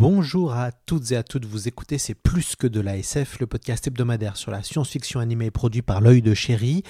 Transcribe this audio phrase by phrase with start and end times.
[0.00, 3.46] Bonjour à toutes et à toutes, vous écoutez C'est plus que de la SF, le
[3.46, 6.84] podcast hebdomadaire sur la science-fiction animée produit par l'œil de chéri.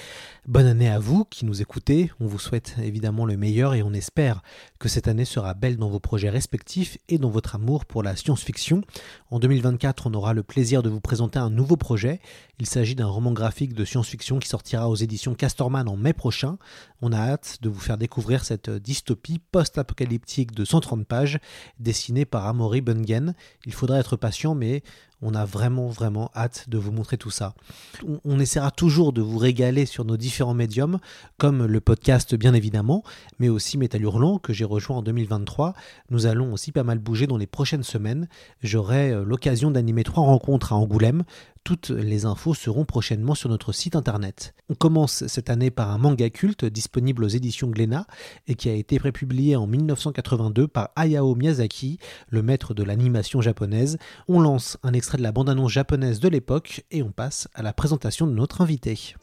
[0.47, 3.91] Bonne année à vous qui nous écoutez, on vous souhaite évidemment le meilleur et on
[3.91, 4.41] espère
[4.79, 8.15] que cette année sera belle dans vos projets respectifs et dans votre amour pour la
[8.15, 8.81] science-fiction.
[9.29, 12.21] En 2024, on aura le plaisir de vous présenter un nouveau projet.
[12.61, 16.59] Il s'agit d'un roman graphique de science-fiction qui sortira aux éditions Castorman en mai prochain.
[17.01, 21.39] On a hâte de vous faire découvrir cette dystopie post-apocalyptique de 130 pages
[21.79, 23.33] dessinée par Amory Bungen.
[23.65, 24.83] Il faudra être patient, mais
[25.23, 27.53] on a vraiment, vraiment hâte de vous montrer tout ça.
[28.25, 30.99] On, essaiera toujours de vous régaler sur nos différents médiums,
[31.37, 33.03] comme le podcast bien évidemment,
[33.39, 35.73] mais aussi Métal Hurlant que j'ai rejoint en 2023.
[36.09, 38.27] Nous allons aussi pas mal bouger dans les prochaines semaines.
[38.61, 41.23] J'aurai l'occasion d'animer trois rencontres à Angoulême.
[41.63, 44.55] Toutes les infos seront prochainement sur notre site internet.
[44.69, 48.07] On commence cette année par un manga culte disponible aux éditions Glénat
[48.47, 53.99] et qui a été prépublié en 1982 par Hayao Miyazaki, le maître de l'animation japonaise.
[54.27, 57.73] On lance un extrait de la bande-annonce japonaise de l'époque et on passe à la
[57.73, 59.15] présentation de notre invité.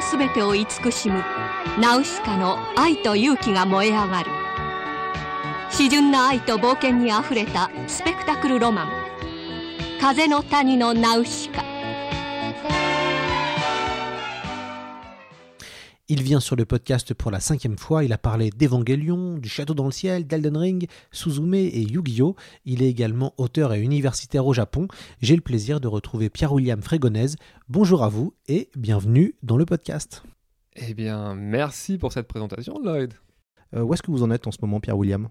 [0.00, 1.22] すべてを慈しむ
[1.80, 4.30] ナウシカの愛と勇気が燃え上がる。
[5.70, 8.88] 詩純な愛と冒険にあふれたスペクタクルロマン
[10.00, 11.79] 風の谷のナウシカ。
[16.12, 18.02] Il vient sur le podcast pour la cinquième fois.
[18.02, 22.34] Il a parlé d'Evangelion, du Château dans le ciel, d'Elden Ring, Suzume et Yu-Gi-Oh!
[22.64, 24.88] Il est également auteur et universitaire au Japon.
[25.22, 27.36] J'ai le plaisir de retrouver Pierre-William Frégonèse.
[27.68, 30.24] Bonjour à vous et bienvenue dans le podcast.
[30.74, 33.14] Eh bien, merci pour cette présentation, Lloyd.
[33.76, 35.28] Euh, où est-ce que vous en êtes en ce moment, Pierre-William?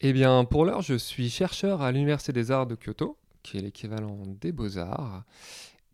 [0.00, 3.62] Eh bien, pour l'heure, je suis chercheur à l'Université des Arts de Kyoto, qui est
[3.62, 5.24] l'équivalent des Beaux-Arts,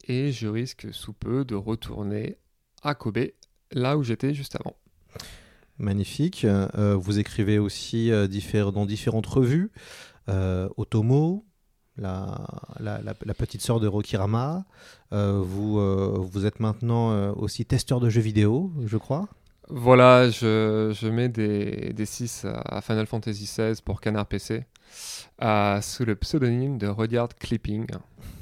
[0.06, 2.36] et je risque sous peu de retourner
[2.82, 3.28] à Kobe
[3.72, 4.76] là où j'étais juste avant.
[5.78, 6.44] Magnifique.
[6.44, 8.26] Euh, vous écrivez aussi euh,
[8.72, 9.70] dans différentes revues.
[10.28, 11.46] Euh, Otomo,
[11.96, 12.46] la,
[12.80, 14.64] la, la, la, petite sœur de Rokirama.
[15.10, 15.80] vous,
[16.24, 19.28] vous êtes maintenant aussi testeur de jeux vidéo, je crois.
[19.68, 24.64] Voilà, je, je mets des, des 6 à Final Fantasy XVI pour Canard PC.
[25.80, 27.86] sous le pseudonyme de Rudyard Clipping.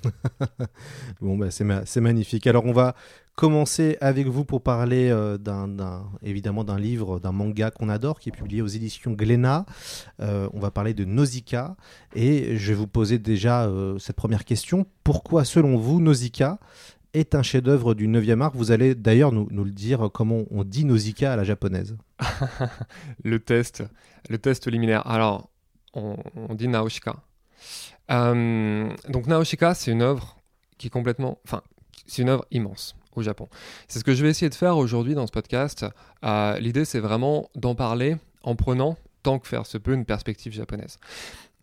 [1.21, 2.47] bon, bah, c'est ma magnifique.
[2.47, 2.95] Alors, on va
[3.37, 5.39] commencer avec vous pour parler euh,
[6.23, 9.67] évidemment d'un livre, d'un manga qu'on adore, qui est publié aux éditions Glénat.
[10.21, 11.77] Euh, on va parler de Nausicaa.
[12.15, 14.87] Et je vais vous poser déjà euh, cette première question.
[15.05, 16.59] Pourquoi, selon vous, Nausicaa
[17.13, 18.53] est un chef-d'œuvre du 9e art?
[18.55, 21.97] Vous allez d'ailleurs nous, nous, le dire comment on dit Nausicaa à la japonaise.
[23.23, 23.85] le test,
[24.31, 25.07] le test liminaire.
[25.07, 25.51] Alors,
[25.95, 27.17] on dit Naoshika.
[28.09, 30.37] Donc Naoshika, c'est une œuvre
[30.79, 31.39] qui est complètement...
[31.45, 31.63] Enfin,
[32.07, 33.49] c'est une œuvre immense au Japon.
[33.89, 35.87] C'est ce que je vais essayer de faire aujourd'hui dans ce podcast.
[36.25, 40.53] Euh, L'idée, c'est vraiment d'en parler en prenant, tant que faire se peut, une perspective
[40.53, 40.99] japonaise.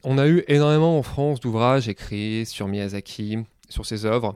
[0.03, 4.35] On a eu énormément en France d'ouvrages écrits sur Miyazaki, sur ses œuvres,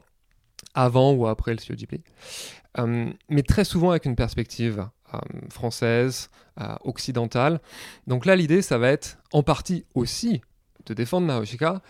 [0.74, 2.04] avant ou après le studio Ghibli,
[2.80, 5.18] euh, mais très souvent avec une perspective euh,
[5.50, 6.30] française,
[6.62, 7.60] euh, occidentale.
[8.06, 10.42] Donc là, l'idée, ça va être en partie aussi
[10.94, 11.82] défendre Naoshika,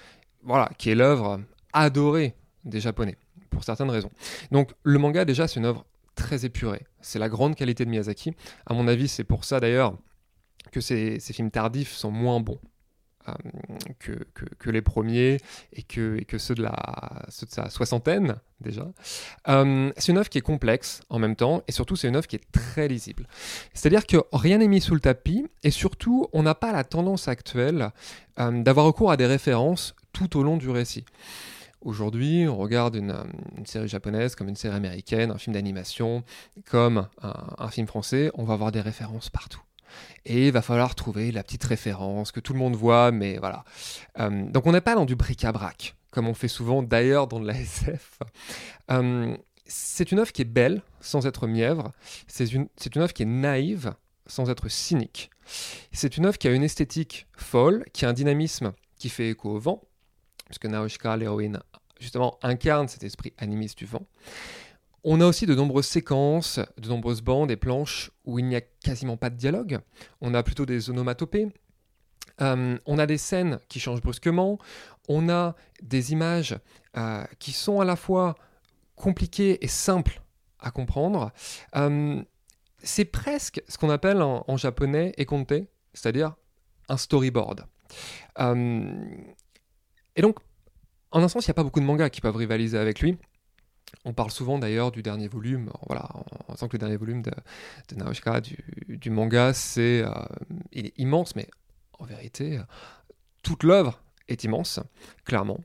[0.44, 1.42] voilà, qui est l'œuvre
[1.74, 2.36] adorée
[2.66, 3.18] des Japonais
[3.50, 4.12] pour certaines raisons.
[4.52, 5.86] Donc le manga déjà c'est une œuvre
[6.16, 6.86] très épurée.
[7.02, 8.34] C'est la grande qualité de Miyazaki.
[8.66, 9.96] À mon avis c'est pour ça d'ailleurs
[10.72, 12.60] que ces, films tardifs sont moins bons.
[13.28, 13.34] Euh,
[14.00, 15.38] que, les premiers
[15.74, 18.86] et que, ceux, de la, sa soixantaine déjà.
[19.48, 22.28] Euh, c'est une œuvre qui est complexe en même temps et surtout c'est une œuvre
[22.28, 23.28] qui est très lisible.
[23.74, 27.28] C'est-à-dire que rien n'est mis sous le tapis et surtout on n'a pas la tendance
[27.28, 27.92] actuelle
[28.40, 31.06] euh, d'avoir recours à des références tout au long du récit
[31.82, 33.16] Aujourd'hui, on regarde une,
[33.66, 36.24] série japonaise comme une série américaine, un film d'animation,
[36.70, 39.62] comme un film français, on va avoir des références partout.
[40.26, 43.64] Et il va falloir trouver la petite référence que tout le monde voit, mais voilà.
[44.20, 47.48] Euh, donc on n'est pas dans du bric-à-brac, comme on fait souvent d'ailleurs dans de
[47.48, 48.20] la SF.
[48.92, 49.36] Euh,
[49.66, 51.92] c'est une œuvre qui est belle, sans être mièvre.
[52.28, 53.94] C'est une, c'est une œuvre qui est naïve,
[54.26, 55.30] sans être cynique.
[55.92, 59.50] C'est une œuvre qui a une esthétique folle, qui a un dynamisme qui fait écho
[59.52, 59.82] au vent,
[60.46, 61.60] puisque Naoshika, l'héroïne,
[62.00, 64.06] justement, incarne cet esprit animiste du vent.
[65.10, 68.62] On a aussi de nombreuses séquences, de nombreuses bandes et planches où il n'y a
[68.62, 69.80] quasiment pas de dialogue.
[70.20, 71.48] On a plutôt des onomatopées.
[72.42, 74.60] Euh, on a des scènes qui changent brusquement.
[75.08, 76.60] On a des images
[76.98, 78.36] euh, qui sont à la fois
[78.98, 80.22] compliquées et simples
[80.60, 81.32] à comprendre.
[81.78, 82.22] Euh,
[82.84, 85.54] c'est presque ce qu'on appelle en, en japonais ekonte,
[85.94, 86.36] c'est-à-dire
[86.90, 87.66] un storyboard.
[88.38, 90.40] Et donc,
[91.12, 93.18] en un sens, il n'y a pas beaucoup de mangas qui peuvent rivaliser avec lui.
[94.06, 96.10] On parle souvent d'ailleurs du dernier volume, voilà,
[96.48, 97.32] on sent que le dernier volume de,
[97.90, 100.12] de Naoshika, du, manga, c'est, euh,
[100.72, 101.48] il est immense, mais
[102.00, 102.60] en vérité,
[103.44, 104.80] toute l'œuvre est immense,
[105.26, 105.60] clairement.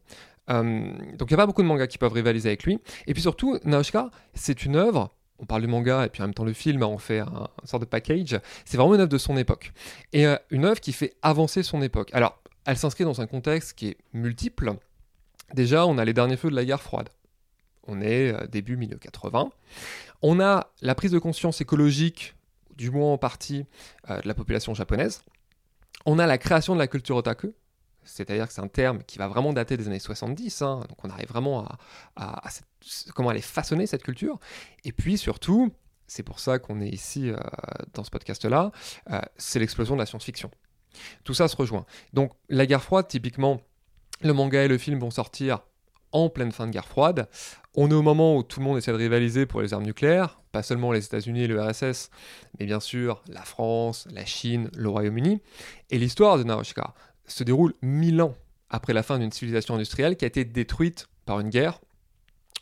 [0.51, 2.79] Euh, donc il n'y a pas beaucoup de mangas qui peuvent rivaliser avec lui.
[3.07, 6.35] Et puis surtout, Naoshika, c'est une œuvre, on parle du manga et puis en même
[6.35, 9.19] temps le film, on fait un, une sorte de package, c'est vraiment une œuvre de
[9.19, 9.73] son époque.
[10.13, 12.11] Et euh, une œuvre qui fait avancer son époque.
[12.13, 14.75] Alors, elle s'inscrit dans un contexte qui est multiple.
[15.55, 17.09] Déjà, on a les derniers feux de la guerre froide.
[17.87, 19.51] On est euh, début milieu 80.
[20.23, 22.35] On a la prise de conscience écologique,
[22.77, 23.65] du moins en partie,
[24.11, 25.23] euh, de la population japonaise.
[26.07, 27.55] On a la création de la culture otaku,
[28.05, 31.11] c'est-à-dire que c'est un terme qui va vraiment dater des années 70, hein, donc on
[31.11, 31.67] arrive vraiment
[32.17, 32.43] à,
[33.15, 34.39] comment elle est façonnée, cette culture.
[34.85, 35.73] Et puis surtout,
[36.09, 37.37] c'est pour ça qu'on est ici euh,
[37.95, 38.73] dans ce podcast-là,
[39.37, 40.51] c'est l'explosion de la science-fiction.
[41.25, 41.87] Tout ça se rejoint.
[42.13, 43.61] Donc la guerre froide, typiquement,
[44.23, 45.63] le manga et le film vont sortir
[46.13, 47.29] en pleine fin de guerre froide.
[47.75, 50.41] On est au moment où tout le monde essaie de rivaliser pour les armes nucléaires,
[50.53, 52.11] pas seulement les États-Unis et le RSS,
[52.59, 55.41] mais bien sûr la France, la Chine, le Royaume-Uni.
[55.91, 56.95] Et l'histoire de Naoshika
[57.27, 58.35] se déroule mille ans
[58.69, 61.81] après la fin d'une civilisation industrielle qui a été détruite par une guerre,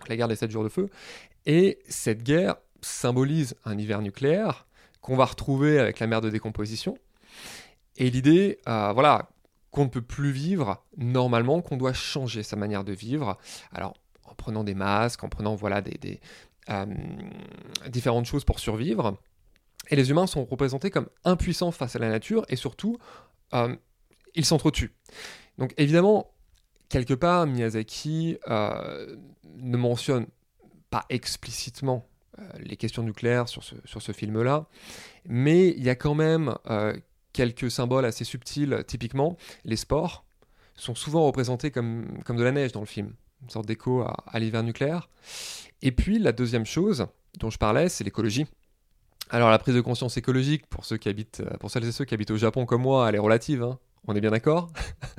[0.09, 0.89] la guerre des sept jours de feu.
[1.47, 4.67] Et cette guerre symbolise un hiver nucléaire
[5.01, 6.97] qu'on va retrouver avec la mer de décomposition.
[7.97, 9.31] Et l'idée, euh, voilà,
[9.71, 13.39] qu'on ne peut plus vivre normalement, qu'on doit changer sa manière de vivre.
[13.73, 13.95] Alors,
[14.25, 16.21] en prenant des masques, en prenant voilà des,
[16.71, 16.87] euh,
[17.89, 19.19] différentes choses pour survivre.
[19.91, 22.99] Et les humains sont représentés comme impuissants face à la nature et surtout,
[23.55, 23.75] euh,
[24.35, 24.95] ils s'entretuent.
[25.59, 26.33] Donc évidemment,
[26.89, 29.17] quelque part, Miyazaki euh,
[29.57, 30.27] ne mentionne
[30.91, 32.07] pas explicitement
[32.59, 34.67] les questions nucléaires sur ce, sur ce film-là,
[35.27, 36.55] mais il y a quand même
[37.33, 38.85] quelques symboles assez subtils.
[38.87, 40.25] Typiquement, les sports
[40.77, 43.13] sont souvent représentés comme, comme de la neige dans le film,
[43.43, 45.09] une sorte d'écho à, l'hiver nucléaire.
[45.83, 47.07] Et puis la deuxième chose
[47.39, 48.47] dont je parlais, c'est l'écologie.
[49.31, 52.15] Alors la prise de conscience écologique, pour, ceux qui habitent, pour celles et ceux qui
[52.15, 53.79] habitent au Japon comme moi, elle est relative, hein.
[54.09, 54.73] on est bien d'accord?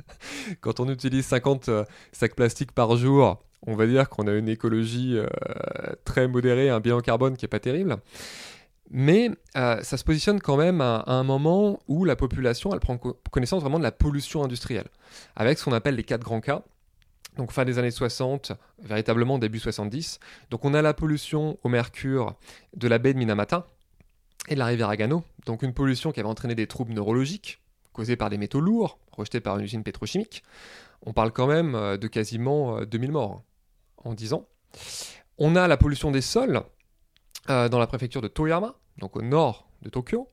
[0.60, 4.48] Quand on utilise 50 euh, sacs plastiques par jour, on va dire qu'on a une
[4.48, 5.26] écologie euh,
[6.04, 7.98] très modérée, un bilan carbone qui n'est pas terrible.
[8.94, 12.98] Mais euh, ça se positionne quand même à, un moment où la population elle prend
[12.98, 14.88] co- connaissance vraiment de la pollution industrielle,
[15.34, 16.62] avec ce qu'on appelle les quatre grands cas.
[17.38, 18.52] Donc fin des années 60,
[18.82, 20.20] véritablement début 70.
[20.50, 22.34] Donc on a la pollution au mercure
[22.76, 23.66] de la baie de Minamata
[24.48, 25.24] et de la rivière Agano.
[25.46, 27.62] Donc une pollution qui avait entraîné des troubles neurologiques
[27.94, 30.42] causés par des métaux lourds rejetés par une usine pétrochimique.
[31.06, 34.46] On parle quand même euh, de quasiment euh, 2000 morts hein, en 10 ans.
[35.38, 36.62] On a la pollution des sols
[37.50, 40.28] euh, dans la préfecture de Toyama, donc au nord de Tokyo,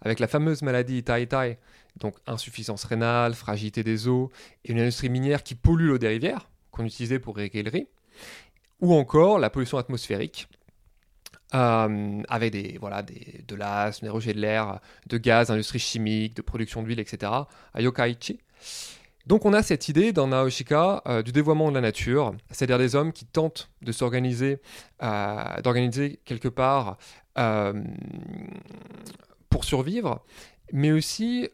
[0.00, 1.58] avec la fameuse maladie Itai
[1.96, 4.30] donc insuffisance rénale, fragilité des eaux,
[4.64, 7.88] et une industrie minière qui pollue l'eau des rivières, qu'on utilisait pour irriguer le riz,
[8.80, 10.48] ou encore la pollution atmosphérique,
[11.54, 16.36] euh, avec des, voilà, des, de l'asthme, des rejets de l'air, de gaz, industrie chimique,
[16.36, 17.32] de production d'huile, etc.,
[17.74, 18.38] à Yokkaichi.
[19.28, 22.94] Donc on a cette idée dans Naoshika euh, du dévoiement de la nature, c'est-à-dire des
[22.94, 24.62] hommes qui tentent de s'organiser,
[25.02, 26.96] euh, quelque part
[27.36, 27.74] euh,
[29.50, 30.24] pour survivre,
[30.72, 31.50] mais aussi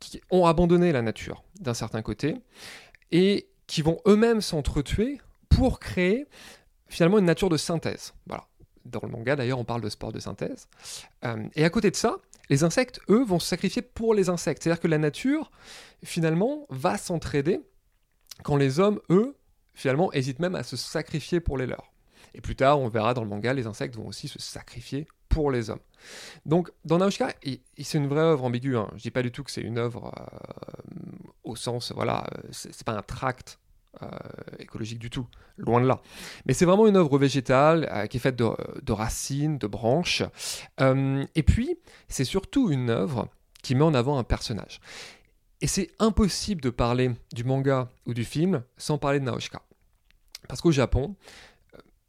[0.00, 2.34] qui ont abandonné la nature d'un certain côté
[3.12, 5.20] et qui vont eux-mêmes s'entretuer
[5.50, 6.26] pour créer
[6.88, 8.12] finalement une nature de synthèse.
[8.26, 8.44] Voilà.
[8.84, 10.66] Dans le manga d'ailleurs on parle de sport de synthèse.
[11.54, 12.16] Et à côté de ça,
[12.48, 14.62] les insectes, eux, vont se sacrifier pour les insectes.
[14.62, 15.50] C'est-à-dire que la nature,
[16.04, 17.60] finalement, va s'entraider
[18.42, 19.36] quand les hommes, eux,
[19.74, 21.92] finalement, hésitent même à se sacrifier pour les leurs.
[22.34, 25.50] Et plus tard, on verra dans le manga, les insectes vont aussi se sacrifier pour
[25.50, 25.80] les hommes.
[26.46, 27.34] Donc, dans Naoshika,
[27.78, 28.76] c'est une vraie œuvre ambiguë.
[28.76, 28.90] Hein.
[28.96, 30.98] Je dis pas du tout que c'est une œuvre euh,
[31.44, 33.58] au sens, voilà, euh, c'est pas un tract
[34.00, 34.08] euh,
[34.58, 35.26] écologique du tout,
[35.58, 36.00] loin de là.
[36.46, 40.22] Mais c'est vraiment une œuvre végétale euh, qui est faite de, racines, de branches.
[40.80, 41.76] Euh, et puis,
[42.08, 43.28] c'est surtout une œuvre
[43.62, 44.80] qui met en avant un personnage.
[45.60, 49.60] Et c'est impossible de parler du manga ou du film sans parler de Naoshika.
[50.48, 51.14] Parce qu'au Japon,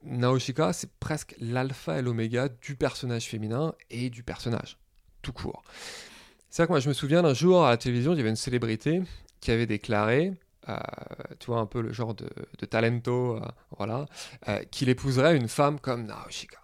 [0.04, 4.78] Naoshika, c'est presque l'alpha et l'oméga du personnage féminin et du personnage,
[5.22, 5.64] tout court.
[6.50, 8.30] C'est vrai que moi, je me souviens d'un jour à la télévision, il y avait
[8.30, 9.02] une célébrité
[9.42, 10.34] qui avait déclaré,
[10.70, 10.78] euh,
[11.40, 13.42] tu vois, un peu le genre de, talento, euh,
[13.78, 14.06] voilà,
[14.48, 16.60] euh, qu'il épouserait une femme comme Naoshika.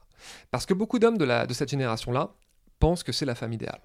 [0.51, 2.33] Parce que beaucoup d'hommes de, cette génération-là
[2.79, 3.81] pensent que c'est la femme idéale.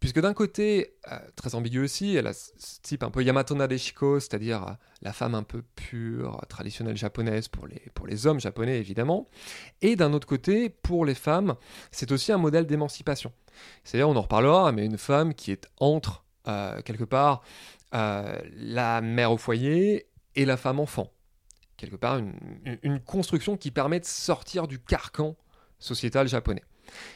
[0.00, 0.96] Puisque d'un côté,
[1.36, 5.42] très ambigu aussi, elle a ce type un peu Yamato Nadeshiko, c'est-à-dire la femme un
[5.42, 7.66] peu pure, traditionnelle japonaise pour
[8.06, 9.28] les, hommes japonais évidemment.
[9.82, 11.54] Et d'un autre côté, pour les femmes,
[11.90, 13.30] c'est aussi un modèle d'émancipation.
[13.84, 16.24] C'est-à-dire, on en reparlera, mais une femme qui est entre,
[16.84, 17.42] quelque part,
[17.92, 20.06] euh, la mère au foyer
[20.36, 21.10] et la femme enfant.
[21.76, 25.36] Quelque part, une, construction qui permet de sortir du carcan
[25.80, 26.62] sociétal japonais.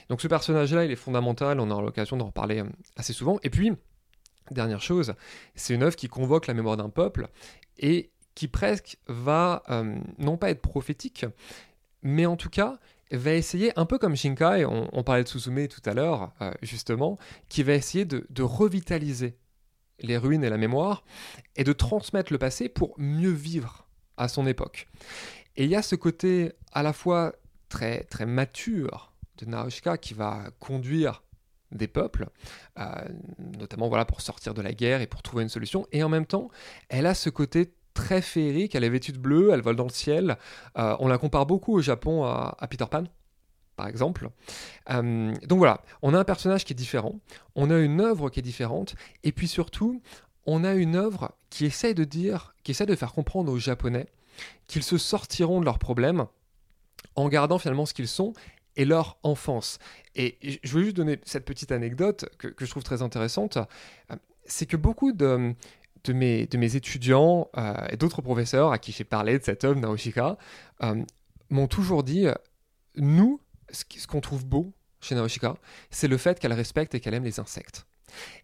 [0.09, 3.38] Donc ce personnage-là, il est fondamental, on aura l'occasion d'en reparler euh, assez souvent.
[3.45, 3.73] Et puis,
[4.50, 5.14] dernière chose,
[5.54, 7.28] c'est une œuvre qui convoque la mémoire d'un peuple
[7.78, 11.25] et qui presque va, euh, non pas être prophétique,
[12.02, 12.78] mais en tout cas,
[13.12, 17.16] va essayer, un peu comme Shinkai, on, on parlait de Suzume tout à l'heure, justement,
[17.49, 19.37] qui va essayer de revitaliser
[20.01, 21.05] les ruines et la mémoire
[21.57, 23.87] et de transmettre le passé pour mieux vivre
[24.17, 24.89] à son époque.
[25.57, 27.33] Et il y a ce côté à la fois
[27.69, 31.23] très, très mature de Naoshika qui va conduire
[31.73, 32.29] des peuples,
[32.79, 32.85] euh,
[33.39, 35.87] notamment voilà, pour sortir de la guerre et pour trouver une solution.
[35.91, 36.51] Et en même temps,
[36.89, 39.91] elle a ce côté très féerique, elle est vêtue de bleu, elle vole dans le
[39.91, 40.37] ciel.
[40.79, 43.05] Euh, on la compare beaucoup au Japon à Peter Pan,
[43.76, 44.31] par exemple.
[44.90, 47.19] Euh, donc voilà, on a un personnage qui est différent,
[47.54, 50.02] on a une œuvre qui est différente, et puis surtout,
[50.47, 54.07] on a une œuvre qui essaie de dire, qui essaie de faire comprendre aux Japonais
[54.66, 56.26] qu'ils se sortiront de leurs problèmes
[57.16, 58.33] en gardant finalement ce qu'ils sont
[58.76, 59.78] et leur enfance.
[60.16, 63.57] Et je veux juste donner cette petite anecdote que, que je trouve très intéressante.
[63.57, 64.16] Euh,
[64.47, 65.54] C'est que beaucoup de,
[66.02, 69.64] de, mes, de mes étudiants euh, et d'autres professeurs à qui j'ai parlé de cet
[69.64, 70.37] homme, Naoshika,
[71.50, 72.26] m'ont toujours dit,
[72.97, 73.40] nous,
[73.75, 75.57] ce qu'on trouve beau chez Naoshika,
[75.90, 77.87] c'est le fait qu'elle respecte et qu'elle aime les insectes.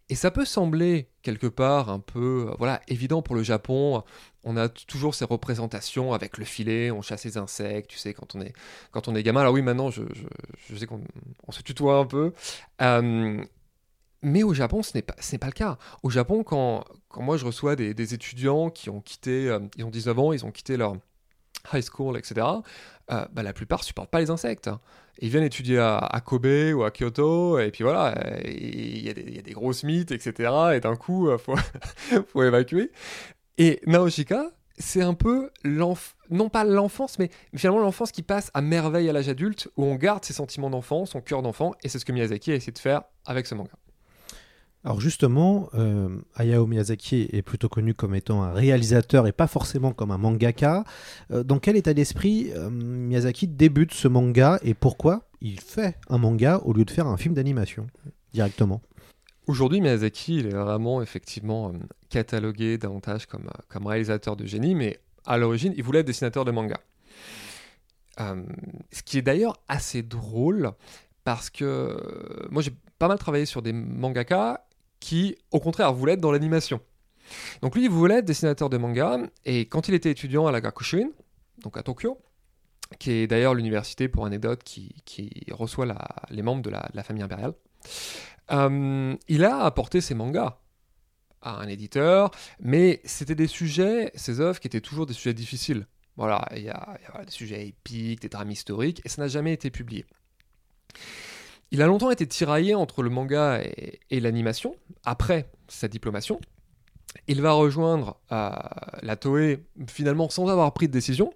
[0.08, 4.02] Et ça peut sembler quelque part un peu euh, voilà évident pour le Japon.
[4.42, 8.34] On a toujours ces représentations avec le filet, on chasse les insectes, tu sais, quand
[8.34, 8.52] on est,
[8.90, 9.42] quand on est gamin.
[9.42, 10.26] Alors oui, maintenant, je, je,
[10.68, 11.02] je sais qu'on
[11.46, 12.32] on se tutoie un peu.
[12.82, 13.44] Euh,
[14.22, 15.78] mais au Japon, ce n'est pas, pas le cas.
[16.02, 19.90] Au Japon, quand, quand moi je reçois des, étudiants qui ont quitté, euh, ils ont
[19.90, 20.96] 19 ans, ils ont quitté leur
[21.72, 22.46] high school, etc.,
[23.08, 24.70] bah, la plupart supportent pas les insectes.
[25.20, 29.12] Ils viennent étudier à, Kobe ou à Kyoto, et puis voilà, euh, il y, a
[29.12, 31.56] des- grosses mythes, etc., et d'un coup, il faut,
[32.28, 32.90] faut évacuer.
[33.58, 39.10] Et Naoshika, c'est un peu, non pas l'enfance, mais finalement l'enfance qui passe à merveille
[39.10, 42.06] à l'âge adulte, où on garde ses sentiments d'enfant, son cœur d'enfant, et c'est ce
[42.06, 43.72] que Miyazaki a essayé de faire avec ce manga.
[44.82, 49.92] Alors justement, euh, Hayao Miyazaki est plutôt connu comme étant un réalisateur et pas forcément
[49.92, 50.84] comme un mangaka.
[51.30, 56.16] Euh, dans quel état d'esprit euh, Miyazaki débute ce manga et pourquoi il fait un
[56.16, 57.88] manga au lieu de faire un film d'animation
[58.32, 58.80] directement?
[59.46, 61.72] Aujourd'hui, Miyazaki, il est vraiment effectivement euh,
[62.08, 66.52] catalogué davantage comme, comme réalisateur de génie, mais à l'origine, il voulait être dessinateur de
[66.52, 66.80] manga.
[68.92, 70.72] Ce qui est d'ailleurs assez drôle,
[71.24, 71.96] parce que
[72.50, 74.66] moi j'ai pas mal travaillé sur des mangaka
[75.00, 76.80] qui, au contraire, voulaient être dans l'animation.
[77.62, 80.60] Donc lui, il voulait être dessinateur de manga, et quand il était étudiant à la
[80.60, 81.08] Gakushuin,
[81.62, 82.18] donc à Tokyo,
[82.98, 85.86] qui est d'ailleurs l'université, pour anecdote, qui, qui reçoit
[86.30, 87.54] les membres de la, famille impériale,
[88.50, 90.58] euh, il a apporté ses mangas
[91.42, 95.86] à un éditeur, mais c'était des sujets, ces œuvres qui étaient toujours des sujets difficiles.
[96.16, 99.70] Voilà, il y a des sujets épiques, des drames historiques, et ça n'a jamais été
[99.70, 100.04] publié.
[101.72, 104.74] Il a longtemps été tiraillé entre le manga et, l'animation,
[105.04, 106.40] après sa diplomation.
[107.28, 108.50] Il va rejoindre euh,
[109.02, 111.32] la Toei finalement sans avoir pris de décision.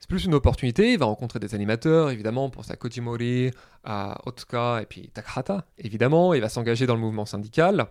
[0.00, 3.50] C'est plus une opportunité, il va rencontrer des animateurs, évidemment, pour sa Kojimori,
[3.84, 7.86] à Otsuka et puis Takahata, évidemment, il va s'engager dans le mouvement syndical.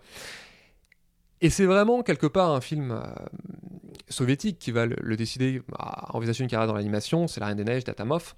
[1.40, 3.02] Et c'est vraiment quelque part un film euh,
[4.08, 7.56] soviétique qui va le, le décider à envisager une carrière dans l'animation, c'est La Reine
[7.56, 8.34] des Neiges d'Atamov,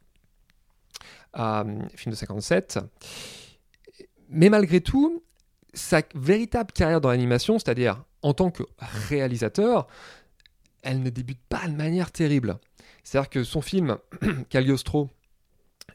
[1.34, 2.78] film de 57.
[4.28, 5.22] Mais malgré tout,
[5.72, 8.62] sa véritable carrière dans l'animation, c'est-à-dire en tant que
[9.08, 9.86] réalisateur,
[10.82, 12.58] elle ne débute pas de manière terrible.
[13.02, 13.98] C'est-à-dire que son film
[14.48, 15.10] Cagliostro,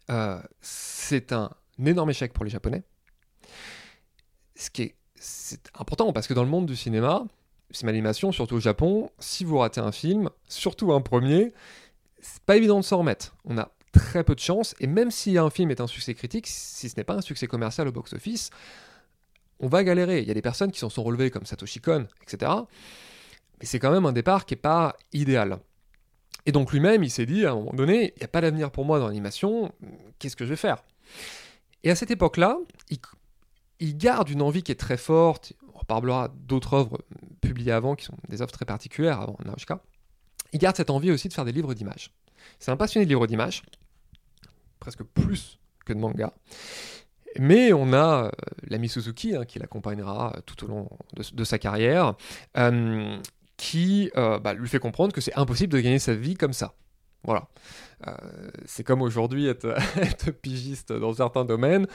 [0.10, 1.52] euh, c'est un
[1.84, 2.84] énorme échec pour les Japonais.
[4.56, 4.96] Ce qui est
[5.78, 7.26] important parce que dans le monde du cinéma,
[7.72, 11.54] film d'animation, surtout au Japon, si vous ratez un film, surtout un premier,
[12.20, 13.36] c'est pas évident de s'en remettre.
[13.46, 16.48] On a très peu de chance, et même si un film est un succès critique,
[16.48, 18.50] si ce n'est pas un succès commercial au box-office,
[19.60, 20.22] on va galérer.
[20.22, 22.52] Il y a des personnes qui s'en sont relevées comme Satoshi Kon, etc.
[23.60, 25.60] Mais c'est quand même un départ qui n'est pas idéal.
[26.46, 28.72] Et donc lui-même, il s'est dit à un moment donné, il n'y a pas d'avenir
[28.72, 29.72] pour moi dans l'animation,
[30.18, 30.84] qu'est-ce que je vais faire?
[31.84, 32.58] Et à cette époque-là,
[33.80, 37.00] il, garde une envie qui est très forte, on reparlera d'autres œuvres
[37.42, 39.82] publiées avant, qui sont des œuvres très particulières avant Naoshika.
[40.54, 42.12] Il garde cette envie aussi de faire des livres d'images.
[42.60, 43.64] C'est un passionné de livres d'images,
[44.90, 46.34] presque plus que de manga.
[47.38, 48.32] Mais on a euh,
[48.68, 52.16] l'ami Suzuki hein, qui l'accompagnera tout au long de, sa carrière,
[52.58, 53.18] euh,
[53.56, 56.74] qui euh, bah, lui fait comprendre que c'est impossible de gagner sa vie comme ça.
[57.24, 57.50] Voilà.
[58.66, 61.86] c'est comme aujourd'hui être, être, pigiste dans certains domaines,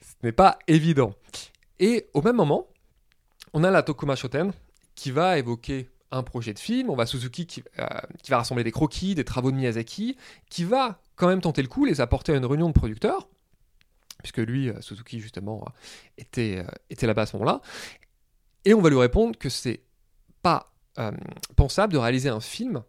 [0.00, 1.14] ce n'est pas évident.
[1.80, 2.68] Et au même moment,
[3.54, 4.52] on a la Tokuma Shoten
[4.94, 7.62] qui va évoquer un projet de film, on va Suzuki qui,
[8.22, 10.16] qui, va rassembler des croquis, des travaux de Miyazaki,
[10.50, 13.28] qui va quand même tenter le coup, les apporter à une réunion de producteurs,
[14.22, 15.70] puisque lui, euh, Suzuki, justement, euh,
[16.18, 17.60] était, euh, était là-bas à ce moment-là.
[18.64, 19.82] Et on va lui répondre que c'est
[20.42, 20.72] pas
[21.56, 22.82] pensable de réaliser un film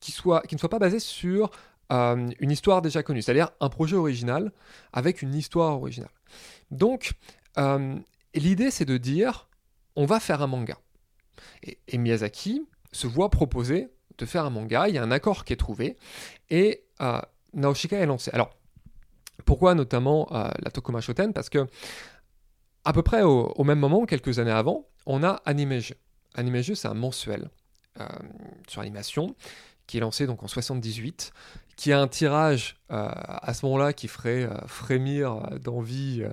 [0.00, 1.50] qui, soit, qui ne soit pas basé sur
[1.88, 4.52] une histoire déjà connue, c'est-à-dire un projet original
[4.92, 6.10] avec une histoire originale.
[6.70, 7.12] Donc,
[8.34, 9.48] l'idée, c'est de dire,
[9.94, 10.76] on va faire un manga.
[11.62, 12.62] Et, Miyazaki
[12.92, 13.88] se voit proposer
[14.18, 15.96] de faire un manga, il y a un accord qui est trouvé,
[16.50, 16.84] et
[17.52, 18.30] Naoshika est lancé.
[18.32, 18.50] Alors,
[19.44, 21.32] pourquoi notamment euh, la Tokuma Shoten?
[21.32, 21.66] Parce que
[22.84, 25.94] à peu près au, même moment, quelques années avant, on a Animeju.
[26.34, 27.50] Animeju, c'est un mensuel
[28.00, 28.06] euh,
[28.68, 29.34] sur animation
[29.86, 31.32] qui est lancé donc en 78,
[31.76, 36.24] qui a un tirage euh, à ce moment-là qui ferait frémir d'envie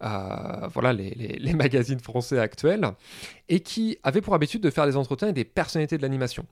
[0.00, 2.90] voilà, les, les, magazines français actuels,
[3.48, 6.46] et qui avait pour habitude de faire des entretiens avec des personnalités de l'animation.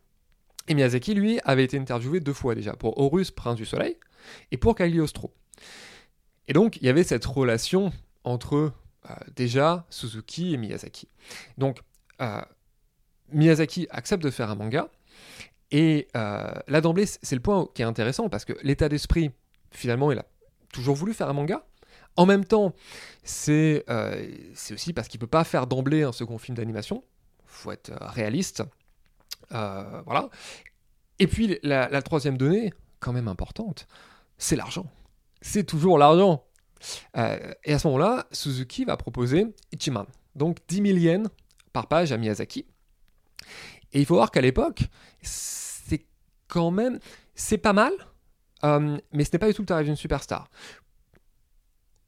[0.68, 3.96] Et Miyazaki, lui, avait été interviewé deux fois déjà, pour Horus, Prince du Soleil,
[4.50, 5.32] et pour Cagliostro.
[6.48, 7.92] Et donc, il y avait cette relation
[8.24, 11.08] entre euh, déjà Suzuki et Miyazaki.
[11.58, 11.78] Donc,
[12.20, 12.40] euh,
[13.32, 14.88] Miyazaki accepte de faire un manga.
[15.70, 19.30] Et euh, là, d'emblée, c'est le point qui est intéressant parce que l'état d'esprit,
[19.70, 20.26] finalement, il a
[20.72, 21.64] toujours voulu faire un manga.
[22.16, 22.72] En même temps,
[23.24, 23.84] c'est
[24.72, 27.04] aussi parce qu'il ne peut pas faire d'emblée un second film d'animation.
[27.44, 28.62] Faut être réaliste.
[29.50, 30.30] voilà.
[31.18, 33.86] Et puis, la troisième donnée, quand même importante,
[34.38, 34.86] c'est l'argent
[35.46, 36.44] c'est toujours l'argent.
[37.16, 41.28] Euh, et à ce moment-là, Suzuki va proposer Ichiman, donc 10 000 yens
[41.72, 42.66] par page à Miyazaki.
[43.96, 44.82] Et il faut voir qu'à l'époque,
[45.22, 46.04] c'est
[46.48, 46.98] quand même,
[47.34, 47.94] c'est pas mal,
[48.62, 50.50] euh, mais ce n'est pas du tout le tarif d'une superstar.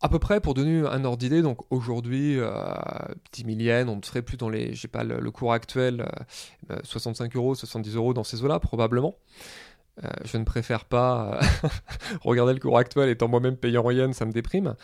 [0.03, 2.39] À peu près, pour donner un ordre d'idée, donc aujourd'hui,
[3.33, 6.07] 10 000 yens, on ne serait plus dans les, j'ai pas le, cours actuel,
[6.85, 9.17] 65 euh, euros, 70 euros dans ces eaux-là, probablement.
[10.05, 11.69] Euh, je ne préfère pas euh,
[12.23, 14.75] regarder le cours actuel étant moi-même payé en yens, ça me déprime.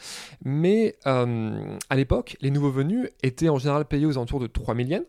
[0.43, 4.75] Mais euh, à l'époque, les nouveaux venus étaient en général payés aux alentours de 3
[4.75, 5.05] 000 yens.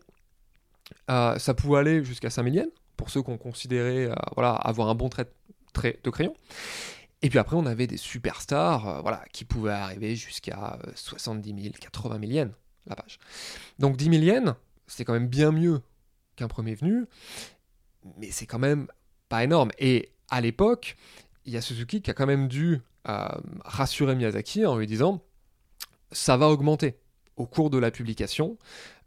[1.08, 4.94] Ça pouvait aller jusqu'à 5 000 yens pour ceux qui ont considéré voilà, avoir un
[4.94, 5.28] bon trait,
[6.02, 6.34] de crayon.
[7.22, 12.20] Et puis après, on avait des superstars voilà, qui pouvaient arriver jusqu'à 70 000, 80
[12.20, 12.52] 000 yens
[12.86, 13.18] la page.
[13.78, 14.54] Donc 10 000 yens,
[14.86, 15.82] c'est quand même bien mieux
[16.36, 17.06] qu'un premier venu,
[18.18, 18.86] mais c'est quand même
[19.28, 19.70] pas énorme.
[19.78, 20.96] Et à l'époque,
[21.44, 23.28] il y a Suzuki qui a quand même dû euh,
[23.64, 25.22] rassurer Miyazaki en lui disant
[26.12, 26.98] ça va augmenter
[27.36, 28.56] au cours de la publication.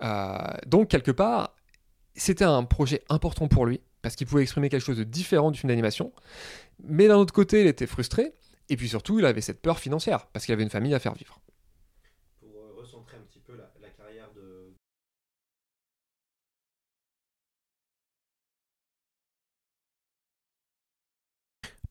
[0.04, 0.38] Euh,
[0.68, 1.56] donc, quelque part,
[2.20, 5.60] c'était un projet important pour lui parce qu'il pouvait exprimer quelque chose de différent du
[5.60, 6.12] film d'animation.
[6.84, 8.34] Mais d'un autre côté, il était frustré.
[8.70, 11.14] Et puis surtout, il avait cette peur financière parce qu'il avait une famille à faire
[11.14, 11.40] vivre.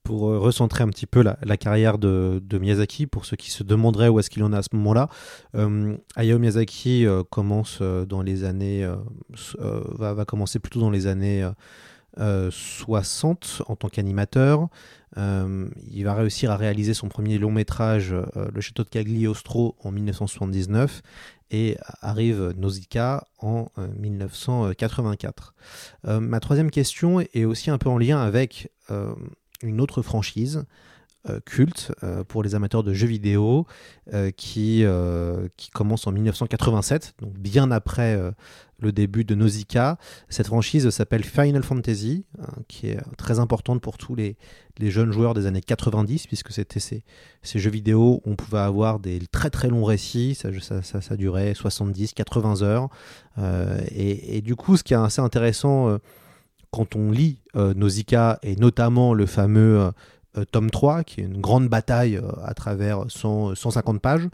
[0.09, 4.09] Pour euh, recentrer un petit peu la, carrière de, Miyazaki, pour ceux qui se demanderaient
[4.09, 5.11] où est-ce qu'il en est à ce moment-là.
[5.55, 8.91] Euh, Hayao Miyazaki euh, commence dans les années,
[9.99, 11.47] va, commencer plutôt dans les années
[12.17, 14.69] 60 en tant qu'animateur.
[15.19, 21.03] il va réussir à réaliser son premier long métrage, Le Château de Cagliostro, en 1979
[21.51, 23.67] et arrive Nausicaa en
[23.99, 25.55] 1984.
[26.05, 28.71] ma troisième question est aussi un peu en lien avec
[29.63, 30.65] une autre franchise,
[31.29, 33.67] euh, culte euh, pour les amateurs de jeux vidéo
[34.15, 34.85] euh, qui,
[35.57, 38.19] qui commence en 1987, donc bien après
[38.79, 39.99] le début de Nausicaa.
[40.29, 42.25] Cette franchise s'appelle Final Fantasy,
[42.69, 44.37] qui est très importante pour tous les,
[44.79, 47.03] les jeunes joueurs des années 90, puisque c'était ces,
[47.43, 51.01] ces jeux vidéo où on pouvait avoir des très très longs récits, ça, ça, ça,
[51.01, 52.89] ça durait 70, 80 heures.
[53.91, 55.99] Et, et du coup, ce qui est assez intéressant
[56.71, 59.91] quand on lit euh, Nausicaa, et notamment le fameux euh,
[60.37, 64.29] euh, tome 3, qui est une grande bataille à travers 100, 150 pages,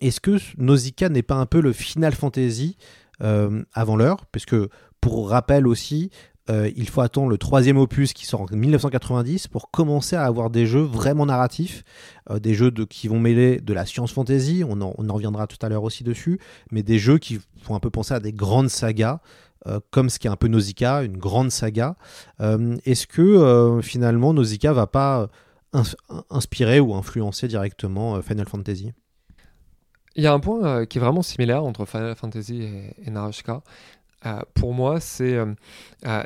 [0.00, 2.76] est-ce que Nausicaa n'est pas un peu le Final Fantasy
[3.20, 4.26] avant l'heure?
[4.26, 4.56] Puisque,
[5.00, 6.10] pour rappel aussi,
[6.48, 10.66] il faut attendre le troisième opus qui sort en 1990 pour commencer à avoir des
[10.66, 11.84] jeux vraiment narratifs,
[12.34, 15.68] des jeux de, qui vont mêler de la science fantasy, on en reviendra tout à
[15.68, 16.40] l'heure aussi dessus,
[16.72, 19.20] mais des jeux qui font un peu penser à des grandes sagas,
[19.66, 21.96] euh, comme ce qui est un peu Nausicaa, une grande saga.
[22.40, 25.28] Euh, Est-ce que euh, finalement Nausicaa va pas
[25.72, 25.96] ins-
[26.30, 28.92] inspirer ou influencer directement Final Fantasy?
[30.16, 33.10] Il y a un point qui est vraiment similaire entre Final Fantasy et, et
[34.54, 35.36] pour moi, c'est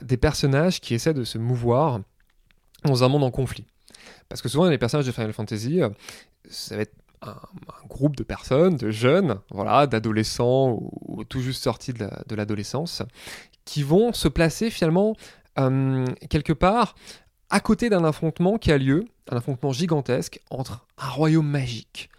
[0.03, 2.01] des personnages qui essaient de se mouvoir
[2.85, 3.65] dans un monde en conflit.
[4.29, 5.81] Parce que souvent, les personnages de Final Fantasy,
[6.51, 7.37] ça va être un,
[7.89, 13.03] groupe de personnes, de jeunes, voilà, d'adolescents ou, ou tout juste sortis de l'adolescence,
[13.65, 15.15] qui vont se placer finalement
[15.59, 16.95] euh, quelque part
[17.51, 22.11] à côté d'un affrontement qui a lieu, un affrontement gigantesque entre un royaume magique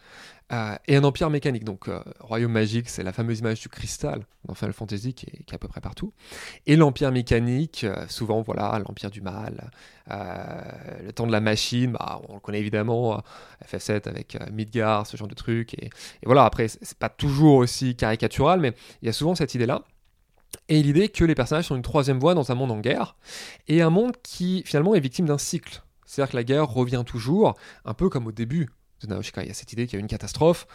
[0.51, 1.63] euh, et un empire mécanique.
[1.63, 5.53] Donc, euh, royaume magique, c'est la fameuse image du cristal dans Final Fantasy qui est,
[5.53, 6.11] à peu près partout.
[6.65, 9.71] Et l'empire mécanique, euh, souvent, voilà, l'empire du mal.
[10.07, 15.17] Le temps de la machine, bah, on le connaît évidemment, euh, FF7 avec Midgar, ce
[15.17, 15.75] genre de truc.
[15.75, 19.53] Et, et voilà, après, c'est pas toujours aussi caricatural, mais il y a souvent cette
[19.53, 19.83] idée-là.
[20.67, 23.15] Et l'idée que les personnages sont une troisième voie dans un monde en guerre,
[23.67, 25.83] et un monde qui finalement est victime d'un cycle.
[26.07, 28.67] C'est-à-dire que la guerre revient toujours, un peu comme au début
[29.01, 29.43] de Naoshika.
[29.43, 30.67] Il y a cette idée qu'il y a une catastrophe,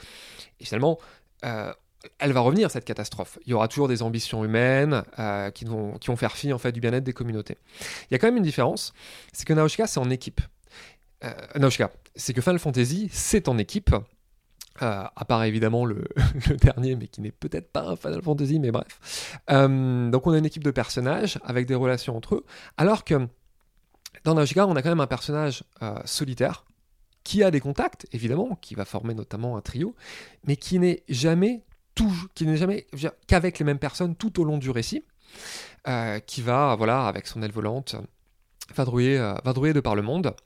[0.60, 0.98] et finalement,
[1.44, 1.72] euh,
[2.18, 3.38] elle va revenir, cette catastrophe.
[3.46, 6.80] Il y aura toujours des ambitions humaines euh, qui, vont, faire fi en fait, du
[6.80, 7.58] bien-être des communautés.
[8.10, 8.92] Il y a quand même une différence,
[9.32, 10.40] c'est que Naoshika, c'est en équipe.
[11.24, 11.70] Euh,
[12.16, 13.94] c'est que Final Fantasy, c'est en équipe.
[14.82, 16.04] Euh, à part évidemment le,
[16.60, 19.38] dernier, mais qui n'est peut-être pas un Final Fantasy, mais bref.
[19.50, 22.44] Euh, donc on a une équipe de personnages avec des relations entre eux,
[22.76, 23.28] alors que
[24.24, 25.64] dans Naoshika, on a quand même un personnage
[26.04, 26.64] solitaire
[27.24, 29.94] qui a des contacts, évidemment, qui va former notamment un trio,
[30.46, 32.86] mais qui n'est jamais toujours, qui n'est jamais
[33.26, 35.04] qu'avec les mêmes personnes tout au long du récit,
[35.88, 37.96] euh, qui va, voilà, avec son aile volante,
[38.74, 40.36] vadrouiller, euh, vadrouiller de par le monde.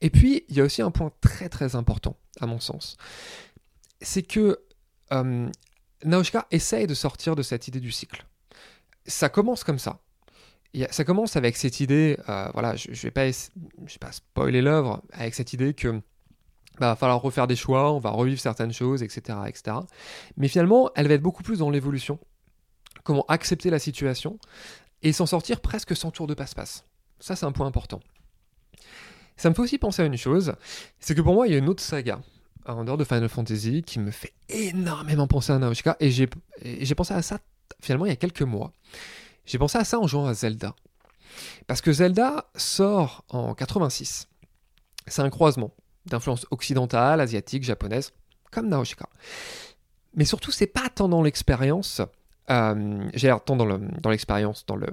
[0.00, 2.96] Et puis, il y a aussi un point très très important, à mon sens,
[4.00, 4.60] c'est que
[5.12, 5.48] euh,
[6.04, 8.26] Naoshika essaye de sortir de cette idée du cycle.
[9.06, 10.00] Ça commence comme ça.
[10.90, 13.50] Ça commence avec cette idée, euh, voilà, je, essa-
[13.86, 16.02] je vais pas spoiler l'œuvre, avec cette idée que
[16.78, 19.76] bah, va falloir refaire des choix, on va revivre certaines choses, etc., etc.
[20.36, 22.18] Mais finalement, elle va être beaucoup plus dans l'évolution.
[23.04, 24.38] Comment accepter la situation
[25.02, 26.84] et s'en sortir presque sans tour de passe-passe.
[27.20, 28.00] Ça, c'est un point important.
[29.36, 30.54] Ça me fait aussi penser à une chose,
[31.00, 32.20] c'est que pour moi, il y a une autre saga
[32.66, 36.28] en dehors de Final Fantasy qui me fait énormément penser à Naoshika et j'ai
[36.62, 37.38] et j'ai pensé à ça
[37.80, 38.72] finalement il y a quelques mois.
[39.44, 40.74] J'ai pensé à ça en jouant à Zelda.
[41.66, 44.28] Parce que Zelda sort en 86.
[45.06, 45.74] C'est un croisement
[46.06, 48.12] d'influence occidentale, asiatique, japonaise,
[48.50, 49.08] comme Naoshika.
[50.14, 52.00] Mais surtout, c'est pas tant dans l'expérience,
[52.50, 54.86] euh, j'ai l'air tant dans le- dans l'expérience, dans, le,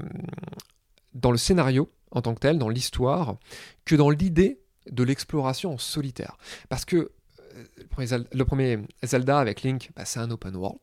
[1.13, 3.37] dans le scénario en tant que tel, dans l'histoire,
[3.85, 6.37] que dans l'idée de l'exploration en solitaire.
[6.69, 7.11] Parce que euh,
[7.77, 10.79] le premier Zel- le premier Zelda avec Link, bah, c'est un open world.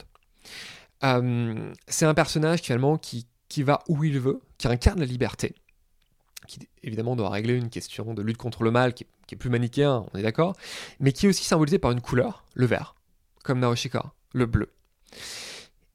[1.05, 5.55] Euh, c'est un personnage finalement qui, qui va où il veut, qui incarne la liberté,
[6.47, 10.07] qui évidemment doit régler une question de lutte contre le mal qui, est plus manichéen,
[10.13, 10.57] on est d'accord,
[11.01, 12.95] mais qui est aussi symbolisé par une couleur, le vert,
[13.43, 14.73] comme Naoshika, le bleu.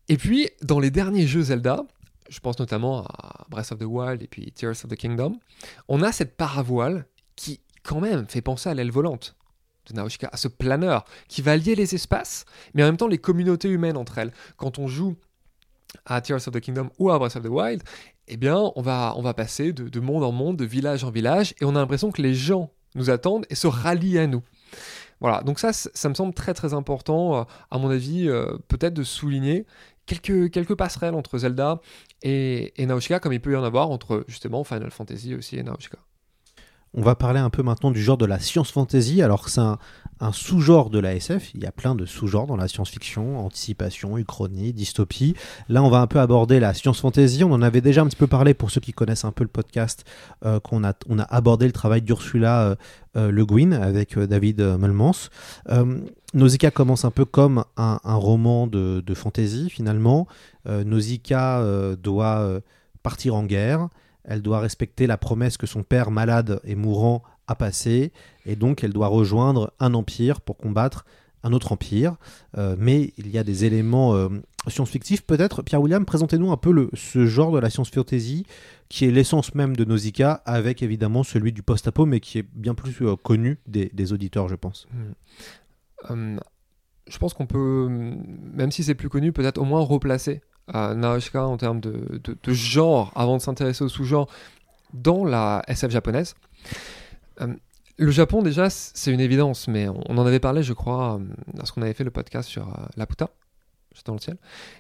[0.10, 1.86] Et puis, dans les derniers jeux Zelda,
[2.30, 5.40] je pense notamment à Breath of the Wild et puis Tears of the Kingdom,
[5.88, 9.36] on a cette paravoile qui, quand même, fait penser à l'aile volante
[9.88, 13.18] de Naoshika, à ce planeur qui va lier les espaces, mais en même temps les
[13.18, 14.32] communautés humaines entre elles.
[14.58, 15.16] Quand on joue
[16.06, 17.84] à Tears of the Kingdom ou à Breath of the Wild,
[18.28, 21.12] eh bien, on va, on va passer de, de monde en monde, de village en
[21.12, 24.44] village, et on a l'impression que les gens nous attendent et se rallient à nous.
[25.20, 28.94] Voilà, donc ça, ça me semble très très important, euh, à mon avis, euh, peut-être
[28.94, 29.66] de souligner
[30.06, 31.80] quelques, quelques passerelles entre Zelda
[32.22, 32.88] et, et
[33.22, 35.98] comme il peut y en avoir entre justement Final Fantasy aussi et Naoshika.
[36.96, 39.24] On va parler un peu maintenant du genre de la science fantasy.
[39.24, 39.80] Alors c'est un,
[40.32, 41.52] sous-genre de la SF.
[41.56, 45.34] Il y a plein de sous-genres dans la science-fiction, anticipation, uchronie, dystopie.
[45.70, 47.44] Là, on va un peu aborder la science fantasy.
[47.44, 49.50] On en avait déjà un petit peu parlé pour ceux qui connaissent un peu le
[49.50, 50.06] podcast,
[50.46, 52.76] euh, qu'on a, on a abordé le travail d'Ursula euh,
[53.18, 55.30] euh, Le Guin avec David Melmans.
[56.36, 60.28] Nausicaa commence un peu comme un, roman de, fantasy finalement.
[60.68, 62.62] Nausicaa doit
[63.02, 63.90] partir en guerre.
[64.24, 68.12] Elle doit respecter la promesse que son père malade et mourant a passée.
[68.46, 71.06] Et donc, elle doit rejoindre un empire pour combattre
[71.44, 72.16] un autre empire.
[72.58, 74.30] Euh, mais il y a des éléments euh,
[74.68, 75.24] science-fictifs.
[75.24, 78.46] Peut-être, Pierre-William, présentez-nous un peu le, ce genre de la science-fantasy
[78.90, 82.76] qui est l'essence même de Nausicaa, avec évidemment celui du post-apo, mais qui est bien
[82.76, 84.88] plus euh, connu des, auditeurs, je pense.
[86.10, 86.40] Hum,
[87.08, 90.42] je pense qu'on peut, même si c'est plus connu, peut-être au moins replacer
[90.74, 94.30] euh, Naoshika en termes de, de- genre avant de s'intéresser au sous-genre
[94.94, 96.36] dans la SF japonaise.
[97.40, 97.58] Hum,
[97.98, 101.82] le Japon, déjà, c'est une évidence, mais on en avait parlé, je crois, hum, lorsqu'on
[101.82, 103.30] avait fait le podcast sur euh, Laputa,
[103.94, 104.38] c'est dans le ciel.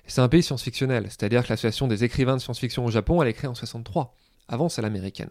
[0.08, 3.34] C'est un pays science-fictionnel, c'est-à-dire que l'association des écrivains de science-fiction au Japon, elle est
[3.34, 4.16] créée en 63.
[4.48, 5.30] Avant, c'est l'américaine.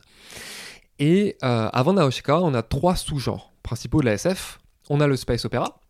[0.99, 4.61] Et euh, avant Naoshika, on a trois sous-genres principaux de la SF.
[4.89, 5.81] On a le space opéra,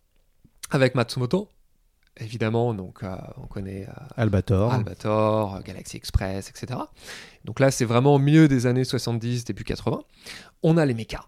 [0.71, 1.49] avec Matsumoto,
[2.19, 4.71] évidemment, donc euh, on connaît euh, Albator.
[4.71, 6.79] Albator, euh, Galaxy Express, etc.
[7.45, 10.01] Donc là, c'est vraiment au milieu des années 70, début 80.
[10.61, 11.25] On a les mechas,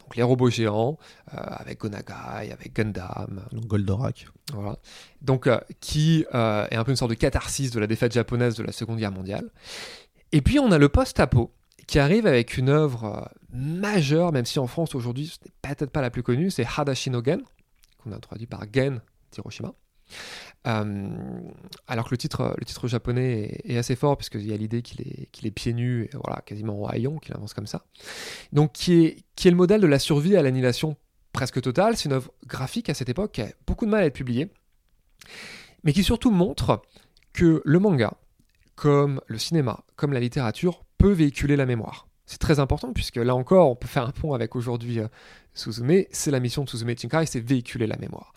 [0.00, 4.26] donc les robots géants, avec Gonagai, avec Gundam, donc Goldorak.
[4.52, 4.78] voilà.
[5.20, 5.48] Donc,
[5.80, 8.98] qui est un peu une sorte de catharsis de la défaite japonaise de la Seconde
[8.98, 9.50] Guerre mondiale.
[10.32, 11.52] Et puis, on a le post-apo,
[11.86, 16.00] qui arrive avec une œuvre majeure, même si en France aujourd'hui, ce n'est peut-être pas
[16.00, 17.42] la plus connue, c'est Hadashi no Gen,
[18.02, 19.74] qu'on a traduit par Gen d'Hiroshima.
[20.66, 21.08] Euh,
[21.88, 25.00] alors que le titre, le titre japonais est, assez fort, puisqu'il y a l'idée qu'il
[25.00, 27.84] est, est pieds nus, et voilà, quasiment en haillons, qu'il avance comme ça.
[28.52, 30.96] Donc, qui est, qui est le modèle de la survie à l'annihilation
[31.32, 31.96] presque totale.
[31.96, 34.50] C'est une œuvre graphique à cette époque qui a beaucoup de mal à être publiée,
[35.84, 36.82] mais qui surtout montre
[37.32, 38.14] que le manga,
[38.74, 42.06] comme le cinéma, comme la littérature, peut véhiculer la mémoire.
[42.26, 45.08] C'est très important puisque là encore, on peut faire un pont avec aujourd'hui euh,
[45.54, 46.04] Suzume.
[46.12, 48.32] C'est la mission de Suzume Chinkai, c'est véhiculer la mémoire.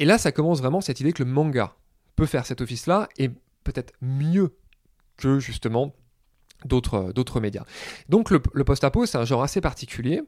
[0.00, 1.76] Et là, ça commence vraiment cette idée que le manga
[2.16, 3.28] peut faire cet office-là et
[3.62, 4.56] peut-être mieux
[5.18, 5.94] que justement
[6.64, 7.64] d'autres d'autres médias.
[8.08, 10.22] Donc le, post-apo, c'est un genre assez particulier,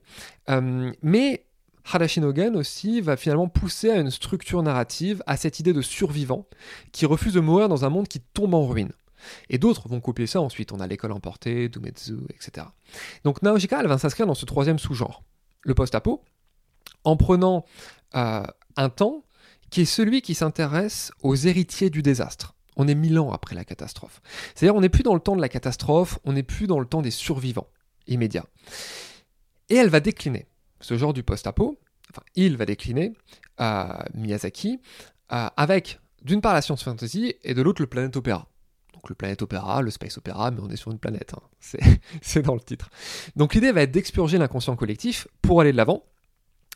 [0.51, 1.47] euh, mais
[1.91, 5.83] Hadashi no Gen aussi va finalement pousser à une structure narrative, à cette idée de
[5.83, 6.47] survivant
[6.93, 8.93] qui refuse de mourir dans un monde qui tombe en ruine.
[9.49, 10.73] Et d'autres vont copier ça ensuite.
[10.73, 12.67] On a l'école emportée, Dumetsu, etc.
[13.25, 15.23] Donc Naojika, elle va s'inscrire dans ce troisième sous-genre,
[15.63, 16.23] le post-apo,
[17.05, 17.65] en prenant
[18.15, 18.43] euh,
[18.77, 19.25] un temps
[19.73, 22.55] qui est celui qui s'intéresse aux héritiers du désastre.
[22.77, 24.21] On est mille ans après la catastrophe.
[24.55, 26.85] C'est-à-dire on n'est plus dans le temps de la catastrophe, on n'est plus dans le
[26.85, 27.69] temps des survivants
[28.07, 28.45] immédiats.
[29.71, 30.47] Et elle va décliner
[30.81, 31.81] ce genre du post-apo,
[32.11, 33.15] enfin il va décliner
[34.15, 34.79] Miyazaki
[35.33, 38.49] euh, avec d'une part la science fantasy et de l'autre le planète opéra.
[38.93, 41.79] Donc le planète opéra, le space opéra, mais on est sur une planète, hein.
[42.21, 42.91] c'est dans le titre.
[43.37, 46.05] Donc l'idée va être d'expurger l'inconscient collectif pour aller de l'avant,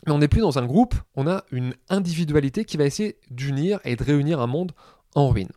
[0.04, 3.80] mais on n'est plus dans un groupe, on a une individualité qui va essayer d'unir
[3.84, 4.72] et de réunir un monde
[5.14, 5.50] en ruine.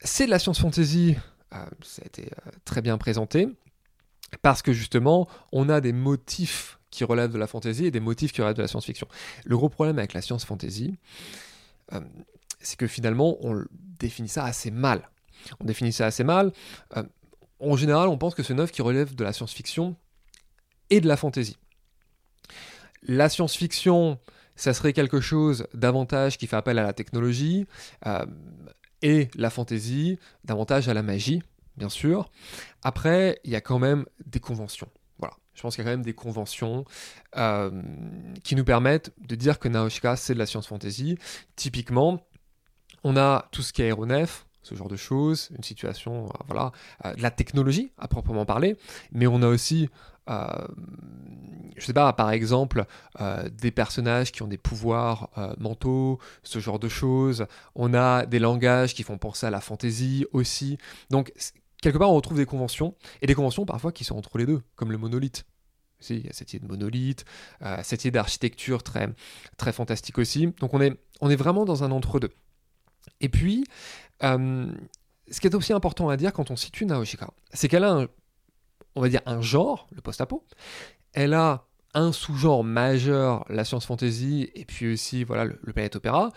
[0.00, 1.16] C'est de la science fantasy,
[1.52, 3.48] euh, ça a été euh, très bien présenté,
[4.42, 8.32] parce que justement, on a des motifs qui relèvent de la fantasy et des motifs
[8.32, 9.08] qui relèvent de la science-fiction.
[9.44, 10.96] Le gros problème avec la science fantasy,
[11.92, 12.00] euh,
[12.60, 13.64] c'est que finalement, on
[13.98, 15.10] définit ça assez mal.
[15.60, 16.52] On définit ça assez mal.
[17.60, 19.96] En général, on pense que c'est une œuvre qui relève de la science-fiction
[20.90, 21.58] et de la fantasy.
[23.04, 24.18] La science-fiction,
[24.56, 27.66] ça serait quelque chose davantage qui fait appel à la technologie,
[28.06, 28.24] euh,
[29.02, 31.42] et la fantasy, davantage à la magie,
[31.76, 32.30] bien sûr.
[32.82, 34.88] Après, il y a quand même des conventions.
[35.18, 35.34] Voilà.
[35.52, 36.84] Je pense qu'il y a quand même des conventions
[37.36, 37.82] euh,
[38.42, 41.18] qui nous permettent de dire que Naoshika, c'est de la science fantasy.
[41.54, 42.26] Typiquement,
[43.02, 46.72] on a tout ce qui est aéronef, ce genre de choses, une situation, euh, voilà,
[47.14, 48.78] de la technologie à proprement parler,
[49.12, 49.90] mais on a aussi,
[51.76, 52.84] je sais pas, par exemple,
[53.20, 57.46] euh, des personnages qui ont des pouvoirs euh, mentaux, ce genre de choses.
[57.74, 60.78] On a des langages qui font penser à la fantaisie aussi.
[61.10, 61.32] Donc,
[61.82, 64.62] quelque part, on retrouve des conventions, et des conventions parfois qui sont entre les deux,
[64.76, 65.44] comme le monolithe.
[66.00, 67.24] Si, il y a cette idée de monolithe,
[67.62, 69.08] euh, cette idée d'architecture très,
[69.56, 70.48] très fantastique aussi.
[70.60, 72.30] Donc, on est, on est vraiment dans un entre-deux.
[73.20, 73.64] Et puis,
[74.22, 74.66] euh,
[75.30, 78.08] ce qui est aussi important à dire quand on situe Naoshika, c'est qu'elle a, un,
[78.94, 80.44] on va dire, un genre, le post-apo.
[81.12, 85.96] Elle a un sous-genre majeur, la science fantasy, et puis aussi, voilà, le, le planète
[85.96, 86.30] opéra.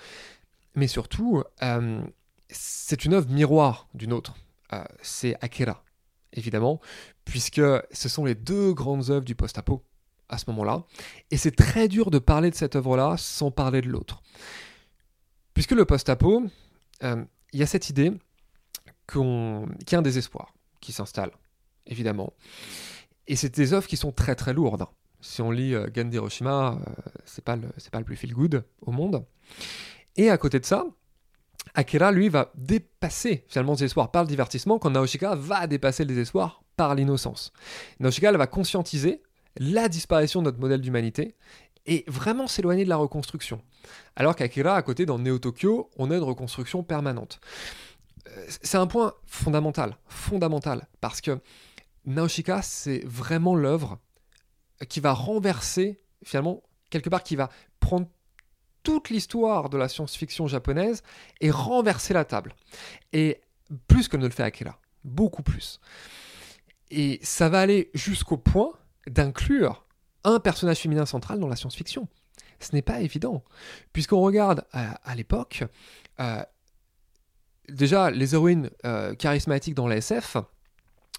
[0.75, 2.01] Mais surtout, euh,
[2.49, 4.35] c'est une œuvre miroir d'une autre.
[4.73, 5.83] Euh, c'est Akira,
[6.33, 6.79] évidemment,
[7.25, 9.83] puisque ce sont les deux grandes œuvres du post-apo
[10.29, 10.83] à ce moment-là.
[11.31, 14.21] Et c'est très dur de parler de cette œuvre-là sans parler de l'autre.
[15.53, 16.43] Puisque le post-apo,
[17.03, 18.11] euh, il y a cette idée
[19.11, 19.21] qu'il
[19.91, 21.31] y a un désespoir qui s'installe,
[21.88, 22.34] évidemment.
[23.28, 24.86] Et c'est des œuvres qui sont très très lourdes.
[25.19, 26.91] Si on lit euh, Gandhi Hiroshima, euh,
[27.26, 29.26] c'est pas le pas le plus feel good au monde.
[30.15, 30.86] Et à côté de ça,
[31.73, 36.10] Akira lui va dépasser finalement le désespoir par le divertissement, quand Naoshika va dépasser le
[36.10, 37.52] désespoir par l'innocence.
[38.00, 39.21] Naoshika elle va conscientiser
[39.58, 41.36] la disparition de notre modèle d'humanité
[41.86, 43.62] et vraiment s'éloigner de la reconstruction.
[44.15, 47.39] Alors qu'Akira, à côté, dans Neo Tokyo, on a une reconstruction permanente.
[48.28, 51.39] Euh, C'est un point fondamental, fondamental, parce que
[52.07, 53.99] Naoshika, c'est vraiment l'œuvre
[54.89, 58.07] qui va renverser, finalement, quelque part, qui va prendre
[58.81, 61.03] toute l'histoire de la science-fiction japonaise
[61.41, 62.55] et renverser la table.
[63.11, 63.41] Et
[63.87, 65.81] plus que ne le fait Akira, beaucoup plus.
[66.89, 68.71] Et ça va aller jusqu'au point
[69.05, 69.85] d'inclure
[70.23, 72.07] un personnage féminin central dans la science-fiction.
[72.59, 73.43] Ce n'est pas évident,
[73.91, 75.65] puisqu'on regarde à, l'époque,
[76.21, 76.41] euh,
[77.67, 80.37] déjà les héroïnes euh, charismatiques dans la SF,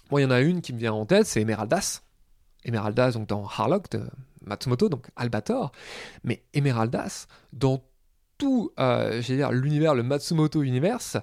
[0.09, 2.01] Bon, il y en a une qui me vient en tête, c'est Emeraldas.
[2.65, 4.03] Emeraldas, donc dans Harlock de
[4.41, 5.71] Matsumoto, donc Albator.
[6.23, 7.83] Mais Emeraldas, dans
[8.37, 11.17] tout euh, dire, l'univers, le Matsumoto Universe,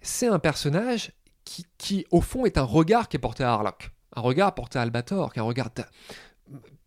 [0.00, 1.12] c'est un personnage
[1.44, 3.90] qui, qui, au fond, est un regard qui est porté à Harlock.
[4.16, 5.70] Un regard porté à Albator, qui est un regard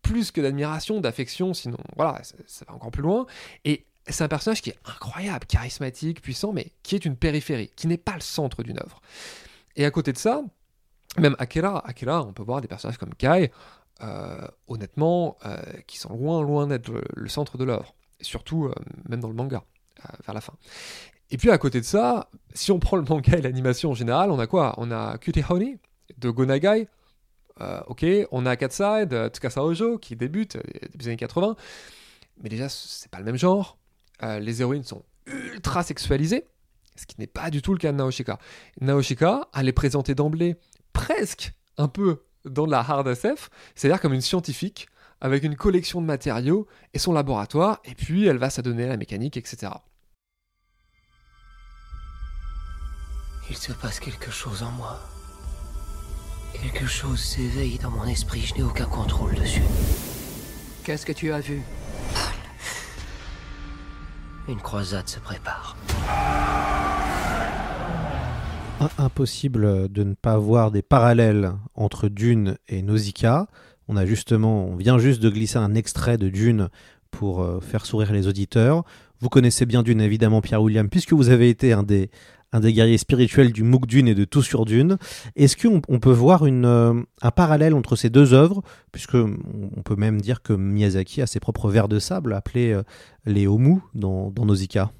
[0.02, 3.26] plus que d'admiration, d'affection, sinon, voilà, ça va encore plus loin.
[3.64, 7.86] Et c'est un personnage qui est incroyable, charismatique, puissant, mais qui est une périphérie, qui
[7.86, 9.00] n'est pas le centre d'une œuvre.
[9.76, 10.42] Et à côté de ça,
[11.18, 13.50] même Akira, Akira, on peut voir des personnages comme Kai,
[14.02, 17.94] euh, honnêtement, euh, qui sont loin, loin d'être le, centre de l'œuvre.
[18.20, 18.74] Surtout, euh,
[19.08, 19.62] même dans le manga,
[20.24, 20.54] vers la fin.
[21.30, 24.30] Et puis à côté de ça, si on prend le manga et l'animation en général,
[24.30, 24.74] on a quoi?
[24.78, 25.78] On a Cutie Honey
[26.18, 26.88] de Gonagai.
[27.86, 31.54] Ok, on a Katsai de Tsukasa Ojo qui débute début des années 80.
[32.42, 33.78] Mais déjà, c'est pas le même genre.
[34.20, 36.48] Les héroïnes sont ultra sexualisées,
[36.96, 38.40] ce qui n'est pas du tout le cas de Naoshika.
[38.80, 40.56] Naoshika, elle est présentée d'emblée
[40.94, 44.88] presque un peu dans de la hard SF, c'est-à-dire comme une scientifique
[45.20, 48.96] avec une collection de matériaux et son laboratoire, et puis elle va s'adonner à la
[48.96, 49.72] mécanique, etc.
[53.50, 54.98] Il se passe quelque chose en moi.
[56.54, 59.62] Quelque chose s'éveille dans mon esprit, je n'ai aucun contrôle dessus.
[60.84, 61.62] Qu'est-ce que tu as vu?
[64.48, 65.76] Une croisade se prépare.
[68.98, 73.48] Impossible de ne pas voir des parallèles entre Dune et Nausicaa.
[73.88, 76.68] On a justement, on vient juste de glisser un extrait de Dune
[77.10, 78.84] pour euh, faire sourire les auditeurs.
[79.20, 82.10] Vous connaissez bien Dune, évidemment, Pierre William, puisque vous avez été un des,
[82.52, 84.96] un des guerriers spirituels du MOOC Dune et de Tout sur Dune.
[85.36, 89.96] Est-ce qu'on on peut voir euh, un parallèle entre ces deux œuvres, puisque on peut
[89.96, 92.82] même dire que Miyazaki a ses propres vers de sable appelés euh,
[93.26, 94.90] les Omu dans, dans Nausicaa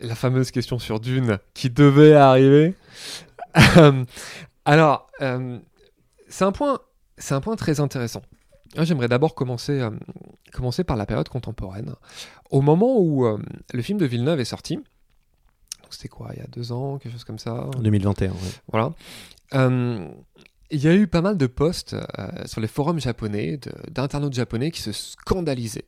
[0.00, 2.74] La fameuse question sur Dune qui devait arriver.
[4.64, 5.58] Alors, euh,
[6.28, 6.78] c'est un point,
[7.16, 8.22] c'est un point très intéressant.
[8.76, 9.90] Moi, J'aimerais d'abord commencer, euh,
[10.52, 11.94] commencer par la période contemporaine.
[12.50, 13.38] Au moment où euh,
[13.72, 14.84] le film de Villeneuve est sorti, donc
[15.90, 18.36] c'était quoi, il y a deux ans, quelque chose comme ça En 2021, ouais.
[18.70, 18.92] Voilà.
[19.54, 20.06] Euh,
[20.70, 23.58] il y a eu pas mal de posts euh, sur les forums japonais,
[23.90, 25.86] d'internautes japonais qui se scandalisaient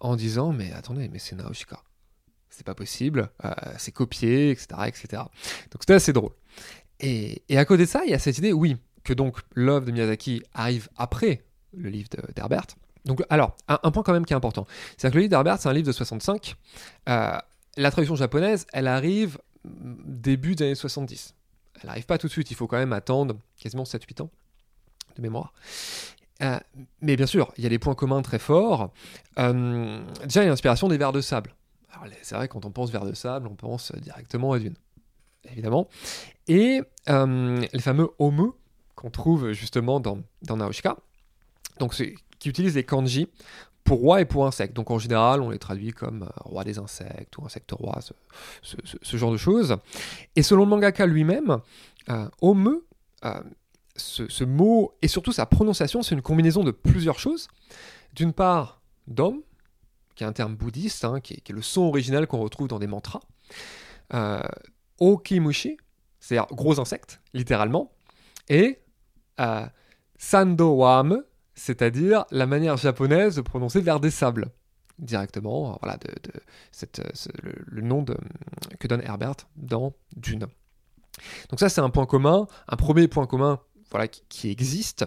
[0.00, 1.82] en disant Mais attendez, mais c'est Naoshika.
[2.62, 5.22] C'est pas possible, euh, c'est copié, etc., etc.
[5.72, 6.30] Donc c'était assez drôle.
[7.00, 9.90] Et, à côté de ça, il y a cette idée, oui, que donc l'œuvre de
[9.90, 11.42] Miyazaki arrive après
[11.76, 12.66] le livre d'Herbert.
[13.04, 14.64] Donc, alors, un, point quand même qui est important.
[14.90, 16.54] C'est-à-dire que le livre d'Herbert, c'est un livre de 65.
[17.08, 17.36] Euh,
[17.76, 21.34] la traduction japonaise, elle arrive début des années 70.
[21.80, 24.30] Elle n'arrive pas tout de suite, il faut quand même attendre quasiment 7-8 ans
[25.16, 25.52] de mémoire.
[26.42, 26.60] Euh,
[27.00, 28.92] mais bien sûr, il y a des points communs très forts.
[29.36, 31.56] Déjà, il y a l'inspiration des vers de sable.
[32.04, 34.74] Les- c'est vrai, quand on pense vers de sable, on pense directement à Dune,
[35.50, 35.88] évidemment.
[36.48, 38.56] Et euh, les fameux homo
[38.94, 40.56] qu'on trouve justement dans, dans
[41.78, 43.28] donc qui utilisent les kanji
[43.84, 44.74] pour roi et pour insecte.
[44.74, 47.98] Donc en général, on les traduit comme euh, roi des insectes ou insecte roi,
[48.62, 49.76] ce, genre de choses.
[50.36, 51.58] Et selon le mangaka lui-même,
[52.08, 52.28] euh,
[53.24, 53.40] euh,
[53.96, 57.48] ce mot et surtout sa prononciation, c'est une combinaison de plusieurs choses.
[58.14, 59.40] D'une part, d'homme,
[60.14, 62.86] qui est un terme bouddhiste, hein, qui, est, le son original qu'on retrouve dans des
[62.86, 63.20] mantras.
[64.14, 64.42] Euh,
[65.00, 65.78] okimushi,
[66.20, 67.92] c'est-à-dire gros insecte, littéralement.
[68.48, 68.80] Et
[69.40, 69.66] euh,
[70.18, 71.22] sando wame,
[71.54, 74.50] c'est-à-dire la manière japonaise de prononcer vers des sables
[74.98, 76.38] directement, voilà, de, euh,
[77.14, 78.04] ce- le, nom
[78.78, 80.46] que donne Herbert dans Dune.
[81.50, 82.46] Donc ça, c'est un point commun.
[82.68, 83.60] Un premier point commun,
[83.90, 85.04] voilà, qui, existe.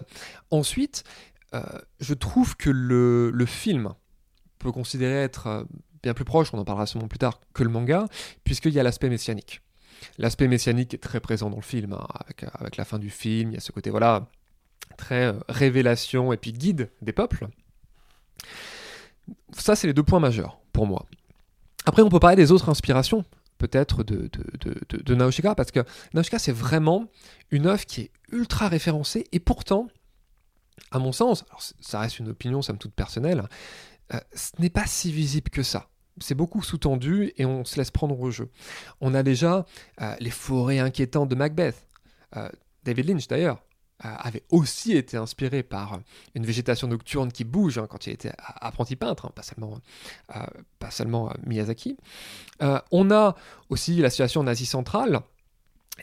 [0.50, 1.04] Ensuite,
[1.54, 1.62] euh,
[2.00, 3.94] je trouve que le film
[4.66, 5.64] peut considérer être euh,
[6.02, 8.06] bien plus proche, on en parlera sûrement plus tard, que le manga,
[8.42, 9.62] puisqu'il y a l'aspect messianique.
[10.18, 13.50] L'aspect messianique est très présent dans le film, hein, avec, avec, la fin du film,
[13.50, 14.26] il y a ce côté, voilà,
[14.98, 17.46] très euh, révélation et puis guide des peuples.
[19.52, 21.06] Ça, c'est les deux points majeurs pour moi.
[21.84, 23.24] Après, on peut parler des autres inspirations,
[23.58, 27.06] peut-être de, de, de, de, Naoshika, parce que Naoshika, c'est vraiment
[27.52, 29.86] une œuvre qui est ultra référencée, et pourtant,
[30.90, 33.44] à mon sens, alors ça reste une opinion, somme toute personnelle,
[34.14, 35.88] euh, ce n'est pas si visible que ça.
[36.18, 38.50] C'est beaucoup sous-tendu et on se laisse prendre au jeu.
[39.00, 39.66] On a déjà
[40.00, 41.86] euh, les forêts inquiétantes de Macbeth.
[42.36, 42.48] Euh,
[42.84, 43.62] David Lynch, d'ailleurs,
[43.98, 46.00] avait aussi été inspiré par
[46.34, 49.80] une végétation nocturne qui bouge hein, quand il était apprenti peintre, hein, pas seulement,
[50.78, 51.96] pas seulement Miyazaki.
[52.60, 53.34] on a
[53.70, 55.22] aussi la situation en Asie centrale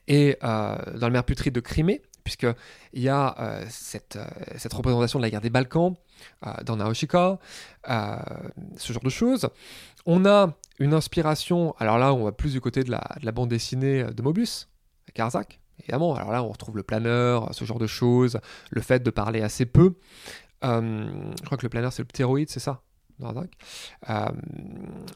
[0.08, 4.18] et dans la mer putride de Crimée, puisqu'il y a cette,
[4.58, 5.96] cette, représentation de la guerre des Balkans
[6.64, 7.40] dans Naoshika,
[7.86, 9.50] ce genre de choses.
[10.06, 13.32] On a une inspiration, alors là on va plus du côté de la, de la
[13.32, 14.70] bande dessinée de Mobius,
[15.14, 19.10] Karzak, Évidemment, alors là, on retrouve le planeur, ce genre de choses, le fait de
[19.10, 19.96] parler assez peu.
[20.64, 22.82] Euh, je crois que le planeur, c'est le ptéroïde, c'est ça
[23.22, 24.30] euh,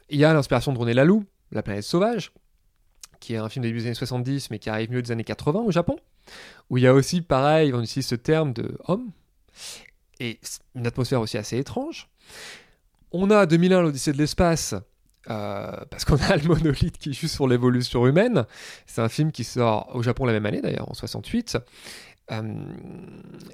[0.10, 2.32] Il y a l'inspiration de René Laloux, La planète sauvage,
[3.20, 5.72] qui est un film des années 70, mais qui arrive mieux des années 80 au
[5.72, 5.98] Japon,
[6.70, 9.12] où il y a aussi, pareil, on utilise ce terme de homme,
[10.20, 10.40] et
[10.76, 12.10] une atmosphère aussi assez étrange.
[13.12, 14.76] On a 2001, l'Odyssée de l'espace,
[15.30, 18.46] euh, parce qu'on a le monolithe qui joue sur l'évolution humaine.
[18.86, 21.58] C'est un film qui sort au Japon la même année, d'ailleurs, en 68.
[22.30, 22.42] Euh,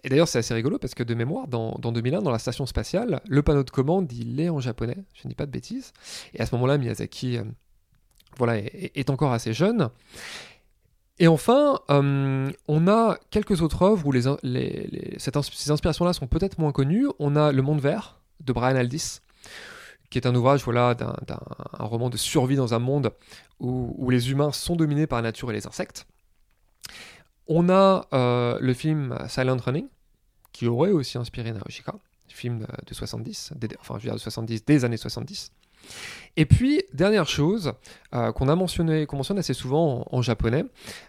[0.04, 2.66] et d'ailleurs, c'est assez rigolo parce que de mémoire, dans, dans, 2001, dans la station
[2.66, 5.94] spatiale, le panneau de commande, il est en japonais, je ne dis pas de bêtises.
[6.34, 7.44] Et à ce moment-là, Miyazaki euh,
[8.38, 9.90] voilà, est, encore assez jeune.
[11.20, 17.08] Et enfin, on a quelques autres œuvres où ces inspirations-là sont peut-être moins connues.
[17.20, 19.22] On a Le Monde Vert de Brian Aldiss,
[20.10, 21.16] qui est un ouvrage voilà, d'un,
[21.74, 23.12] un roman de survie dans un monde
[23.60, 26.06] où, les humains sont dominés par la nature et les insectes.
[27.48, 29.88] On a euh, le film Silent Running,
[30.52, 31.96] qui aurait aussi inspiré Naoshika,
[32.28, 35.52] film de 70, enfin je veux dire de 70, des années 70.
[36.36, 37.74] Et puis, dernière chose
[38.16, 40.66] euh, qu'on a mentionné, qu'on mentionne assez souvent en, japonais,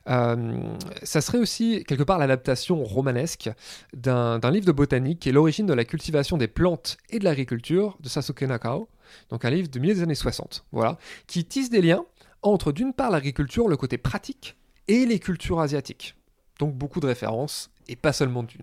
[0.09, 3.51] euh, ça serait aussi quelque part l'adaptation romanesque
[3.95, 7.97] d'un livre de botanique qui est l'origine de la cultivation des plantes et de l'agriculture
[8.01, 8.89] de Sasuke Nakao,
[9.31, 12.05] donc un livre de milieu des années 60, voilà, qui tisse des liens
[12.43, 14.57] entre d'une part l'agriculture, le côté pratique,
[14.89, 16.15] et les cultures asiatiques.
[16.59, 18.61] Donc beaucoup de références, et pas seulement d'une.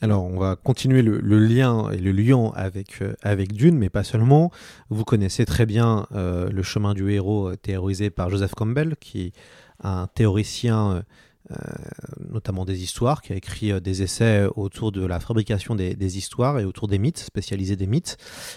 [0.00, 2.12] Alors, on va continuer le, lien et le
[2.54, 4.50] avec, euh, avec Dune, mais pas seulement.
[4.90, 9.22] Vous connaissez très bien euh, le chemin du héros euh, théorisé par Joseph Campbell, qui
[9.22, 9.32] est
[9.82, 11.02] un théoricien
[12.30, 16.58] notamment des histoires, qui a écrit des essais autour de la fabrication des, des, histoires
[16.58, 18.16] et autour des mythes, spécialisé des mythes.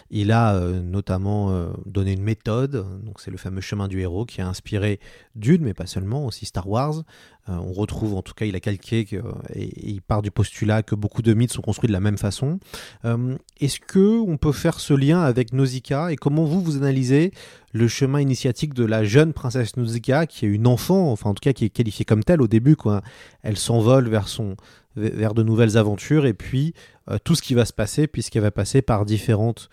[0.09, 4.47] Il a notamment donné une méthode, donc c'est le fameux chemin du héros qui a
[4.47, 5.01] inspiré
[5.35, 7.03] Dune, mais pas seulement, aussi Star Wars,
[7.49, 9.17] on retrouve, en tout cas, il a calqué que,
[9.53, 12.59] et, il part du postulat que beaucoup de mythes sont construits de la même façon.
[13.05, 17.31] Euh, est-ce que on peut faire ce lien avec Nausicaa et comment vous vous analysez
[17.73, 21.41] le chemin initiatique de la jeune princesse Nausicaa qui est une enfant, enfin en tout
[21.41, 23.01] cas qui est qualifiée comme telle au début, quoi.
[23.43, 24.55] Elle s'envole vers son
[24.95, 26.73] vers de nouvelles aventures et puis
[27.09, 29.69] euh, tout ce qui va se passer puisqu'elle va passer par différentes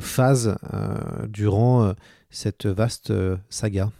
[0.00, 0.56] phases
[1.28, 1.94] durant
[2.28, 3.12] cette vaste
[3.50, 3.92] saga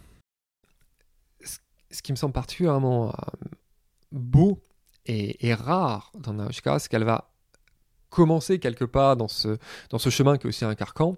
[1.91, 3.11] ce qui me semble particulièrement euh,
[4.11, 4.59] beau
[5.05, 7.31] et, rare dans Naoshika, c'est qu'elle va
[8.09, 9.57] commencer quelque part dans ce,
[9.89, 11.15] dans ce chemin qui est aussi un carcan,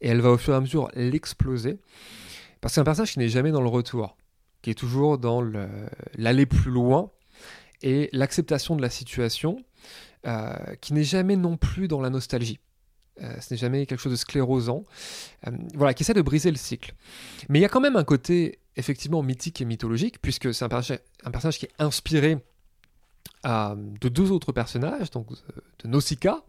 [0.00, 1.78] et elle va au fur et à mesure l'exploser,
[2.60, 4.16] parce que c'est un personnage qui n'est jamais dans le retour,
[4.62, 5.42] qui est toujours dans
[6.14, 7.10] l'aller plus loin,
[7.82, 9.62] et l'acceptation de la situation,
[10.26, 12.58] euh, qui n'est jamais non plus dans la nostalgie.
[13.22, 14.84] Euh, ce n'est jamais quelque chose de sclérosant,
[15.74, 16.94] voilà, qui essaie de briser le cycle.
[17.48, 20.68] Mais il y a quand même un côté effectivement mythique et mythologique, puisque c'est un,
[20.68, 22.38] personnage qui est inspiré
[23.46, 26.44] euh, de deux autres personnages, donc euh, de Nausicaa,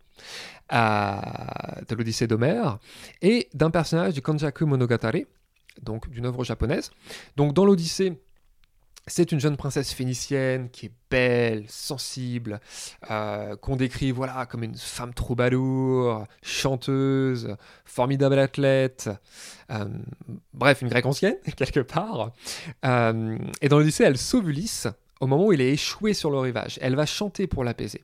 [0.73, 1.21] euh,
[1.87, 2.79] de l'Odyssée d'Homère,
[3.21, 5.25] et d'un personnage du Kanjaku Monogatari,
[5.81, 6.91] donc d'une œuvre japonaise.
[7.35, 8.19] Donc dans l'Odyssée,
[9.07, 12.59] c'est une jeune princesse phénicienne qui est belle, sensible,
[13.09, 17.55] euh, qu'on décrit voilà comme une femme troubadour, chanteuse,
[17.85, 19.09] formidable athlète,
[19.71, 19.85] euh,
[20.53, 22.33] bref, une grecque ancienne, quelque part.
[22.85, 24.87] Euh, et dans l'Odyssée, elle sauve Ulysse
[25.21, 26.77] au moment où il est échoué sur le rivage.
[26.81, 28.03] Elle va chanter pour l'apaiser.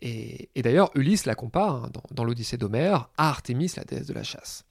[0.00, 4.14] Et, d'ailleurs, Ulysse la compare, hein, dans, dans l'Odyssée d'Homère, à Artémis, la déesse de
[4.14, 4.64] la chasse.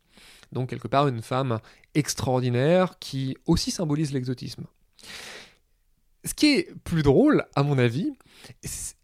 [0.52, 1.60] Donc, quelque part, une femme
[1.96, 4.66] extraordinaire qui aussi symbolise l'exotisme.
[6.24, 8.12] Ce qui est plus drôle, à mon avis,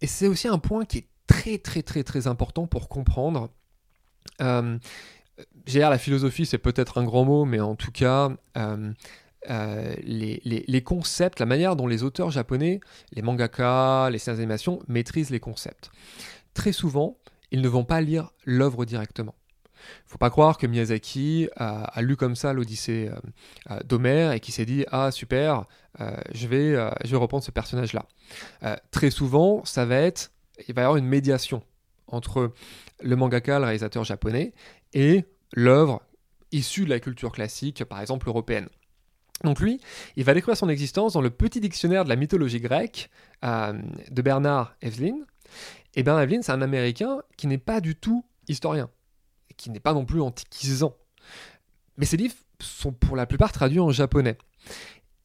[0.00, 3.50] et c'est aussi un point qui est très très très très important pour comprendre.
[4.40, 4.78] Euh,
[5.66, 8.92] la philosophie, c'est peut-être un grand mot, mais en tout cas, euh,
[9.50, 12.80] euh, les, les, les, concepts, la manière dont les auteurs japonais,
[13.12, 15.90] les mangaka, les scènes d'animation maîtrisent les concepts.
[16.54, 17.18] Très souvent,
[17.50, 19.34] ils ne vont pas lire l'œuvre directement.
[20.06, 23.10] Faut pas croire que Miyazaki a, lu comme ça l'Odyssée
[23.70, 25.64] euh, d'Homère et qui s'est dit ah super,
[26.32, 26.74] je vais
[27.04, 28.06] je vais reprendre ce personnage là.
[28.90, 30.30] très souvent, ça va être
[30.66, 31.62] il va y avoir une médiation
[32.08, 32.52] entre
[33.00, 34.52] le mangaka, le réalisateur japonais,
[34.92, 36.02] et l'œuvre
[36.52, 38.68] issue de la culture classique, par exemple européenne.
[39.44, 39.80] Donc lui,
[40.16, 43.10] il va découvrir son existence dans le petit dictionnaire de la mythologie grecque
[43.44, 43.72] euh,
[44.10, 45.18] de Bernard Evelyn.
[45.94, 48.90] Et Bernard Evelyn, c'est un Américain qui n'est pas du tout historien,
[49.58, 50.96] qui n'est pas non plus antiquisant.
[51.98, 54.38] Mais ses livres sont pour la plupart traduits en japonais.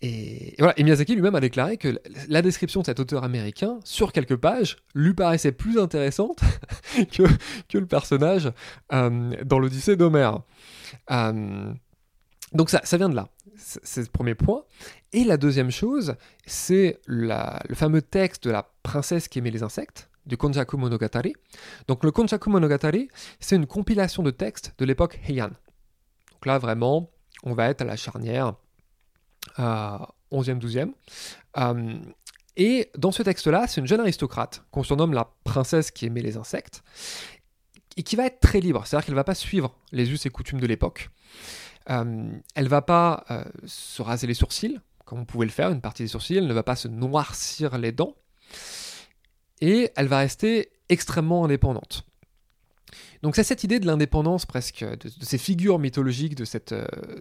[0.01, 4.75] Et, Miyazaki lui-même a déclaré que la description de cet auteur américain, sur quelques pages,
[4.93, 6.41] lui paraissait plus intéressante
[7.11, 8.51] que, le personnage
[8.91, 10.41] euh, dans l'Odyssée d'Homère.
[11.09, 11.73] Euh,
[12.51, 13.29] donc ça vient de là.
[13.55, 14.63] C'est le premier point.
[15.13, 16.15] Et la deuxième chose,
[16.45, 17.33] c'est le
[17.73, 21.33] fameux texte de la princesse qui aimait les insectes, du Konjaku Monogatari.
[21.87, 23.09] Donc le Konjaku Monogatari,
[23.39, 25.49] c'est une compilation de textes de l'époque Heian.
[26.31, 27.11] Donc là, vraiment,
[27.43, 28.53] on va être à la charnière
[29.57, 30.91] 11e, 12e.
[31.57, 31.99] Euh,
[32.55, 36.37] et dans ce texte-là, c'est une jeune aristocrate qu'on surnomme la princesse qui aimait les
[36.37, 36.83] insectes,
[37.97, 40.29] et qui va être très libre, c'est-à-dire qu'elle ne va pas suivre les us et
[40.29, 41.09] coutumes de l'époque.
[41.89, 45.81] Euh, elle va pas euh, se raser les sourcils, comme on pouvait le faire, une
[45.81, 48.15] partie des sourcils, elle ne va pas se noircir les dents,
[49.63, 52.05] et elle va rester extrêmement indépendante.
[53.21, 56.75] Donc c'est cette idée de l'indépendance presque, de, ces figures mythologiques, de cette,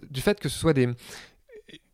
[0.09, 0.89] du fait que ce soit des,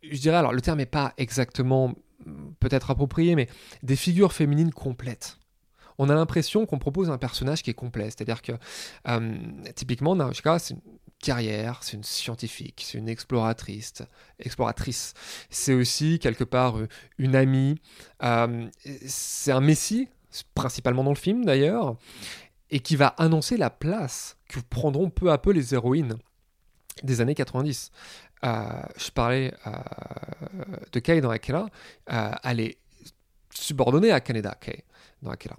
[0.02, 1.90] je dirais, alors le terme n'est pas exactement
[2.26, 3.48] mm, peut-être approprié, mais
[3.84, 5.38] des figures féminines complètes.
[5.98, 8.54] On a l'impression qu'on propose un personnage qui est complet, c'est-à-dire que
[9.08, 9.38] euh,
[9.76, 10.82] typiquement Naoshika, c'est une
[11.20, 13.94] carrière, c'est une scientifique, c'est une exploratrice,
[14.40, 15.14] exploratrice.
[15.50, 16.88] C'est aussi quelque part euh,
[17.18, 17.76] une amie,
[18.24, 18.68] euh,
[19.06, 20.08] c'est un messie,
[20.54, 21.96] principalement dans le film d'ailleurs,
[22.70, 26.18] et qui va annoncer la place que prendront peu à peu les héroïnes
[27.04, 27.92] des années 90.
[28.46, 29.72] Euh, je parlais euh,
[30.92, 31.68] de Kei dans Akira,
[32.12, 32.78] euh, elle est
[33.54, 34.84] subordonnée à Kaneda Kei
[35.22, 35.58] dans Akira.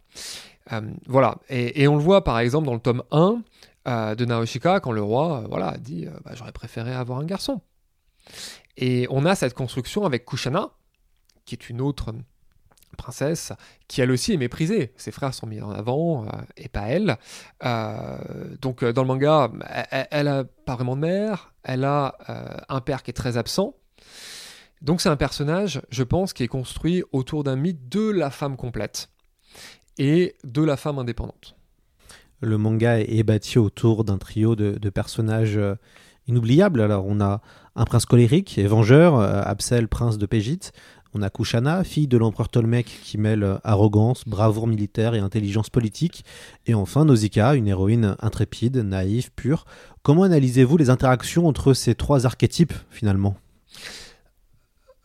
[1.07, 3.43] voilà, et, on le voit par exemple dans le tome 1
[4.15, 7.61] de Naoshika quand le roi voilà, dit bah, J'aurais préféré avoir un garçon.
[8.77, 10.71] Et on a cette construction avec Kushana,
[11.45, 12.15] qui est une autre
[12.97, 13.53] princesse,
[13.89, 14.93] qui elle aussi est méprisée.
[14.97, 17.17] Ses frères sont mis en avant, euh, et pas elle.
[17.65, 18.19] Euh,
[18.61, 19.51] donc euh, dans le manga,
[20.11, 22.17] elle, n'a a pas vraiment de mère, elle a
[22.69, 23.75] un père qui est très absent.
[24.83, 28.57] Donc c'est un personnage, je pense, qui est construit autour d'un mythe de la femme
[28.57, 29.11] complète
[29.99, 31.57] et de la femme indépendante.
[32.41, 35.61] Le manga est bâti autour d'un trio de, de, personnages
[36.27, 36.81] inoubliables.
[36.81, 37.43] Alors on a
[37.77, 40.73] un prince colérique et vengeur, Absel, prince de Pégite,
[41.15, 46.25] on a Kushana, fille de l'empereur Tolmec qui mêle arrogance, bravoure militaire et intelligence politique.
[46.67, 49.65] Et enfin Nausicaa, une héroïne intrépide, naïve, pure.
[50.03, 53.37] Comment analysez-vous les interactions entre ces trois archétypes finalement?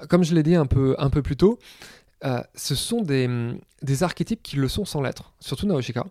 [0.09, 1.59] Comme je l'ai dit un peu, un peu plus tôt,
[2.23, 3.29] euh, ce sont des,
[3.81, 6.05] des, archétypes qui le sont sans l'être, surtout Naoshika.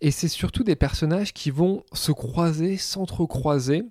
[0.00, 3.84] Et c'est surtout des personnages qui vont se croiser, s'entrecroiser.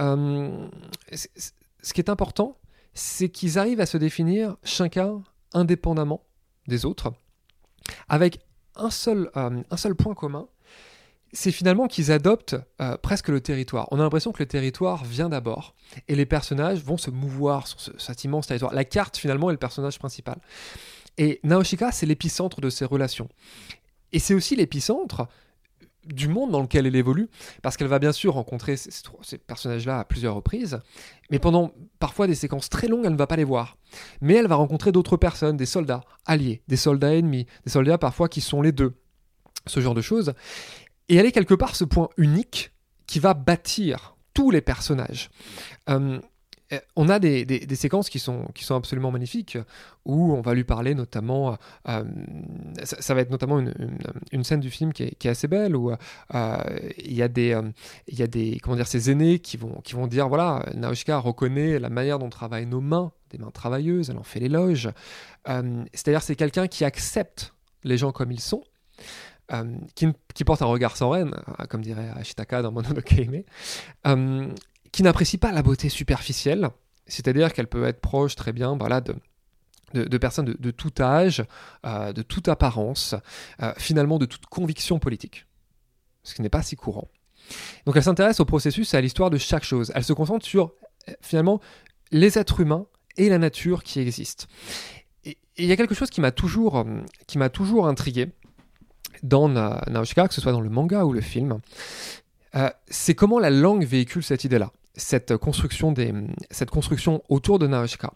[0.00, 0.66] Euh,
[1.12, 2.56] ce qui est important,
[2.98, 5.22] c'est qu'ils arrivent à se définir chacun
[5.54, 6.24] indépendamment
[6.66, 7.12] des autres,
[8.08, 8.40] avec
[8.74, 10.48] un seul, euh, un seul point commun,
[11.32, 13.86] c'est finalement qu'ils adoptent euh, presque le territoire.
[13.92, 15.74] On a l'impression que le territoire vient d'abord,
[16.08, 18.74] et les personnages vont se mouvoir sur cet immense territoire.
[18.74, 20.38] La carte, finalement, est le personnage principal.
[21.18, 23.28] Et Naoshika, c'est l'épicentre de ces relations.
[24.12, 25.28] Et c'est aussi l'épicentre
[26.08, 27.28] du monde dans lequel elle évolue,
[27.62, 28.90] parce qu'elle va bien sûr rencontrer ces,
[29.38, 30.80] personnages-là à plusieurs reprises,
[31.30, 33.76] mais pendant parfois des séquences très longues, elle ne va pas les voir.
[34.20, 38.28] Mais elle va rencontrer d'autres personnes, des soldats alliés, des soldats ennemis, des soldats parfois
[38.28, 38.94] qui sont les deux,
[39.66, 40.34] ce genre de choses.
[41.08, 42.72] Et elle est quelque part ce point unique
[43.06, 45.30] qui va bâtir tous les personnages.
[45.88, 46.20] Euh,
[46.96, 49.58] on a des, séquences qui sont, absolument magnifiques,
[50.04, 51.56] où on va lui parler notamment,
[51.88, 52.04] euh,
[52.82, 53.58] ça, va être notamment
[54.32, 56.56] une, scène du film qui est, assez belle, où euh,
[56.98, 61.18] il y a des, a des, comment dire, ces aînés qui vont, dire, voilà, Naoshika
[61.18, 64.90] reconnaît la manière dont travaillent nos mains, des mains travailleuses, elle en fait l'éloge.
[65.46, 67.54] C'est-à-dire c'est quelqu'un qui accepte
[67.84, 68.62] les gens comme ils sont,
[69.94, 71.34] qui, porte un regard sans haine,
[71.70, 73.14] comme dirait Ashitaka dans Mononoke
[74.92, 76.70] qui n'apprécie pas la beauté superficielle,
[77.06, 79.14] c'est-à-dire qu'elle peut être proche très bien voilà, de,
[79.94, 81.44] de, personnes de, tout âge,
[81.86, 83.14] euh, de toute apparence,
[83.62, 85.46] euh, finalement de toute conviction politique,
[86.22, 87.08] ce qui n'est pas si courant.
[87.86, 89.90] Donc elle s'intéresse au processus et à l'histoire de chaque chose.
[89.94, 90.72] Elle se concentre sur
[91.08, 91.60] euh, finalement
[92.10, 92.86] les êtres humains
[93.16, 94.46] et la nature qui existent.
[95.24, 96.84] Et il y a quelque chose qui m'a toujours,
[97.26, 98.30] qui m'a toujours intrigué
[99.22, 101.60] dans Naoshika, que ce soit dans le manga ou le film,
[102.88, 106.12] c'est comment la langue véhicule cette idée-là, cette construction, des,
[106.50, 108.12] cette construction autour de Naoshika.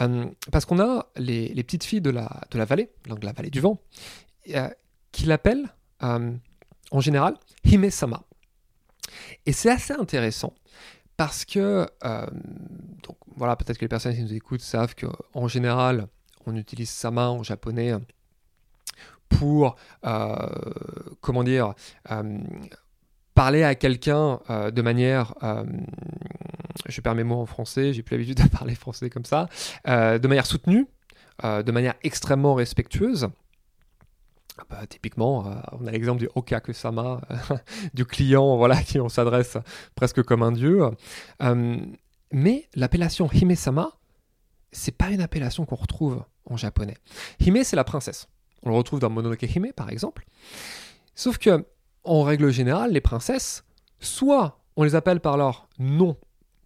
[0.00, 3.50] Euh, parce qu'on a les, petites filles de la, de la vallée, donc la vallée
[3.50, 3.80] du vent,
[4.54, 4.68] euh,
[5.12, 5.68] qui l'appellent
[6.02, 6.32] euh,
[6.90, 8.22] en général Hime-sama.
[9.46, 10.54] Et c'est assez intéressant
[11.16, 11.88] parce que,
[13.02, 16.06] donc voilà, peut-être que les personnes qui nous écoutent savent qu'en général,
[16.46, 17.94] on utilise sama en japonais
[19.28, 19.74] pour,
[21.20, 21.74] comment dire,
[23.38, 25.34] parler à quelqu'un de manière
[26.86, 29.48] je perds mes mots en français, j'ai plus l'habitude de parler français comme ça,
[29.86, 30.86] euh, de manière soutenue,
[31.44, 33.28] euh, de manière extrêmement respectueuse.
[34.70, 37.20] Bah, typiquement, euh, on a l'exemple du Okaku-sama,
[37.94, 39.56] du client voilà, qui on s'adresse
[39.94, 40.82] presque comme un dieu.
[42.32, 43.92] mais l'appellation Hime-sama,
[44.72, 46.96] c'est pas une appellation qu'on retrouve en japonais.
[47.40, 48.28] Hime, c'est la princesse.
[48.64, 50.26] On le retrouve dans Mononoke Hime, par exemple.
[51.14, 51.64] Sauf que,
[52.08, 53.64] en règle générale, les princesses,
[54.00, 56.16] soit on les appelle par leur nom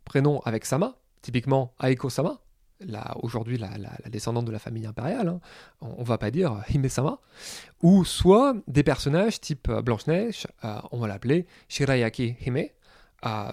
[0.05, 2.41] prénom avec Sama, typiquement Aiko-sama,
[3.23, 3.71] aujourd'hui la,
[4.09, 5.41] descendante de la famille impériale, hein.
[5.81, 7.19] on, va pas dire Hime-sama,
[7.83, 12.69] ou soit des personnages type euh, Blanche-Neige, euh, on va l'appeler Shirayaki Hime,
[13.27, 13.51] euh,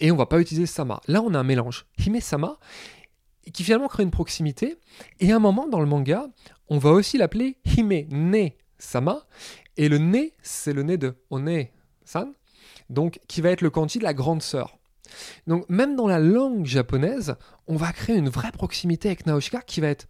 [0.00, 1.00] et on va pas utiliser Sama.
[1.08, 2.58] Là, on a un mélange Hime-sama,
[3.52, 4.78] qui finalement crée une proximité,
[5.18, 6.26] et à un moment dans le manga,
[6.68, 9.26] on va aussi l'appeler Hime-ne-sama,
[9.76, 12.32] et le ne, c'est le nez de One-san,
[12.90, 14.78] donc qui va être le kanji de la grande sœur.
[15.46, 19.80] Donc même dans la langue japonaise, on va créer une vraie proximité avec Naoshika qui
[19.80, 20.06] va être...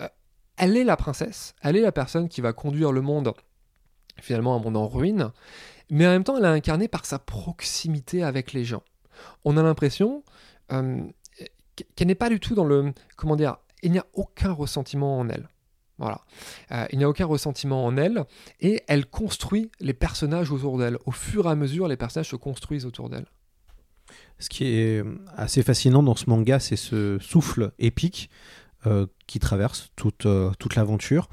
[0.00, 0.08] Euh,
[0.56, 3.32] elle est la princesse, elle est la personne qui va conduire le monde,
[4.20, 5.32] finalement un monde en ruine,
[5.90, 8.82] mais en même temps elle est incarnée par sa proximité avec les gens.
[9.44, 10.24] On a l'impression
[10.72, 11.02] euh,
[11.96, 12.92] qu'elle n'est pas du tout dans le...
[13.16, 15.48] Comment dire Il n'y a aucun ressentiment en elle.
[16.04, 18.24] Euh, il n'y a aucun ressentiment en elle
[18.60, 20.98] et elle construit les personnages autour d'elle.
[21.06, 23.26] Au fur et à mesure, les personnages se construisent autour d'elle.
[24.38, 25.04] Ce qui est
[25.36, 28.28] assez fascinant dans ce manga, c'est ce souffle épique
[28.86, 31.28] euh, qui traverse toute, euh, toute l'aventure.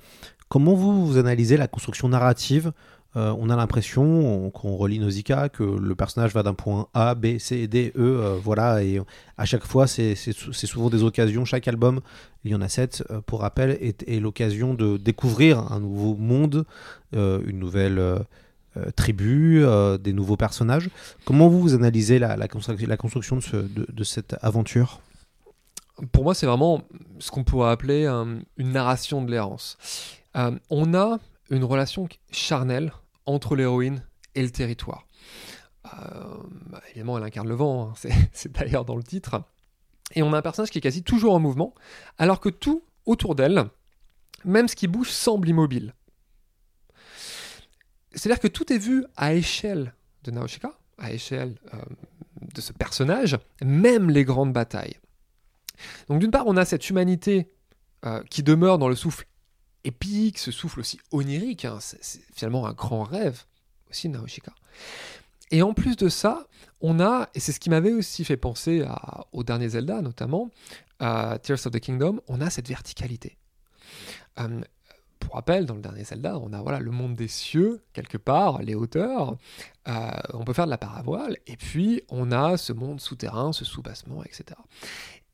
[0.50, 2.72] Comment vous, vous analysez la construction narrative
[3.16, 7.38] euh, on a l'impression, qu'on relit Nausicaa, que le personnage va d'un point A, B,
[7.40, 9.02] C, D, E, voilà, et
[9.38, 11.46] à chaque fois, c'est souvent des occasions.
[11.46, 12.02] Chaque album,
[12.44, 16.66] il y en a sept, pour rappel, est, l'occasion de découvrir un nouveau monde,
[17.14, 18.00] une nouvelle
[18.78, 20.90] euh, euh, des nouveaux personnages.
[21.26, 25.02] Comment vous, vous analysez la, la, construction de, cette aventure?
[26.12, 26.84] Pour moi, c'est vraiment
[27.20, 29.78] ce qu'on pourrait appeler une narration de l'errance.
[30.36, 31.20] Euh, on a
[31.50, 32.94] une relation charnelle
[33.26, 34.04] entre l'héroïne
[34.36, 35.06] et le territoire.
[35.84, 39.44] Bah, évidemment, elle incarne le vent, hein, c'est d'ailleurs dans le titre.
[40.16, 41.74] Et on a un personnage qui est quasi toujours en mouvement,
[42.18, 43.66] alors que tout autour d'elle,
[44.46, 45.94] même ce qui bouge, semble immobile.
[48.14, 49.94] C'est-à-dire que tout est vu à échelle
[50.24, 51.78] de Naoshika, à échelle euh,
[52.54, 54.98] de ce personnage, même les grandes batailles.
[56.08, 57.52] Donc d'une part, on a cette humanité
[58.06, 59.26] euh, qui demeure dans le souffle
[59.84, 63.44] épique, ce souffle aussi onirique, hein, c'est finalement un grand rêve
[63.90, 64.54] aussi Naoshika.
[65.52, 66.48] Et en plus de ça,
[66.82, 68.86] on a, et c'est ce qui m'avait aussi fait penser
[69.32, 70.50] au dernier Zelda notamment,
[71.00, 73.38] à Tears of the Kingdom, on a cette verticalité.
[74.40, 74.62] Euh,
[75.20, 78.62] pour rappel, dans le dernier Zelda, on a voilà, le monde des cieux, quelque part,
[78.62, 79.38] les hauteurs,
[79.88, 83.66] euh, on peut faire de la paravoile, et puis on a ce monde souterrain, ce
[83.66, 84.60] soubassement, etc.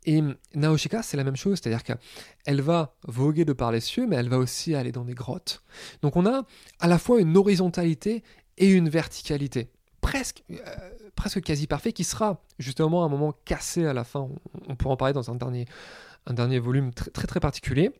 [0.05, 0.21] Et
[0.53, 4.29] Naoshika, c'est la même chose, c'est-à-dire qu'elle va voguer de par les cieux, mais elle
[4.29, 5.63] va aussi aller dans des grottes.
[6.01, 6.45] Donc on a
[6.79, 8.23] à la fois une horizontalité
[8.57, 9.69] et une verticalité,
[10.01, 10.55] presque, euh,
[11.15, 14.29] presque quasi parfait, qui sera justement un moment cassé à la fin.
[14.67, 15.65] On, pourra en parler dans un dernier,
[16.27, 17.91] un dernier volume très très, très particulier.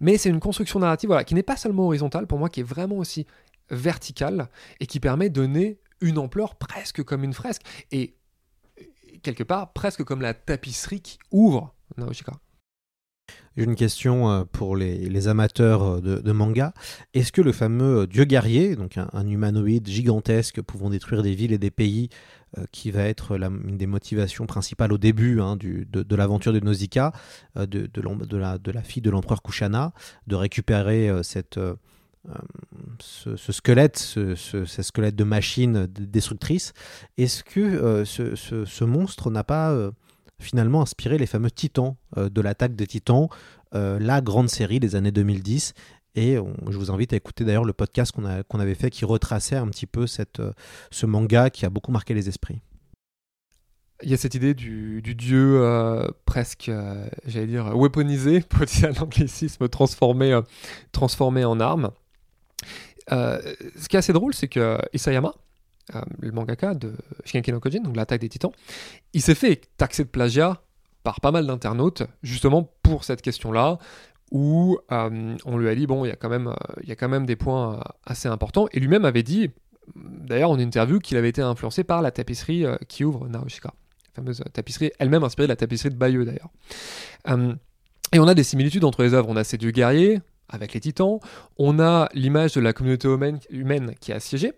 [0.00, 2.64] Mais c'est une construction narrative voilà, qui n'est pas seulement horizontale, pour moi, qui est
[2.64, 3.26] vraiment aussi
[3.70, 4.48] verticale
[4.80, 7.62] et qui permet de donner une ampleur presque comme une fresque.
[7.92, 8.14] Et
[9.22, 12.32] quelque part, presque comme la tapisserie qui ouvre Naoshika.
[13.56, 16.72] J'ai une question euh, pour les, amateurs euh, de, manga.
[17.14, 21.58] Est-ce que le fameux dieu guerrier, donc un, humanoïde gigantesque pouvant détruire des villes et
[21.58, 22.08] des pays,
[22.58, 27.12] euh, qui va être une des motivations principales au début hein, de, l'aventure de Nausicaa,
[27.56, 27.88] de,
[28.72, 29.92] la, fille de l'empereur Kushana,
[30.26, 31.58] de récupérer cette,
[32.98, 36.72] ce, squelette, ce, squelette de machine destructrice,
[37.16, 39.92] est-ce que ce, monstre n'a pas
[40.40, 43.28] finalement inspiré les fameux titans euh, de l'attaque des titans
[43.72, 45.74] la grande série des années 2010.
[46.16, 49.68] Et je vous invite à écouter d'ailleurs le podcast qu'on avait fait qui retraçait un
[49.68, 52.58] petit peu ce manga qui a beaucoup marqué les esprits.
[54.02, 55.62] Il y a cette idée du, dieu
[56.24, 56.68] presque,
[57.26, 60.40] j'allais dire, weaponisé, pour dire un anglicisme, transformé,
[60.90, 61.92] transformé en arme.
[63.08, 65.34] Ce qui est assez drôle, c'est que Isayama,
[65.96, 66.92] euh, le mangaka de
[67.24, 68.52] Shingeki no Kojin, donc l'attaque des titans,
[69.12, 70.62] il s'est fait taxer de plagiat
[71.02, 73.78] par pas mal d'internautes, justement pour cette question-là,
[74.30, 76.92] où euh, on lui a dit, bon, il y, a quand même, euh, il y
[76.92, 79.50] a quand même des points assez importants, et lui-même avait dit,
[79.96, 84.44] d'ailleurs en interview, qu'il avait été influencé par la tapisserie qui ouvre Naoshika, la fameuse
[84.52, 86.50] tapisserie, elle-même inspirée de la tapisserie de Bayeux d'ailleurs.
[88.12, 90.20] et on a des similitudes entre les œuvres, on a ces dieux guerriers,
[90.50, 91.18] avec les titans,
[91.58, 93.08] on a l'image de la communauté
[93.50, 94.52] humaine, qui est assiégée,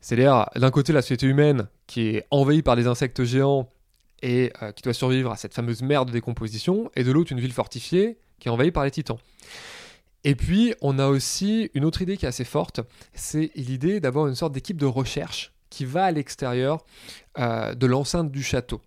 [0.00, 3.68] c'est-à-dire, d'un côté, la société humaine qui est envahie par des insectes géants
[4.22, 7.40] et euh, qui doit survivre à cette fameuse mer de décomposition, et de l'autre, une
[7.40, 9.18] ville fortifiée qui est envahie par les titans.
[10.24, 12.80] Et puis, on a aussi une autre idée qui est assez forte,
[13.14, 16.84] c'est l'idée d'avoir une sorte d'équipe de recherche qui va à l'extérieur
[17.38, 18.80] euh, de l'enceinte du château.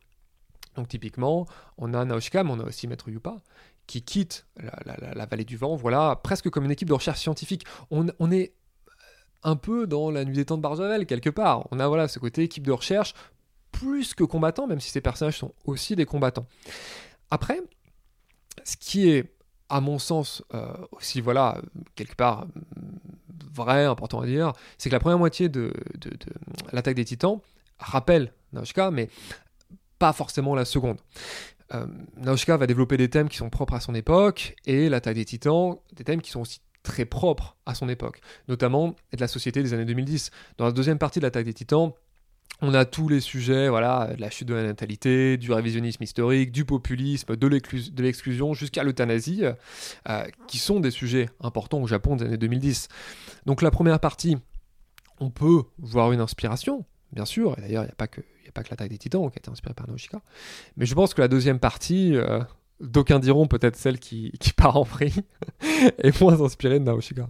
[0.76, 1.46] Donc typiquement,
[1.78, 3.38] on a Naoshika, mais on a aussi Maître Yupa,
[3.90, 4.46] qui quitte
[5.16, 7.66] la, vallée du vent, voilà, presque comme une équipe de recherche scientifique.
[7.90, 8.54] On, on est
[9.42, 11.68] un peu dans la nuit des temps de Barjavel, quelque part.
[11.72, 13.16] On a voilà ce côté équipe de recherche
[13.72, 16.46] plus que combattant, même si ces personnages sont aussi des combattants.
[17.32, 17.60] Après,
[18.64, 19.34] ce qui est,
[19.70, 21.60] à mon sens, euh, aussi, voilà,
[21.96, 22.46] quelque part
[23.52, 25.74] vrai, important à dire, c'est que la première moitié de,
[26.72, 27.42] l'attaque des titans
[27.80, 29.10] rappelle Naoshka, mais
[29.98, 31.00] pas forcément la seconde.
[31.74, 31.86] Euh,
[32.18, 35.78] Naoshka va développer des thèmes qui sont propres à son époque, et l'attaque des titans,
[35.94, 39.74] des thèmes qui sont aussi très propre à son époque, notamment de la société des
[39.74, 40.32] années 2010.
[40.58, 41.94] Dans la deuxième partie de l'attaque des titans,
[42.62, 46.52] on a tous les sujets, voilà, de la chute de la natalité, du révisionnisme historique,
[46.52, 49.44] du populisme, de l'exclusion jusqu'à l'euthanasie,
[50.10, 52.90] euh, qui sont des sujets importants au Japon des années 2010.
[53.46, 54.38] Donc la première partie,
[55.20, 58.22] on peut voir une inspiration, bien sûr, et d'ailleurs il n'y a pas que,
[58.54, 60.22] que l'attaque des titans qui a été inspirée par Naoshika,
[60.78, 62.42] mais je pense que la deuxième partie, euh,
[62.80, 65.24] D'aucuns diront peut-être celle qui, part en vrille
[65.98, 67.28] est moins inspirée de Naoshika.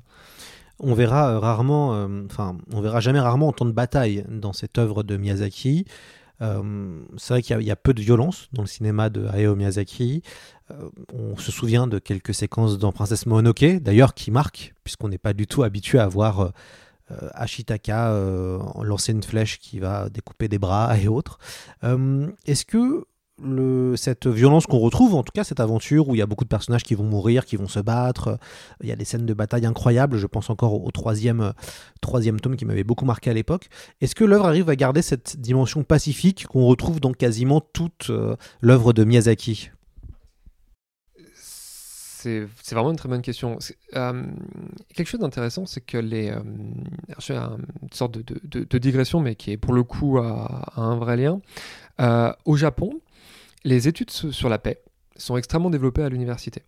[0.79, 4.77] On verra euh, rarement, euh, enfin, on verra jamais rarement autant de bataille dans cette
[4.77, 5.85] œuvre de Miyazaki.
[6.41, 10.23] C'est vrai qu'il y, a peu de violence dans le cinéma de Hayao Miyazaki.
[11.13, 15.33] on se souvient de quelques séquences dans Princesse Mononoke, d'ailleurs, qui marquent, puisqu'on n'est pas
[15.33, 16.53] du tout habitué à voir
[17.33, 18.11] Ashitaka
[18.81, 21.39] lancer une flèche qui va découper des bras et autres.
[22.45, 23.05] Est-ce que
[23.95, 26.49] cette violence qu'on retrouve, en tout cas cette aventure où il y a beaucoup de
[26.49, 28.37] personnages qui vont mourir, qui vont se battre.
[28.81, 30.17] Il y a des scènes de bataille incroyables.
[30.17, 31.53] Je pense encore au, troisième,
[32.01, 33.69] tome qui m'avait beaucoup marqué à l'époque.
[34.01, 38.35] Est-ce que l'œuvre arrive à garder cette dimension pacifique qu'on retrouve dans quasiment toute euh,
[38.61, 39.71] l'œuvre de Miyazaki?
[42.21, 43.57] C'est vraiment une très bonne question.
[43.95, 44.23] Euh,
[44.93, 46.29] quelque chose d'intéressant, c'est que les.
[46.29, 46.41] Euh,
[47.19, 51.41] je une sorte de, digression, mais qui est pour le coup à, un vrai lien.
[52.45, 52.99] au Japon,
[53.63, 54.81] les études sur la paix
[55.15, 56.63] sont extrêmement développées à l'université.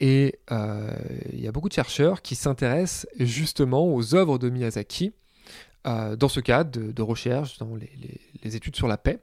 [0.00, 0.90] Et euh,
[1.32, 5.12] il y a beaucoup de chercheurs qui s'intéressent justement aux œuvres de Miyazaki
[5.86, 9.20] euh, dans ce cadre de, recherche, dans les, études sur la paix.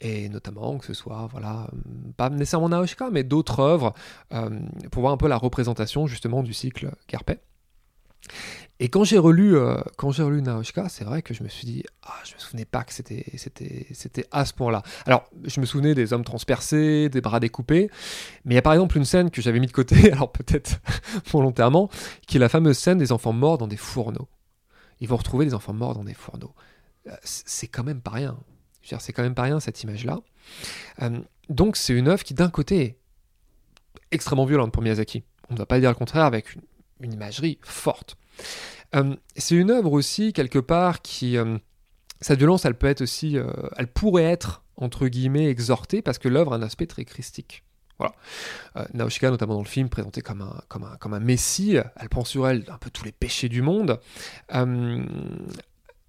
[0.00, 1.68] Et notamment que ce soit, voilà,
[2.16, 3.94] pas nécessairement Naoshika, mais d'autres œuvres,
[4.32, 4.48] euh,
[4.92, 7.40] pour voir un peu la représentation justement du cycle guerre-paix.
[8.80, 12.14] Et quand j'ai relu, euh, relu Naoshika, c'est vrai que je me suis dit, ah,
[12.24, 14.82] je me souvenais pas que c'était à ce point-là.
[15.04, 17.90] Alors, je me souvenais des hommes transpercés, des bras découpés,
[18.44, 20.80] mais il y a par exemple une scène que j'avais mis de côté, alors peut-être
[21.32, 21.90] volontairement,
[22.28, 24.28] qui est la fameuse scène des enfants morts dans des fourneaux.
[25.00, 26.54] Ils vont retrouver des enfants morts dans des fourneaux.
[27.08, 28.38] Euh, c'est quand même pas rien.
[28.98, 30.20] C'est quand même pas rien cette image-là.
[31.02, 31.18] Euh,
[31.48, 32.98] donc c'est une œuvre qui d'un côté est
[34.10, 35.24] extrêmement violente pour Miyazaki.
[35.50, 36.54] On ne va pas dire le contraire avec
[37.00, 38.16] une, imagerie forte.
[38.94, 41.36] Euh, c'est une œuvre aussi, quelque part, qui...
[41.36, 41.58] Euh,
[42.20, 43.36] cette violence, elle peut être aussi...
[43.76, 47.62] Elle pourrait être, entre guillemets, exhortée, parce que l'œuvre a un aspect très christique.
[47.96, 48.14] Voilà.
[48.92, 52.24] Naoshika, notamment dans le film, présenté comme un, comme, un, comme un messie, elle prend
[52.24, 54.00] sur elle un peu tous les péchés du monde,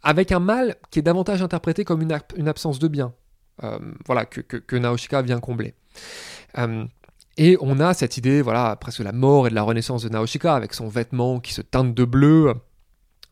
[0.03, 3.13] avec un mal qui est davantage interprété comme une, absence de bien,
[4.05, 5.75] voilà, que, que, que, Naoshika vient combler.
[7.39, 10.55] Et on a cette idée, voilà, presque la mort et de la renaissance de Naoshika,
[10.55, 12.53] avec son vêtement qui se teinte de bleu,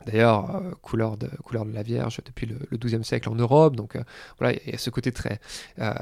[0.05, 3.75] d'ailleurs euh, couleur, de, couleur de la Vierge depuis le, XIIe siècle en Europe.
[3.75, 4.03] Donc euh,
[4.39, 5.41] voilà, il y a ce côté très,
[5.79, 5.93] euh,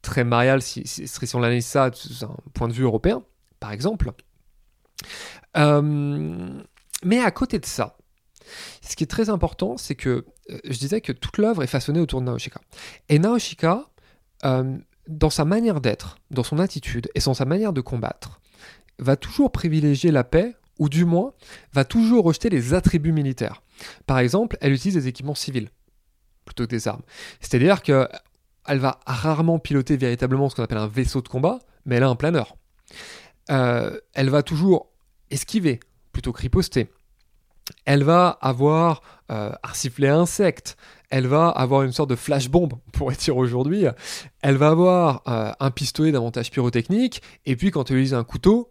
[0.00, 3.22] très marial, si, si, on l'analyse ça d'un point de vue européen,
[3.60, 4.12] par exemple.
[5.54, 7.98] mais à côté de ça,
[8.80, 12.20] ce qui est très important, c'est que je disais que toute l'œuvre est façonnée autour
[12.20, 12.60] de Naoshika.
[13.08, 13.86] Et Naoshika
[15.08, 18.40] dans sa manière d'être, dans son attitude et dans sa manière de combattre,
[18.98, 21.32] va toujours privilégier la paix, ou du moins
[21.72, 23.62] va toujours rejeter les attributs militaires.
[24.06, 25.70] Par exemple, elle utilise des équipements civils
[26.44, 27.02] plutôt que des armes.
[27.40, 28.08] C'est-à-dire que
[28.66, 32.08] elle va rarement piloter véritablement ce qu'on appelle un vaisseau de combat, mais elle a
[32.08, 32.56] un planeur.
[33.50, 34.92] Euh, elle va toujours
[35.30, 35.80] esquiver
[36.12, 36.88] plutôt que riposter.
[37.84, 40.76] Elle va avoir euh, un sifflet insecte.
[41.10, 43.84] Elle va avoir une sorte de flash bombe, on pourrait dire aujourd'hui.
[44.40, 47.22] Elle va avoir euh, un pistolet davantage pyrotechnique.
[47.44, 48.68] Et puis quand elle utilise un couteau,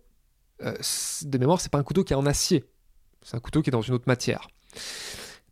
[0.61, 2.63] de mémoire, c'est pas un couteau qui est en acier.
[3.23, 4.47] C'est un couteau qui est dans une autre matière.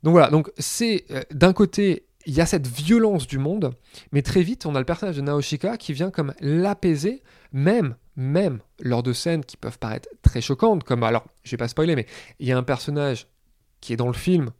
[0.04, 3.74] Donc voilà, donc c'est d'un côté il y a cette violence du monde,
[4.12, 7.22] mais très vite, on a le personnage de Naoshika qui vient comme l'apaiser,
[7.52, 11.68] même, même lors de scènes qui peuvent paraître très choquantes, comme, alors, je vais pas
[11.68, 12.06] spoiler, mais
[12.38, 13.26] il y a un personnage
[13.80, 14.50] qui est dans le film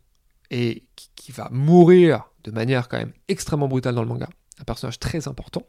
[0.50, 4.98] et qui, va mourir de manière quand même extrêmement brutale dans le manga, un personnage
[4.98, 5.64] très important.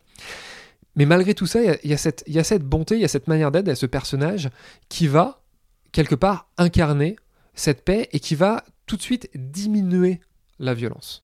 [0.95, 3.67] Mais malgré tout ça, il y, a, cette, bonté, il y a cette manière d'être,
[3.67, 4.49] a ce personnage
[4.89, 5.43] qui va,
[5.91, 7.15] quelque part, incarner
[7.53, 10.19] cette paix et qui va tout de suite diminuer
[10.57, 11.23] la violence.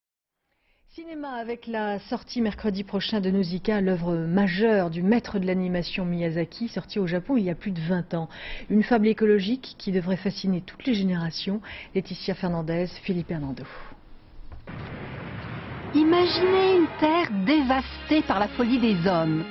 [1.08, 6.68] Cinéma avec la sortie mercredi prochain de Nausicaa, l'œuvre majeure du maître de l'animation Miyazaki,
[6.68, 8.28] sortie au Japon il y a plus de 20 ans.
[8.70, 11.62] Une fable écologique qui devrait fasciner toutes les générations.
[11.96, 13.64] Laetitia Fernandez, Philippe Hernando.
[15.96, 19.46] Imaginez une terre dévastée par la folie des hommes,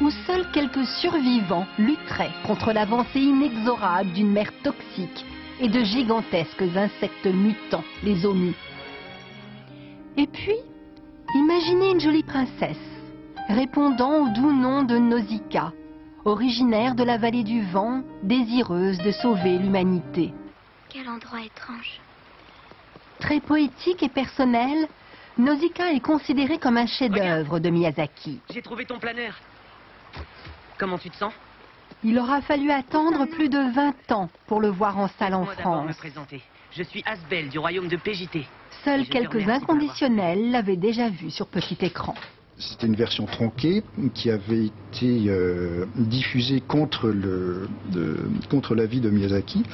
[0.00, 5.26] où seuls quelques survivants lutteraient contre l'avancée inexorable d'une mer toxique
[5.60, 8.56] et de gigantesques insectes mutants, les omus.
[10.16, 10.56] Et puis,
[11.34, 12.76] Imaginez une jolie princesse,
[13.48, 15.72] répondant au doux nom de Nausicaa,
[16.26, 20.34] originaire de la vallée du vent, désireuse de sauver l'humanité.
[20.90, 22.00] Quel endroit étrange.
[23.18, 24.86] Très poétique et personnel,
[25.38, 28.40] Nausicaa est considéré comme un chef-d'œuvre de Miyazaki.
[28.50, 29.34] J'ai trouvé ton planeur.
[30.76, 31.32] Comment tu te sens?
[32.04, 35.88] Il aura fallu attendre plus de 20 ans pour le voir en salle en France.
[35.88, 36.42] Me présenter.
[36.76, 38.46] Je suis Asbel du royaume de PJT.
[38.84, 42.14] Seuls quelques inconditionnels l'avaient déjà vu sur petit écran.
[42.56, 43.82] C'était une version tronquée
[44.14, 47.68] qui avait été euh, diffusée contre, le,
[48.48, 49.64] contre l'avis de Miyazaki.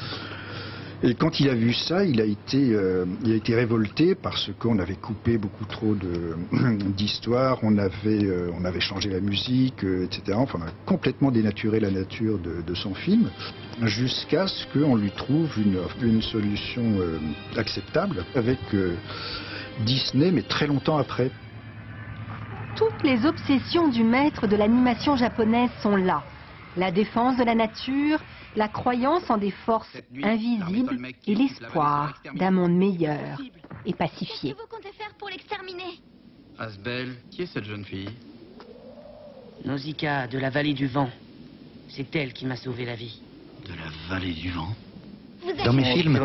[1.00, 4.50] Et quand il a vu ça, il a été, euh, il a été révolté parce
[4.58, 5.94] qu'on avait coupé beaucoup trop
[6.96, 10.32] d'histoires, on, avait, euh, on avait changé la musique, etc.
[10.34, 13.30] Enfin, on a complètement dénaturé la nature de, son film,
[13.82, 15.50] jusqu'à ce qu'on lui trouve
[16.02, 17.18] une, solution euh,
[17.56, 18.58] acceptable avec
[19.84, 21.30] Disney, mais très longtemps après.
[22.74, 26.24] Toutes les obsessions du maître de l'animation japonaise sont là.
[26.76, 28.20] La défense de la nature,
[28.58, 33.40] la croyance en des forces invisibles et l'espoir d'un monde meilleur
[33.86, 34.52] et pacifié.
[34.52, 36.00] Que vous comptez faire pour l'exterminer
[36.58, 38.10] Asbel, qui est cette jeune fille
[39.64, 41.10] Nausicaa, de la vallée du vent.
[41.86, 43.22] C'est elle qui m'a sauvé la vie.
[43.64, 44.74] De la vallée du vent
[45.64, 46.18] dans mes films,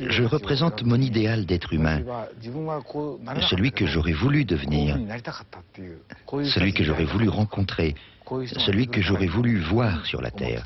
[0.00, 2.02] je représente mon idéal d'être humain,
[3.48, 4.98] celui que j'aurais voulu devenir,
[6.44, 7.94] celui que j'aurais voulu rencontrer,
[8.56, 10.64] celui que j'aurais voulu voir sur la Terre.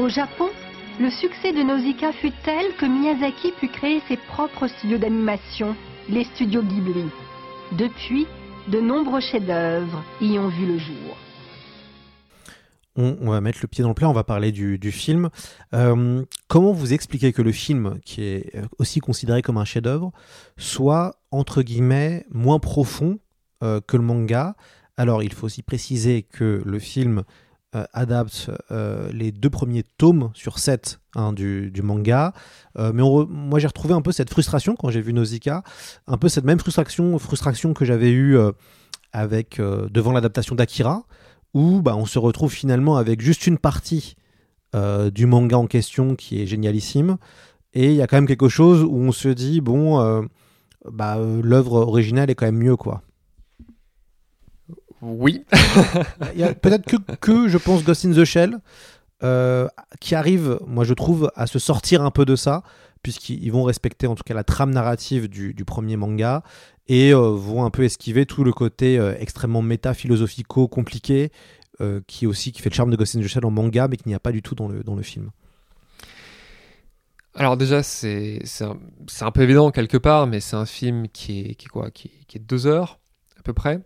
[0.00, 0.48] Au Japon,
[0.98, 5.76] le succès de Nausicaa fut tel que Miyazaki put créer ses propres studios d'animation,
[6.08, 7.04] les studios Ghibli.
[7.72, 8.26] Depuis,
[8.68, 11.18] de nombreux chefs-d'œuvre y ont vu le jour.
[12.96, 15.28] On, va mettre le pied dans le plat, on va parler du, film.
[15.74, 20.12] Euh, comment vous expliquez que le film, qui est aussi considéré comme un chef-d'œuvre,
[20.56, 23.18] soit entre guillemets moins profond
[23.62, 24.56] euh, que le manga?
[24.96, 27.24] Alors, il faut aussi préciser que le film
[27.76, 32.32] euh, adapte euh, les deux premiers tomes sur sept hein, du, manga.
[32.76, 35.62] Euh, mais moi, j'ai retrouvé un peu cette frustration quand j'ai vu Nausicaa,
[36.08, 38.36] un peu cette même frustration, frustration que j'avais eue
[39.12, 41.04] avec, devant l'adaptation d'Akira,
[41.54, 44.16] où bah, on se retrouve finalement avec juste une partie
[44.74, 47.18] du manga en question qui est génialissime.
[47.72, 50.28] Et il y a quand même quelque chose où on se dit, bon,
[50.90, 53.02] bah, l'œuvre originale est quand même mieux, quoi.
[55.02, 55.44] Oui.
[56.62, 58.58] peut-être que, que, je pense, Ghost in the Shell,
[59.22, 59.68] euh,
[60.00, 62.62] qui arrive, moi je trouve, à se sortir un peu de ça,
[63.02, 66.42] puisqu'ils vont respecter en tout cas la trame narrative du, premier manga
[66.88, 71.30] et euh, vont un peu esquiver tout le côté euh, extrêmement méta-philosophico compliqué
[72.06, 74.08] qui aussi qui fait le charme de Ghost in the Shell en manga, mais qu'il
[74.08, 75.30] n'y a pas du tout dans le, dans le film.
[77.34, 78.76] Alors déjà, c'est un,
[79.22, 82.36] un, peu évident quelque part, mais c'est un film qui est, qui quoi, qui, qui
[82.36, 83.00] est deux heures
[83.40, 83.80] à peu près,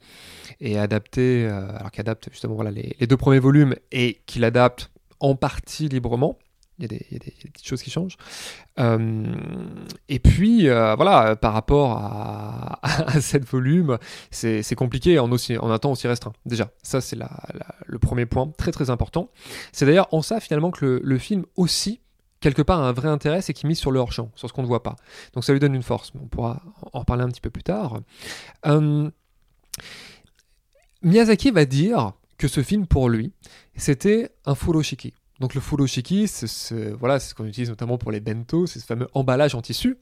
[0.60, 4.90] et adapté, euh, alors qu'il adapte justement voilà, les, deux premiers volumes et qu'il adapte
[5.20, 6.38] en partie librement.
[6.78, 7.06] Il y, a des,
[7.52, 8.16] petites choses qui changent.
[8.80, 9.32] Euh,
[10.08, 13.96] et puis, euh, voilà, par rapport à, à cette volume,
[14.32, 16.32] c'est compliqué en, aussi, en un temps aussi restreint.
[16.46, 17.16] Déjà, ça, c'est
[17.86, 19.30] le premier point, très très important.
[19.70, 22.00] C'est d'ailleurs en ça, finalement, que le, film aussi,
[22.40, 24.62] quelque part, a un vrai intérêt, c'est qu'il mise sur le hors-champ, sur ce qu'on
[24.62, 24.96] ne voit pas.
[25.32, 26.10] Donc ça lui donne une force.
[26.20, 26.60] On pourra
[26.92, 28.00] en reparler un petit peu plus tard.
[31.02, 33.32] Miyazaki va dire que ce film, pour lui,
[33.76, 35.14] c'était un furoshiki.
[35.40, 39.08] Donc le furoshiki, c'est voilà, ce qu'on utilise notamment pour les bento, c'est ce fameux
[39.14, 39.98] emballage en tissu.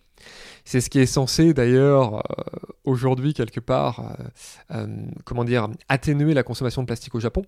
[0.65, 2.45] C'est ce qui est censé d'ailleurs euh,
[2.85, 4.87] aujourd'hui quelque part, euh, euh,
[5.25, 7.43] comment dire, atténuer la consommation de plastique au Japon.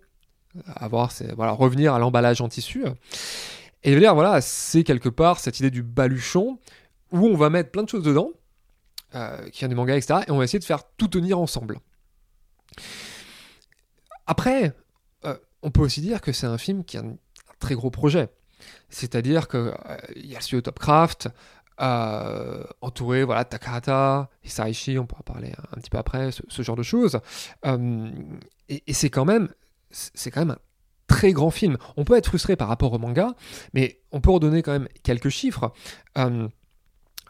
[0.66, 2.85] Avoir, voilà, revenir à l'emballage en tissu.
[3.83, 6.59] Et je veux dire, voilà, c'est quelque part cette idée du baluchon
[7.11, 8.31] où on va mettre plein de choses dedans,
[9.51, 10.20] qui vient du manga, etc.
[10.29, 11.81] Et on va essayer de faire tout tenir ensemble.
[14.27, 14.72] Après,
[15.62, 17.16] on peut aussi dire que c'est un film qui a un
[17.59, 18.29] très gros projet.
[18.91, 19.75] C'est-à-dire qu'il euh,
[20.16, 21.29] y a le studio Topcraft,
[21.81, 26.83] euh, entouré voilà, Takahata, Hisaishi, on pourra parler un, petit peu après, ce, genre de
[26.83, 27.20] choses.
[27.66, 28.11] Euh,
[28.68, 29.49] et, et c'est quand même
[29.91, 30.59] c'est quand même un
[31.07, 31.77] très grand film.
[31.97, 33.35] On peut être frustré par rapport au manga,
[33.72, 35.72] mais on peut redonner quand même quelques chiffres.
[36.18, 36.49] Euh,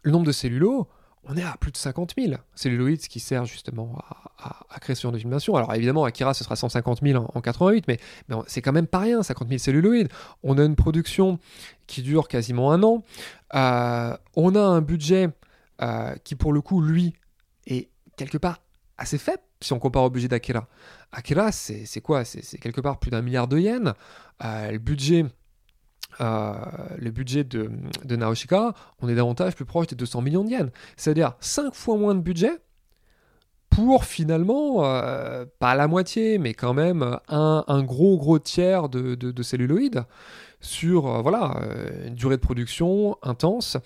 [0.03, 0.89] le nombre de cellulos,
[1.27, 3.99] on est à plus de 50 000 celluloïdes, ce qui sert justement
[4.39, 5.57] à, créer ce genre de filmation.
[5.57, 7.99] Alors évidemment, Akira, ce sera 150 000 en, 88, mais,
[8.29, 10.09] mais c'est quand même pas rien, 50 000 celluloïdes.
[10.43, 11.39] On a une production
[11.87, 13.03] qui dure quasiment un an.
[13.55, 15.31] Euh, on a un budget
[15.83, 17.15] euh, qui, pour le coup, lui,
[17.67, 18.61] est quelque part
[18.99, 20.69] assez faible si on compare au budget d'Akira.
[21.13, 22.25] Akira, c'est quoi?
[22.25, 23.95] C'est quelque part plus d'un milliard de yens.
[24.45, 25.25] Euh, le budget
[26.21, 26.55] euh,
[26.99, 27.71] le budget de,
[28.05, 30.71] de, Naoshika, on est davantage plus proche des 200 millions de yens.
[30.97, 32.53] C'est-à-dire 5 fois moins de budget
[33.71, 39.33] pour finalement, euh, pas la moitié, mais quand même un, gros gros tiers de, de,
[39.33, 40.05] de celluloïdes
[40.61, 41.61] sur euh, voilà
[42.07, 43.77] une durée de production intense.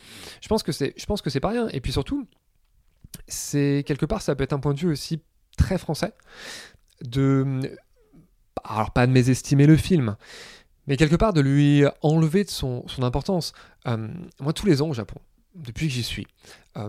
[0.43, 1.69] Je pense que c'est je pense que c'est pas rien.
[1.69, 2.27] Et puis surtout,
[3.27, 5.23] c'est quelque part ça peut être un point de vue aussi
[5.57, 6.13] très français
[7.03, 7.63] de
[8.65, 10.17] alors pas de mésestimer le film,
[10.89, 13.53] mais quelque part de lui enlever de son, importance.
[13.87, 14.09] Euh,
[14.41, 15.21] moi, tous les ans au Japon,
[15.55, 16.27] depuis que j'y suis,
[16.79, 16.89] euh,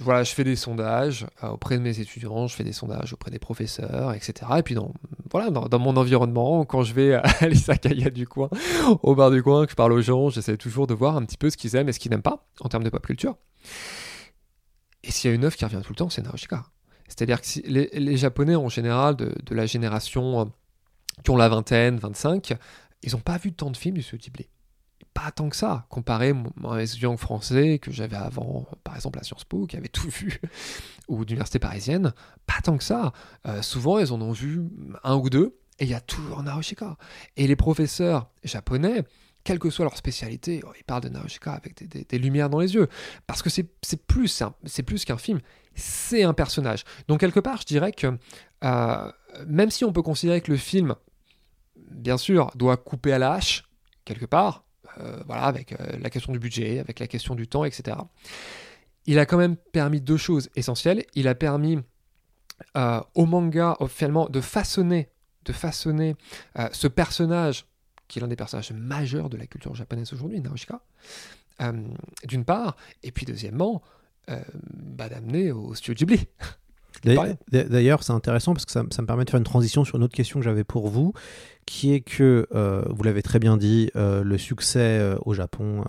[0.00, 3.30] voilà, je fais des sondages euh, auprès de mes étudiants, je fais des sondages auprès
[3.30, 4.50] des professeurs, etc.
[4.56, 4.94] Et puis dans,
[5.30, 8.48] voilà, dans, mon environnement, quand je vais à l'Isakaya du coin,
[9.02, 11.36] au bar du coin, que je parle aux gens, j'essaie toujours de voir un petit
[11.36, 13.36] peu ce qu'ils aiment et ce qu'ils n'aiment pas en termes de pop culture.
[15.02, 16.64] Et s'il y a une œuvre qui revient tout le temps, c'est Naoshika.
[17.08, 20.50] C'est-à-dire que les, Japonais en général de la génération
[21.22, 22.54] qui ont la vingtaine, 25,
[23.04, 24.48] ils n'ont pas vu tant de films du studio Ghibli.
[25.12, 26.30] Pas tant que ça, comparé
[26.64, 30.08] à un étudiant français que j'avais avant, par exemple à Sciences Po, qui avait tout
[30.08, 30.40] vu,
[31.08, 32.12] ou d'université parisienne,
[32.46, 33.12] pas tant que ça.
[33.46, 34.62] Euh, souvent, ils en ont vu
[35.04, 36.96] un ou deux, et il y a toujours Naoshika.
[37.36, 39.04] Et les professeurs japonais,
[39.44, 42.74] quelle que soit leur spécialité, oh, ils parlent de Naoshika avec des, lumières dans les
[42.74, 42.88] yeux.
[43.26, 43.66] Parce que c'est
[44.06, 45.40] plus, c'est plus qu'un film,
[45.74, 46.84] c'est un personnage.
[47.08, 48.16] Donc quelque part, je dirais que
[48.64, 49.12] euh,
[49.46, 50.94] même si on peut considérer que le film
[51.90, 53.64] bien sûr, doit couper à la hache,
[54.04, 54.64] quelque part,
[55.00, 57.96] euh, voilà, avec euh, la question du budget, avec la question du temps, etc.
[59.06, 61.04] Il a quand même permis deux choses essentielles.
[61.14, 61.78] Il a permis
[62.76, 65.08] euh, au manga, finalement, de façonner,
[65.44, 66.16] de façonner
[66.72, 67.66] ce personnage,
[68.08, 70.80] qui est l'un des personnages majeurs de la culture japonaise aujourd'hui, Naoshika,
[72.24, 73.82] d'une part, et puis deuxièmement,
[74.26, 76.26] bah, d'amener au studio Ghibli.
[77.04, 80.04] D'ailleurs, c'est intéressant parce que ça, ça, me permet de faire une transition sur une
[80.04, 81.12] autre question que j'avais pour vous,
[81.66, 85.84] qui est que, euh, vous l'avez très bien dit, euh, le succès euh, au Japon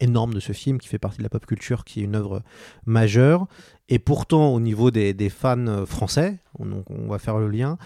[0.00, 2.42] énorme de ce film, qui fait partie de la pop culture, qui est une œuvre
[2.84, 3.46] majeure,
[3.88, 7.78] et pourtant au niveau des, des fans français, on, on, va faire le lien,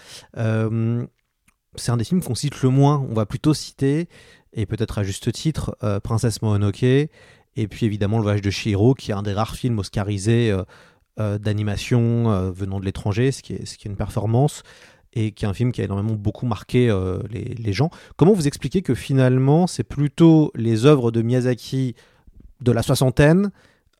[1.75, 3.05] c'est un des films qu'on cite le moins.
[3.09, 4.09] On va plutôt citer,
[4.53, 9.11] et peut-être à juste titre, Princesse Mononoke, et puis évidemment Le Voyage de Chihiro, qui
[9.11, 10.53] est un des rares films oscarisés
[11.17, 14.63] d'animation euh, venant de l'étranger, ce, qui est, une performance
[15.13, 17.89] et qui est un film qui a énormément beaucoup marqué euh, les, gens.
[18.15, 21.95] Comment vous expliquez que finalement c'est plutôt les œuvres de Miyazaki
[22.61, 23.51] de la soixantaine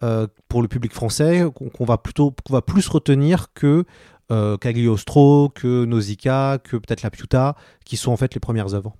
[0.03, 3.83] euh, pour le public français qu'on va plutôt va plus retenir que
[4.31, 8.95] euh, Cagliostro, que Nausicaa, que peut-être La Piuta, qui sont en fait les premières œuvres?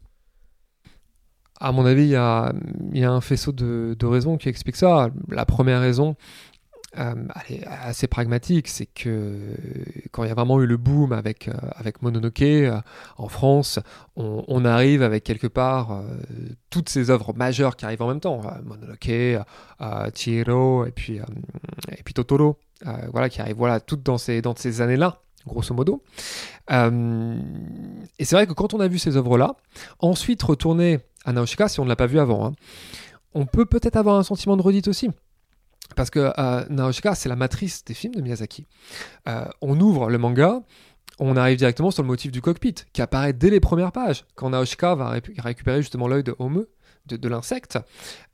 [1.61, 2.51] À mon avis, il y a,
[2.95, 5.09] un faisceau de, de raisons qui expliquent ça.
[5.29, 6.15] La première raison,
[6.97, 7.15] euh,
[7.65, 9.55] assez pragmatique, c'est que
[10.11, 12.81] quand il y a vraiment eu le boom avec, euh, avec Mononoke euh,
[13.17, 13.79] en France,
[14.15, 16.03] on, arrive avec quelque part euh,
[16.69, 19.43] toutes ces œuvres majeures qui arrivent en même temps, Mononoke,
[20.13, 22.57] Chihiro et puis, et puis Totoro,
[23.11, 26.03] voilà, qui arrivent voilà, toutes dans ces, dans ces années-là grosso modo.
[26.71, 27.35] Euh,
[28.19, 29.55] et c'est vrai que quand on a vu ces œuvres-là,
[29.99, 32.53] ensuite retourner à Naoshika, si on ne l'a pas vu avant, hein,
[33.33, 35.09] on peut peut-être avoir un sentiment de redite aussi.
[35.95, 38.67] Parce que euh, Naoshika, c'est la matrice des films de Miyazaki.
[39.27, 40.61] Euh, on ouvre le manga,
[41.19, 44.49] on arrive directement sur le motif du cockpit, qui apparaît dès les premières pages, quand
[44.49, 46.65] Naoshika va récupérer justement l'œil de Home,
[47.07, 47.77] de, l'insecte.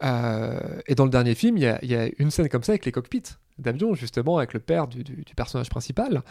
[0.04, 2.92] Euh, et dans le dernier film, il y, a, une scène comme ça avec les
[2.92, 3.24] cockpits
[3.58, 5.04] d'avion, justement, avec le père du,
[5.36, 6.22] personnage principal.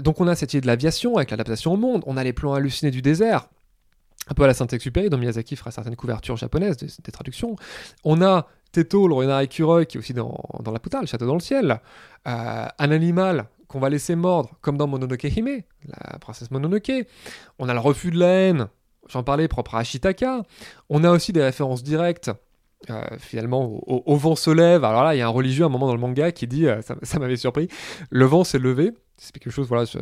[0.00, 2.54] donc on a cette idée de l'aviation, avec l'adaptation au monde, on a les plans
[2.54, 3.48] hallucinés du désert,
[4.28, 7.56] un peu à la Saint-Exupéry, dont Miyazaki fera certaines couvertures japonaises des, traductions.
[8.04, 11.26] On a Teto, le renard écureuil, qui est aussi dans, dans La Pouta, le château
[11.26, 11.80] dans le ciel.
[12.26, 17.06] Euh, un animal qu'on va laisser mordre, comme dans Mononoke Hime, la princesse Mononoke.
[17.58, 18.68] On a le refus de la haine,
[19.08, 20.42] j'en parlais, propre à Ashitaka.
[20.88, 22.30] On a aussi des références directes
[22.90, 24.84] euh, finalement au, vent se lève.
[24.84, 26.66] Alors là, il y a un religieux à un moment dans le manga qui dit,
[26.66, 27.68] euh, ça, m'avait surpris,
[28.08, 28.92] le vent s'est levé.
[29.16, 29.98] C'est quelque chose, voilà, je,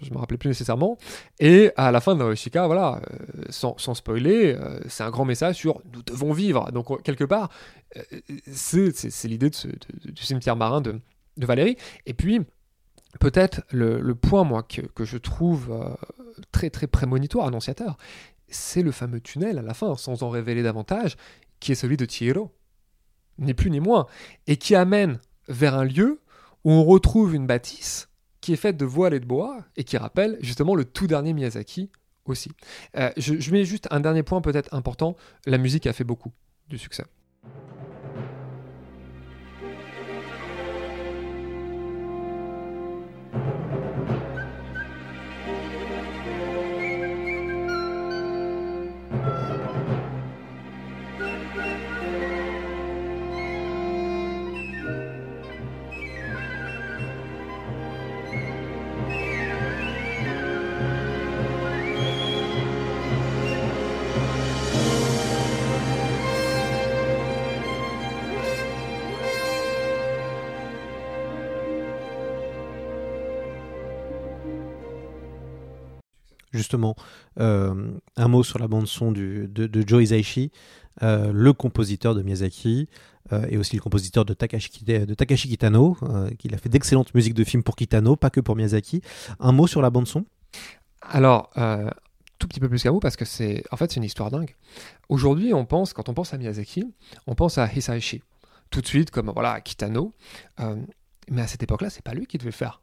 [0.00, 0.96] je, me rappelais plus nécessairement.
[1.40, 4.56] Et à la fin de Naoshika, voilà, euh, sans, spoiler,
[4.88, 6.72] c'est un grand message sur nous devons vivre.
[6.72, 7.50] Donc quelque part,
[8.50, 10.98] c'est l'idée du cimetière marin de,
[11.36, 11.76] de, Valérie.
[12.06, 12.40] Et puis
[13.20, 15.68] peut-être le, le, point moi que, que je trouve
[16.50, 17.98] très très prémonitoire, annonciateur,
[18.48, 21.16] c'est le fameux tunnel à la fin, sans en révéler davantage,
[21.60, 22.52] qui est celui de Chihiro,
[23.38, 24.06] ni plus ni moins,
[24.46, 26.20] et qui amène vers un lieu
[26.64, 28.08] où on retrouve une bâtisse
[28.40, 31.32] qui est faite de voiles et de bois, et qui rappelle justement le tout dernier
[31.32, 31.90] Miyazaki
[32.26, 32.50] aussi.
[32.96, 36.32] Euh, je, je mets juste un dernier point peut-être important, la musique a fait beaucoup
[36.68, 37.04] du succès.
[76.56, 76.96] Justement
[77.38, 79.48] euh, un mot sur la bande son de,
[79.86, 80.50] Joe Hisaishi,
[81.02, 82.88] euh, le compositeur de Miyazaki
[83.32, 84.70] euh, et aussi le compositeur de Takashi,
[85.48, 85.96] Kitano,
[86.38, 89.02] qui a fait d'excellentes musiques de films pour Kitano, pas que pour Miyazaki.
[89.40, 90.24] Un mot sur la bande son?
[91.02, 91.50] Alors,
[92.38, 94.54] tout petit peu plus qu'un mot parce que c'est en fait c'est une histoire dingue.
[95.08, 96.84] Aujourd'hui, on pense quand on pense à Miyazaki,
[97.26, 98.22] on pense à Hisaishi
[98.70, 100.12] tout de suite comme voilà Kitano.
[101.30, 102.80] mais à cette époque-là, c'est pas lui qui devait faire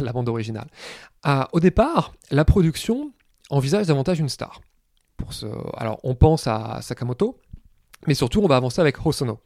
[0.00, 0.68] la bande originale.
[1.52, 3.12] au départ, la production
[3.50, 4.60] envisage davantage une star.
[5.76, 7.38] Alors, on pense à Sakamoto,
[8.06, 9.38] mais surtout, on va avancer avec Hosono.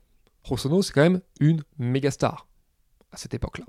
[0.49, 2.47] Hosono, c'est quand même une méga star
[3.13, 3.65] à cette époque-là.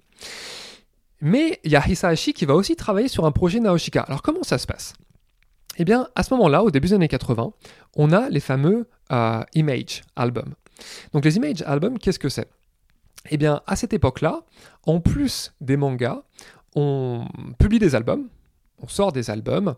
[1.21, 4.01] Mais il y a Hisaishi qui va aussi travailler sur un projet Naoshika.
[4.01, 4.93] Alors, comment ça se passe?
[5.77, 7.51] Eh bien, à ce moment-là, au début des années 80,
[7.95, 10.53] on a les fameux euh, Image albums.
[11.13, 12.49] Donc, les Image albums, qu'est-ce que c'est?
[13.29, 14.43] Eh bien, à cette époque-là,
[14.85, 16.23] en plus des mangas,
[16.75, 18.27] on publie des albums,
[18.81, 19.75] on sort des albums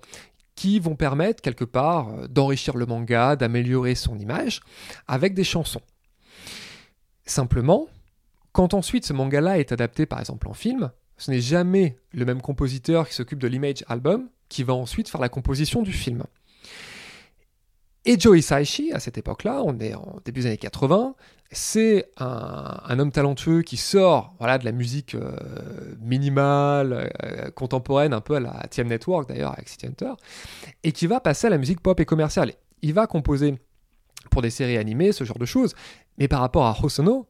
[0.55, 4.61] qui vont permettre quelque part euh, d'enrichir le manga, d'améliorer son image
[5.07, 5.81] avec des chansons.
[7.25, 7.87] Simplement,
[8.51, 12.41] quand ensuite ce manga-là est adapté par exemple en film, ce n'est jamais le même
[12.41, 16.23] compositeur qui s'occupe de l'image album qui va ensuite faire la composition du film.
[18.09, 21.13] Et Joe Hisaishi, à cette époque-là, on est en début des années 80,
[21.51, 25.35] c'est un, homme talentueux qui sort voilà, de la musique euh,
[25.99, 30.13] minimale, euh, contemporaine, un peu à la TM Network d'ailleurs, avec City Hunter,
[30.85, 32.53] et qui va passer à la musique pop et commerciale.
[32.81, 33.59] Il va composer
[34.31, 35.75] pour des séries animées, ce genre de choses,
[36.17, 37.27] mais par rapport à Hosono,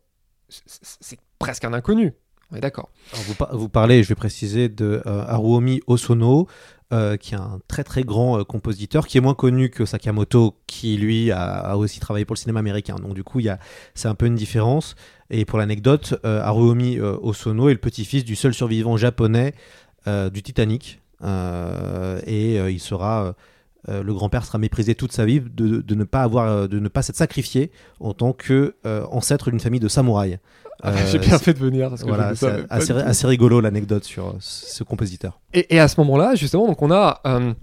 [0.47, 2.13] c'est presque un inconnu.
[2.51, 2.89] On est d'accord.
[3.51, 6.47] Vous, parlez, je vais préciser, de euh, Haruomi Osono,
[6.93, 10.55] euh, qui est un très très grand euh, compositeur, qui est moins connu que Sakamoto,
[10.67, 12.95] qui lui a, aussi travaillé pour le cinéma américain.
[12.95, 13.41] Donc du coup,
[13.93, 14.95] c'est un peu une différence.
[15.29, 19.53] Et pour l'anecdote, euh, Haruomi Osono est le petit-fils du seul survivant japonais
[20.31, 21.01] du Titanic.
[21.21, 23.35] et il sera
[23.87, 27.01] le grand-père sera méprisé toute sa vie de, de, ne pas avoir de ne pas
[27.01, 30.39] s'être sacrifié en tant que ancêtre d'une famille de samouraïs.
[30.83, 31.89] Ah, j'ai bien fait de venir.
[31.89, 35.39] Parce que voilà, c'est assez, assez, rigolo l'anecdote sur ce compositeur.
[35.53, 37.53] Et, et à ce moment-là, justement, donc on a euh,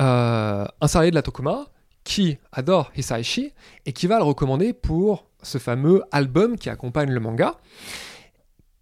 [0.00, 1.66] euh, un salarié de la Tokuma
[2.04, 3.52] qui adore Hisaishi
[3.84, 7.56] et qui va le recommander pour ce fameux album qui accompagne le manga.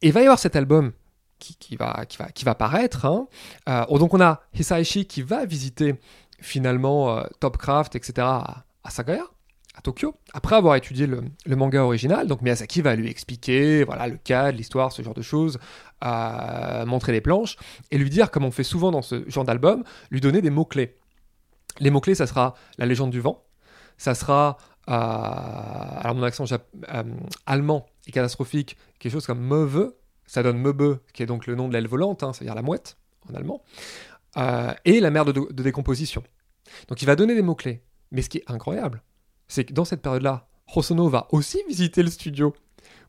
[0.01, 0.93] Et il va y avoir cet album
[1.39, 3.05] qui, qui, va, qui, va, qui va paraître.
[3.05, 3.27] Hein.
[3.69, 5.97] Euh, donc on a Hisaishi qui va visiter
[6.41, 8.15] finalement Topcraft, etc.
[8.19, 9.25] à, à Sagaya
[9.77, 11.23] à Tokyo, après avoir étudié le,
[11.55, 12.27] manga original.
[12.27, 15.59] Donc Miyazaki va lui expliquer voilà, le cadre, l'histoire, ce genre de choses,
[16.03, 17.57] montrer les planches,
[17.91, 20.97] et lui dire, comme on fait souvent dans ce genre d'album, lui donner des mots-clés.
[21.79, 23.45] Les mots-clés, ça sera la légende du vent,
[23.99, 24.57] ça sera
[24.87, 26.45] alors mon accent
[27.45, 29.93] allemand est catastrophique, quelque chose comme Meuve,
[30.27, 32.97] ça donne Meube, qui est donc le nom de l'aile volante, hein, c'est-à-dire la mouette
[33.29, 33.63] en allemand,
[34.85, 36.23] et la mer de, décomposition.
[36.89, 37.83] Donc il va donner des mots-clés.
[38.13, 39.03] Mais ce qui est incroyable,
[39.49, 42.55] c'est que dans cette période-là, Hosono va aussi visiter le studio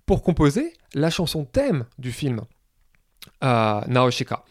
[0.06, 2.42] pour composer la chanson thème du film
[3.44, 4.44] euh, Naoshika.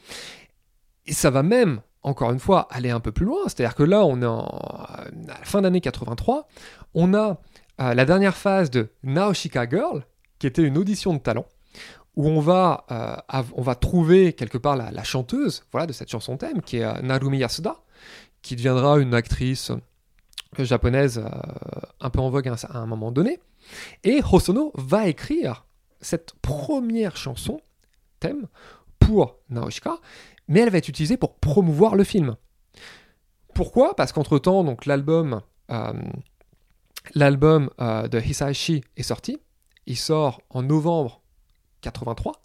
[1.07, 3.41] Et ça va même, encore une fois, aller un peu plus loin.
[3.45, 6.49] C'est-à-dire que là, on est en, à la fin d'année 83,
[6.95, 7.41] on a
[7.81, 10.05] euh, la dernière phase de Naoshika Girl,
[10.39, 11.47] qui était une audition de talent,
[12.17, 16.37] où on va, euh, on va trouver quelque part la, chanteuse voilà, de cette chanson
[16.37, 17.77] thème, qui est Narumi Yasuda,
[18.43, 19.71] qui deviendra une actrice
[20.59, 21.23] japonaise
[22.01, 23.39] un peu en vogue à un moment donné.
[24.05, 25.67] Et Hosono va écrire
[26.01, 27.61] cette première chanson,
[28.21, 28.47] thème,
[28.99, 29.99] pour Naoshika,
[30.49, 32.37] mais elle va être utilisée pour promouvoir le film.
[33.55, 33.95] Pourquoi?
[33.95, 35.93] Parce qu'entre-temps, donc l'album euh,
[37.15, 39.39] l'album euh, de Hisaishi est sorti.
[39.87, 41.23] Il sort en novembre
[41.87, 42.43] 83.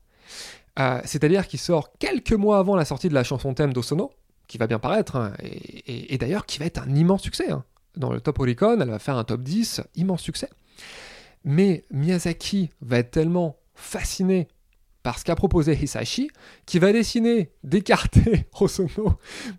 [0.79, 4.11] Euh, c'est-à-dire qu'il sort quelques mois avant la sortie de la chanson thème d'Osono,
[4.47, 7.51] qui va bien paraître, hein, et, d'ailleurs qui va être un immense succès.
[7.51, 7.63] Hein.
[7.97, 10.49] Dans le top Oricon, elle va faire un top 10, immense succès.
[11.43, 14.47] Mais Miyazaki va être tellement fasciné
[15.03, 16.29] par ce qu'a proposé Hisashi,
[16.65, 19.17] qui va décider d'écarter Hosono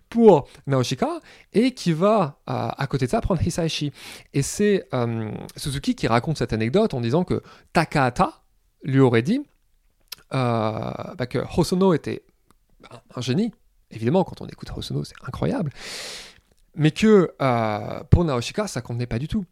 [0.09, 1.19] pour Naoshika,
[1.51, 3.91] et qui va, euh, à côté de ça, prendre Hisashi.
[4.33, 7.43] Et c'est euh, Suzuki qui raconte cette anecdote en disant que
[7.73, 8.41] Takahata
[8.83, 9.41] lui aurait dit
[10.33, 12.23] bah, que Hosono était
[13.15, 13.51] un, génie.
[13.91, 15.71] Évidemment, quand on écoute Hosono, c'est incroyable.
[16.75, 17.31] Mais que
[18.09, 19.45] pour Naoshika, ça convenait pas du tout.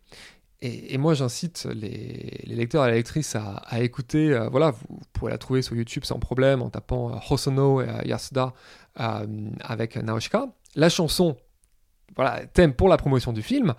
[0.64, 4.32] Et, moi, j'incite les, lecteurs et les lectrices à, écouter.
[4.32, 7.90] Euh, voilà, vous, pouvez la trouver sur YouTube sans problème en tapant euh, Hosono et
[7.90, 8.53] euh, Yasuda
[8.95, 10.45] avec Naoshika.
[10.76, 11.36] La chanson,
[12.16, 13.74] voilà, thème pour la promotion du film.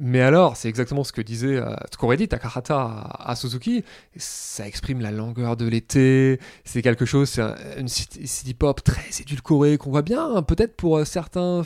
[0.00, 1.60] Mais alors, c'est exactement ce que disait
[1.92, 3.84] ce dit Takahata à, à, Suzuki.
[4.16, 6.40] Ça exprime la langueur de l'été.
[6.64, 7.42] C'est quelque chose, c'est
[7.78, 11.62] une city pop très édulcorée qu'on voit bien, peut-être pour certains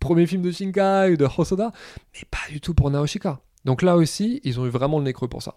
[0.00, 1.70] premiers films de Shinkai ou de Hosoda,
[2.14, 3.40] mais pas du tout pour Naoshika.
[3.64, 5.56] Donc là aussi, ils ont eu vraiment le nez creux pour ça.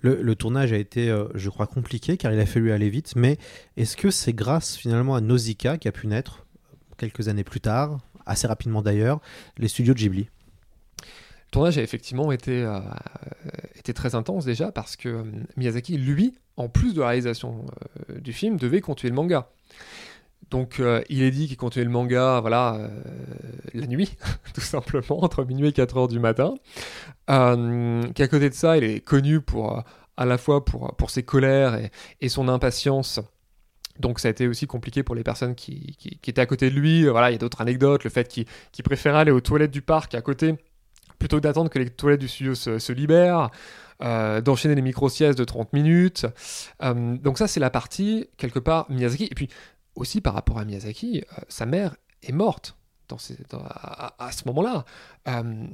[0.00, 3.36] Le, tournage a été, euh, je crois, compliqué car il a fallu aller vite, mais
[3.76, 6.46] est-ce que c'est grâce finalement à Nausicaa qui a pu naître
[6.96, 9.20] quelques années plus tard, assez rapidement d'ailleurs,
[9.58, 10.28] les studios de Ghibli?
[11.48, 12.78] Le tournage a effectivement été, euh,
[13.76, 15.24] été très intense déjà parce que euh,
[15.56, 17.64] Miyazaki, lui, en plus de la réalisation
[18.20, 19.48] du film, devait continuer le manga.
[20.50, 22.88] Donc euh, il est dit qu'il continuait le manga voilà, euh,
[23.74, 24.16] la nuit,
[24.54, 26.54] tout simplement, entre minuit et 4 heures du matin.
[27.30, 29.82] Euh, Qu'à côté de ça, il est connu pour,
[30.16, 31.78] à la fois pour, ses colères
[32.20, 33.20] et, son impatience.
[33.98, 36.74] Donc ça a été aussi compliqué pour les personnes qui, qui, étaient à côté de
[36.74, 37.06] lui.
[37.06, 38.46] Voilà, il y a d'autres anecdotes, le fait qu'il
[38.84, 40.54] préférait aller aux toilettes du parc à côté
[41.18, 43.50] plutôt que d'attendre que les toilettes du studio se, libèrent.
[44.00, 46.26] d'enchaîner les micro-siestes de 30 minutes.
[46.80, 49.28] donc ça, c'est la partie, quelque part, Miyazaki.
[49.30, 49.48] Et puis,
[49.98, 52.76] aussi par rapport à Miyazaki, euh, sa mère est morte
[53.10, 54.84] à, ce moment-là.
[55.28, 55.66] Euh,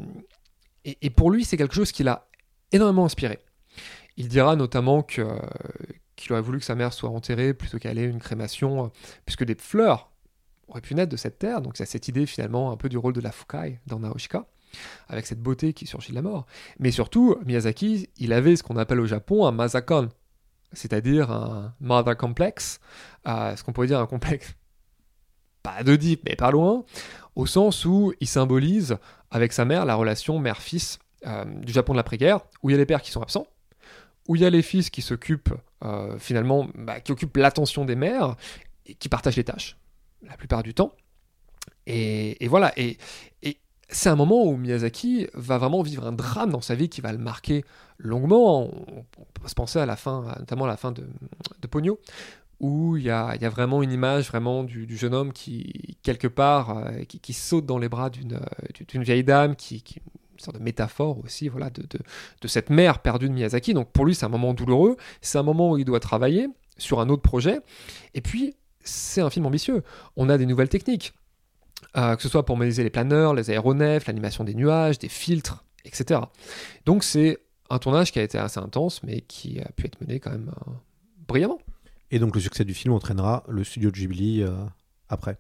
[0.85, 2.29] et, pour lui, c'est quelque chose qui l'a
[2.71, 3.41] énormément inspiré.
[4.17, 5.25] Il dira notamment qu'il
[6.31, 8.93] aurait voulu que sa mère soit enterrée plutôt qu'elle ait une crémation,
[9.25, 10.13] puisque des fleurs
[10.69, 11.61] auraient pu naître de cette terre.
[11.61, 14.47] Donc c'est cette idée finalement un peu du rôle de la Fukai dans Naoshika,
[15.09, 16.47] avec cette beauté qui surgit de la mort.
[16.79, 20.09] Mais surtout, Miyazaki, il avait ce qu'on appelle au Japon un mazakon,
[20.73, 22.81] c'est-à-dire un mother complex,
[23.27, 24.55] ce qu'on pourrait dire un complexe,
[25.63, 26.85] pas de deep, mais pas loin,
[27.35, 28.99] au sens où il symbolise
[29.31, 32.79] avec sa mère la relation mère-fils euh, du Japon de l'après-guerre, où il y a
[32.79, 33.47] les pères qui sont absents,
[34.29, 37.97] où il y a les fils qui s'occupent euh, finalement, bah, qui occupent l'attention des
[37.97, 38.37] mères,
[38.87, 39.79] et qui partagent les tâches,
[40.23, 40.93] la plupart du temps.
[41.87, 42.99] Et, voilà, et,
[43.89, 47.13] c'est un moment où Miyazaki va vraiment vivre un drame dans sa vie qui va
[47.13, 47.65] le marquer
[47.99, 48.63] longuement.
[48.63, 49.05] On,
[49.35, 51.07] peut se penser à la fin, notamment à la fin de,
[51.61, 51.99] de Pogno,
[52.61, 57.05] où il y a, vraiment une image vraiment du, jeune homme qui, quelque part, euh,
[57.05, 58.41] qui, saute dans les bras d'une
[58.89, 59.83] d'une vieille dame, qui,
[60.33, 63.75] une sorte de métaphore aussi, voilà, de, cette mère perdue de Miyazaki.
[63.75, 66.49] Donc pour lui, c'est un moment douloureux, c'est un moment où il doit travailler
[66.79, 67.61] sur un autre projet.
[68.15, 69.83] Et puis, c'est un film ambitieux.
[70.17, 71.15] On a des nouvelles techniques.
[71.97, 75.65] Euh, que ce soit pour modéliser les planeurs, les aéronefs, l'animation des nuages, des filtres,
[75.85, 76.21] etc.
[76.87, 77.39] Donc c'est
[77.71, 80.51] un tournage qui a été assez intense, mais qui a pu être mené quand même
[80.67, 80.73] euh,
[81.29, 81.61] brillamment.
[82.11, 84.51] Et donc le succès du film entraînera le studio de Ghibli euh,
[85.09, 85.39] après.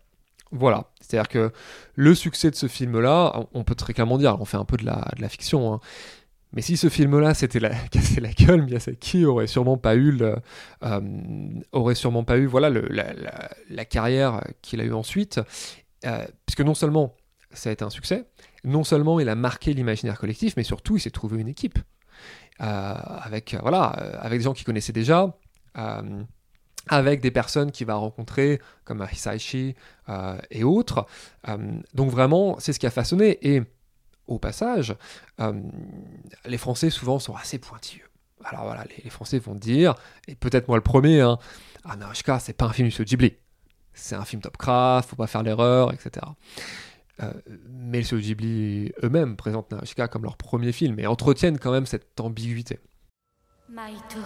[0.52, 1.52] Voilà, c'est-à-dire que
[1.96, 4.84] le succès de ce film-là, on peut très clairement dire, on fait un peu de
[4.84, 5.80] la, de la fiction, hein,
[6.54, 10.36] mais si ce film-là s'était la, cassé la gueule, Miyazaki aurait sûrement pas eu, le,
[11.72, 13.12] aurait sûrement pas eu voilà, le, la,
[13.68, 15.40] la, carrière qu'il a eue ensuite.
[16.04, 17.16] Euh, puisque non seulement
[17.52, 18.28] ça a été un succès.
[18.64, 21.78] Non seulement il a marqué l'imaginaire collectif, mais surtout il s'est trouvé une équipe.
[22.58, 25.36] avec, voilà, avec des gens qu'il connaissait déjà,
[26.88, 29.74] avec des personnes qu'il va rencontrer, comme Hisaishi
[30.50, 31.06] et autres.
[31.94, 33.38] donc vraiment, c'est ce qui a façonné.
[33.46, 33.62] Et
[34.26, 34.96] au passage,
[36.44, 38.08] les Français souvent sont assez pointilleux.
[38.44, 39.94] Alors voilà, les, Français vont dire,
[40.28, 41.38] et peut-être moi le premier, hein,
[41.84, 43.34] ah Narushka, c'est pas un film sur Ghibli.
[43.94, 46.26] C'est un film top craft, faut pas faire l'erreur, etc.
[47.22, 47.32] Euh,
[47.68, 52.20] mais les Ghibli eux-mêmes présentent Narushika comme leur premier film et entretiennent quand même cette
[52.20, 52.80] ambiguïté.
[53.68, 54.18] Maito.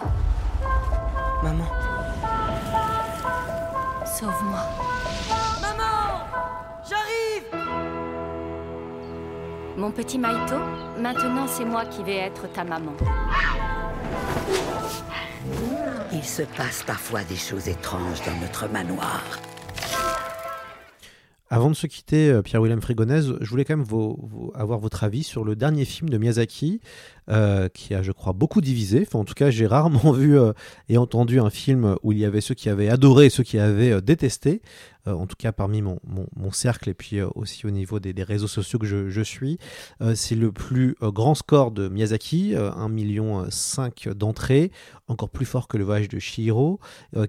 [1.42, 1.66] Maman.
[4.06, 4.64] Sauve-moi.
[5.60, 6.26] Maman
[6.88, 7.44] J'arrive
[9.76, 10.58] Mon petit Maito,
[10.98, 12.94] maintenant c'est moi qui vais être ta maman.
[16.12, 19.22] Il se passe parfois des choses étranges dans notre manoir.
[21.50, 23.86] Avant de se quitter, euh, Pierre-William Frigonèse, je voulais quand même
[24.54, 26.80] avoir votre avis sur le dernier film de Miyazaki,
[27.30, 29.06] euh, qui a, je crois, beaucoup divisé.
[29.12, 30.52] En tout cas, j'ai rarement vu euh,
[30.88, 33.58] et entendu un film où il y avait ceux qui avaient adoré et ceux qui
[33.58, 34.62] avaient euh, détesté.
[35.06, 38.78] en tout cas, parmi mon, mon, cercle et puis aussi au niveau des, réseaux sociaux
[38.78, 39.58] que je, je suis.
[40.14, 43.46] c'est le plus grand score de Miyazaki, 1,5 million
[44.14, 44.70] d'entrées,
[45.06, 46.78] encore plus fort que le voyage de Shihiro.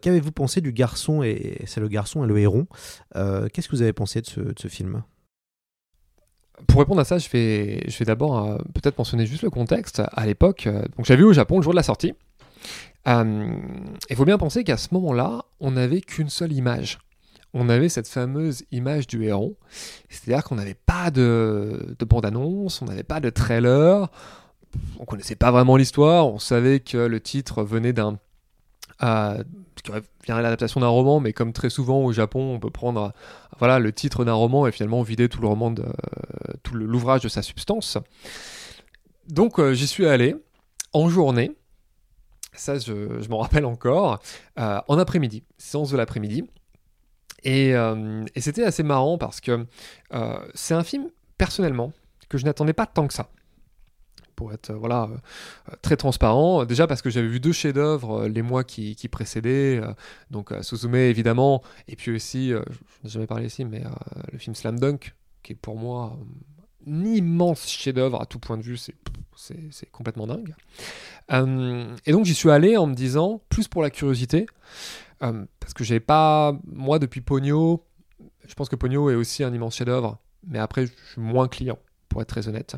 [0.02, 2.68] Qu'avez-vous pensé du garçon et c'est le garçon et le héron
[3.14, 5.04] Qu'est-ce que vous avez pensé de ce, de ce film?
[6.68, 10.02] Pour répondre à ça, je vais, d'abord euh, peut-être mentionner juste le contexte.
[10.12, 12.14] À l'époque, euh, donc au Japon le jour de la sortie.
[13.08, 13.52] Euh,
[14.10, 17.00] il faut bien penser qu'à ce moment-là, on n'avait qu'une seule image.
[17.54, 19.56] On avait cette fameuse image du héron.
[20.10, 24.10] C'est-à-dire qu'on n'avait pas de, de bande-annonce, on n'avait pas de trailer,
[25.00, 28.20] on connaissait pas vraiment l'histoire, on savait que le titre venait d'un
[29.02, 29.44] euh,
[29.82, 29.92] qui
[30.26, 33.14] vient l'adaptation d'un roman, mais comme très souvent au Japon, on peut prendre
[33.60, 35.86] voilà, le titre d'un roman et finalement vider tout le roman, de,
[36.64, 37.98] tout l'ouvrage de sa substance.
[39.28, 40.36] Donc euh, j'y suis allé
[40.94, 41.52] en journée,
[42.54, 44.20] ça je, je m'en rappelle encore,
[44.60, 46.46] euh, en après-midi, séance de l'après-midi.
[47.44, 49.66] Et, euh, et c'était assez marrant parce que
[50.54, 51.94] c'est un film, personnellement,
[52.28, 53.30] que je n'attendais pas tant que ça
[54.40, 56.64] pour être voilà euh, très transparent.
[56.64, 59.92] Déjà parce que j'avais vu deux chefs-d'œuvre euh, les mois qui, précédaient, euh,
[60.32, 62.56] donc Suzume évidemment, et puis aussi, je
[63.04, 63.84] n'ai jamais parlé ici, mais
[64.32, 65.14] le film Slam Dunk,
[65.44, 66.18] qui est pour moi
[66.88, 68.96] un immense chef-d'œuvre à tout point de vue, c'est
[69.36, 70.54] c'est complètement dingue.
[72.06, 74.46] et donc j'y suis allé en me disant, plus pour la curiosité,
[75.20, 77.84] parce que j'avais pas, moi depuis Pogno,
[78.48, 80.18] je pense que Pogno est aussi un immense chef-d'œuvre,
[80.48, 82.76] mais après je suis moins client, pour être très honnête.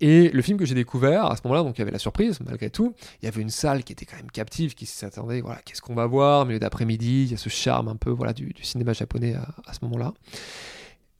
[0.00, 2.40] Et le film que j'ai découvert à ce moment-là, donc il y avait la surprise,
[2.40, 2.94] malgré tout.
[3.22, 5.94] Il y avait une salle qui était quand même captive, qui s'attendait, voilà, qu'est-ce qu'on
[5.94, 9.34] va voir, milieu d'après-midi, il y a ce charme un peu voilà, du, cinéma japonais
[9.34, 10.12] à, ce moment-là.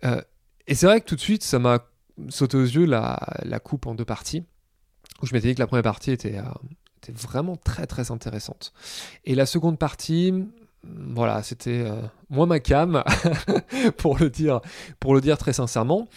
[0.04, 0.20] Euh,
[0.66, 1.86] et c'est vrai que tout de suite, ça m'a
[2.28, 3.16] sauté aux yeux la,
[3.62, 4.44] coupe en deux parties,
[5.22, 6.42] où je m'étais dit que la première partie était, euh,
[6.98, 8.72] était, vraiment très très intéressante.
[9.24, 10.34] Et la seconde partie,
[10.82, 13.04] voilà, c'était euh, moins ma cam,
[13.98, 14.60] pour, le dire,
[14.98, 16.08] pour le dire très sincèrement.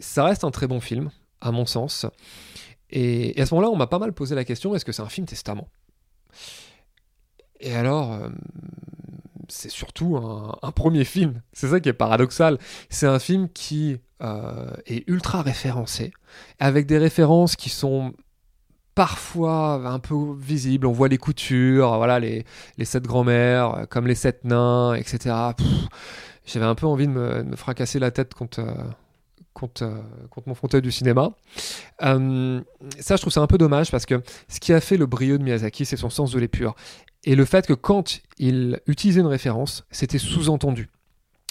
[0.00, 1.10] Ça reste un très bon film
[1.44, 2.06] à mon sens.
[2.90, 5.08] Et, à ce moment-là, on m'a pas mal posé la question est-ce que c'est un
[5.08, 5.68] film testament?
[7.60, 8.28] Et alors, euh,
[9.48, 11.42] c'est surtout un, premier film.
[11.52, 12.58] C'est ça qui est paradoxal.
[12.88, 16.12] C'est un film qui euh, est ultra référencé,
[16.58, 18.14] avec des références qui sont
[18.94, 20.86] parfois un peu visibles.
[20.86, 22.44] On voit les coutures, voilà, les,
[22.78, 25.34] les sept grand-mères, comme les sept nains, etc.
[26.46, 28.74] J'avais un peu envie de me, fracasser la tête contre, euh,
[29.82, 31.30] euh, contre mon fauteuil du cinéma.
[32.02, 32.60] Euh,
[32.98, 35.38] ça, je trouve ça un peu dommage parce que ce qui a fait le brio
[35.38, 36.74] de Miyazaki, c'est son sens de l'épure.
[37.24, 40.90] Et le fait que quand il utilisait une référence, c'était sous-entendu.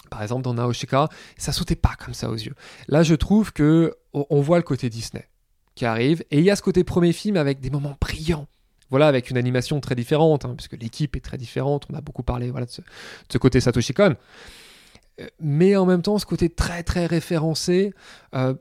[0.09, 2.53] Par exemple, dans Naoshika, ça sautait pas comme ça aux yeux.
[2.87, 5.27] Là, je trouve que on voit le côté Disney
[5.75, 8.47] qui arrive, et il y a ce côté premier film avec des moments brillants.
[8.91, 11.87] Voilà, avec une animation très différente, hein, puisque l'équipe est très différente.
[11.91, 12.87] On a beaucoup parlé voilà, de, ce, de
[13.31, 14.15] ce côté Satoshi Kon
[15.39, 17.93] mais en même temps ce côté très très référencé
[18.33, 18.53] euh,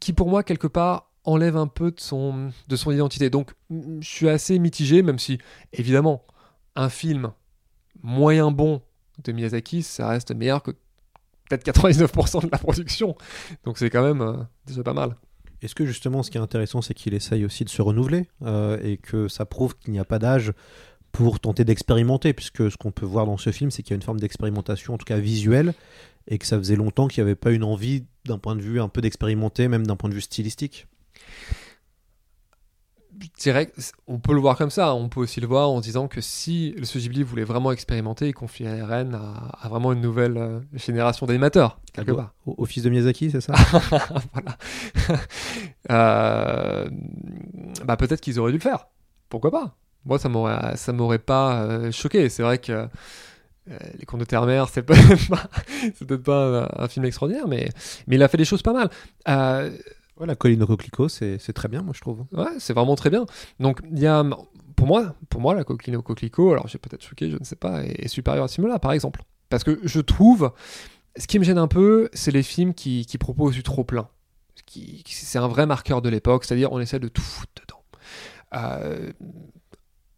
[0.00, 3.28] qui pour moi quelque part enlève un peu de son, de son identité.
[3.28, 5.38] Donc je suis assez mitigé, même si
[5.72, 6.24] évidemment
[6.74, 7.32] un film
[8.02, 8.80] moyen bon
[9.24, 10.70] de Miyazaki, ça reste meilleur que
[11.50, 13.16] peut-être 99% de la production.
[13.64, 14.36] Donc c'est quand même euh,
[14.66, 15.16] déjà pas mal.
[15.60, 18.78] Est-ce que justement ce qui est intéressant c'est qu'il essaye aussi de se renouveler euh,
[18.82, 20.52] et que ça prouve qu'il n'y a pas d'âge
[21.18, 23.96] pour tenter d'expérimenter, puisque ce qu'on peut voir dans ce film, c'est qu'il y a
[23.96, 25.74] une forme d'expérimentation, en tout cas visuelle,
[26.28, 28.80] et que ça faisait longtemps qu'il n'y avait pas une envie, d'un point de vue
[28.80, 30.86] un peu d'expérimenter, même d'un point de vue stylistique.
[33.20, 33.72] je dirais
[34.06, 34.94] on peut le voir comme ça.
[34.94, 38.34] On peut aussi le voir en disant que si le Ghibli voulait vraiment expérimenter, il
[38.34, 42.32] confierait Rennes à, à, vraiment une nouvelle euh, génération d'animateurs, quelque part.
[42.46, 43.54] Au, fils de Miyazaki, c'est ça?
[45.90, 46.90] Euh,
[47.86, 48.88] bah peut-être qu'ils auraient dû le faire.
[49.30, 49.74] Pourquoi pas?
[50.04, 52.28] Moi, ça m'aurait, ça m'aurait pas euh, choqué.
[52.28, 55.42] C'est vrai que euh, les contes de terre-mer, c'est peut-être pas,
[55.94, 57.68] c'est peut-être pas un, un, film extraordinaire, mais,
[58.06, 58.90] mais il a fait des choses pas mal.
[59.28, 59.70] Euh,
[60.18, 62.24] Ouais, la colline au coquelicot, c'est très bien, moi, je trouve.
[62.32, 63.24] Ouais, c'est vraiment très bien.
[63.60, 64.24] Donc, il y a,
[64.74, 67.56] pour moi, pour moi, la colline au coquelicot, alors j'ai peut-être choqué, je ne sais
[67.56, 69.22] pas, est, est supérieure à ce film-là, par exemple.
[69.48, 70.52] Parce que je trouve,
[71.16, 74.08] ce qui me gêne un peu, c'est les films qui, qui proposent du trop plein.
[74.66, 77.82] Qui, qui c'est un vrai marqueur de l'époque, c'est-à-dire on essaie de tout foutre dedans.
[78.54, 79.12] Euh,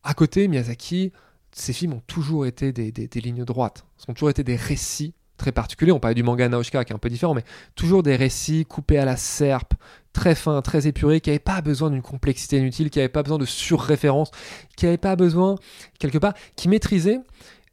[0.02, 1.12] à côté, Miyazaki,
[1.52, 5.92] ces films ont toujours été des, lignes droites, ont toujours été des récits très particulier.
[5.92, 7.44] On parlait du manga Naoshika qui est un peu différent, mais
[7.74, 9.74] toujours des récits coupés à la serpe,
[10.12, 13.38] très fins, très épurés, qui n'avaient pas besoin d'une complexité inutile, qui n'avaient pas besoin
[13.38, 14.30] de surréférence,
[14.76, 15.56] qui n'avaient pas besoin,
[15.98, 17.20] quelque part, qui maîtrisaient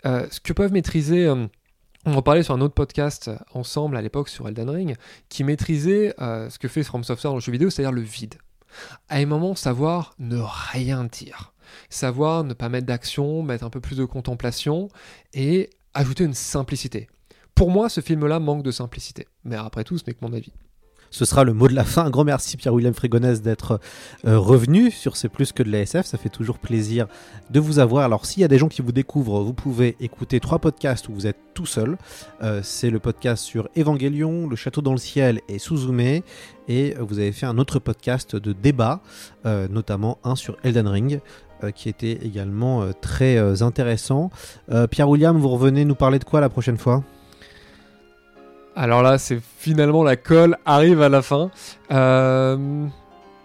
[0.06, 1.26] euh, ce que peuvent maîtriser.
[1.26, 1.46] Euh,
[2.06, 4.96] on en parlait sur un autre podcast ensemble à l'époque sur Elden Ring,
[5.28, 8.36] qui maîtrisait euh, ce que fait From Software dans le jeu vidéo, c'est-à-dire le vide.
[9.10, 11.54] À un moment, savoir ne rien dire.
[11.90, 14.90] Savoir ne pas mettre d'action, mettre un peu plus de contemplation
[15.34, 17.08] et ajouter une simplicité
[17.58, 19.28] pour moi, ce film-là manque de simplicité.
[19.44, 20.54] Mais après tout, ce n'est que mon avis.
[21.10, 22.06] Ce sera le mot de la fin.
[22.06, 23.80] Un grand merci Pierre-William Frégonès d'être
[24.26, 26.06] euh, revenu sur C'est plus que de l'ASF.
[26.06, 27.08] Ça fait toujours plaisir
[27.50, 28.04] de vous avoir.
[28.04, 31.14] Alors s'il y a des gens qui vous découvrent, vous pouvez écouter trois podcasts où
[31.14, 31.98] vous êtes tout seul.
[32.44, 36.22] Euh, C'est le podcast sur Évangélion, Le Château dans le ciel et Suzume.
[36.68, 39.02] Et vous avez fait un autre podcast de débat,
[39.46, 41.22] euh, notamment un sur Elden Ring.
[41.64, 44.30] Euh, qui était également euh, très intéressant.
[44.92, 47.04] Pierre-William, vous revenez nous parler de quoi la prochaine fois?
[48.76, 51.50] Alors là, c'est finalement la colle arrive à la fin.
[51.92, 52.88] Euh...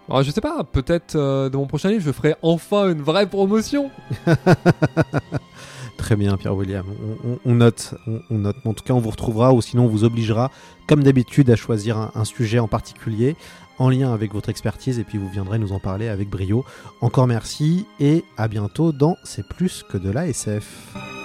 [0.09, 3.25] Alors, je sais pas, peut-être euh, dans mon prochain livre, je ferai enfin une vraie
[3.25, 3.89] promotion.
[5.97, 6.85] Très bien, Pierre-William.
[7.23, 8.57] On, on, on, note, on, on, note.
[8.65, 10.51] En tout cas, on vous retrouvera ou sinon on vous obligera,
[10.87, 13.37] comme d'habitude, à choisir un, un, sujet en particulier
[13.79, 16.65] en lien avec votre expertise et puis vous viendrez nous en parler avec brio.
[17.01, 21.22] Encore merci et à bientôt dans C'est plus que de la SF.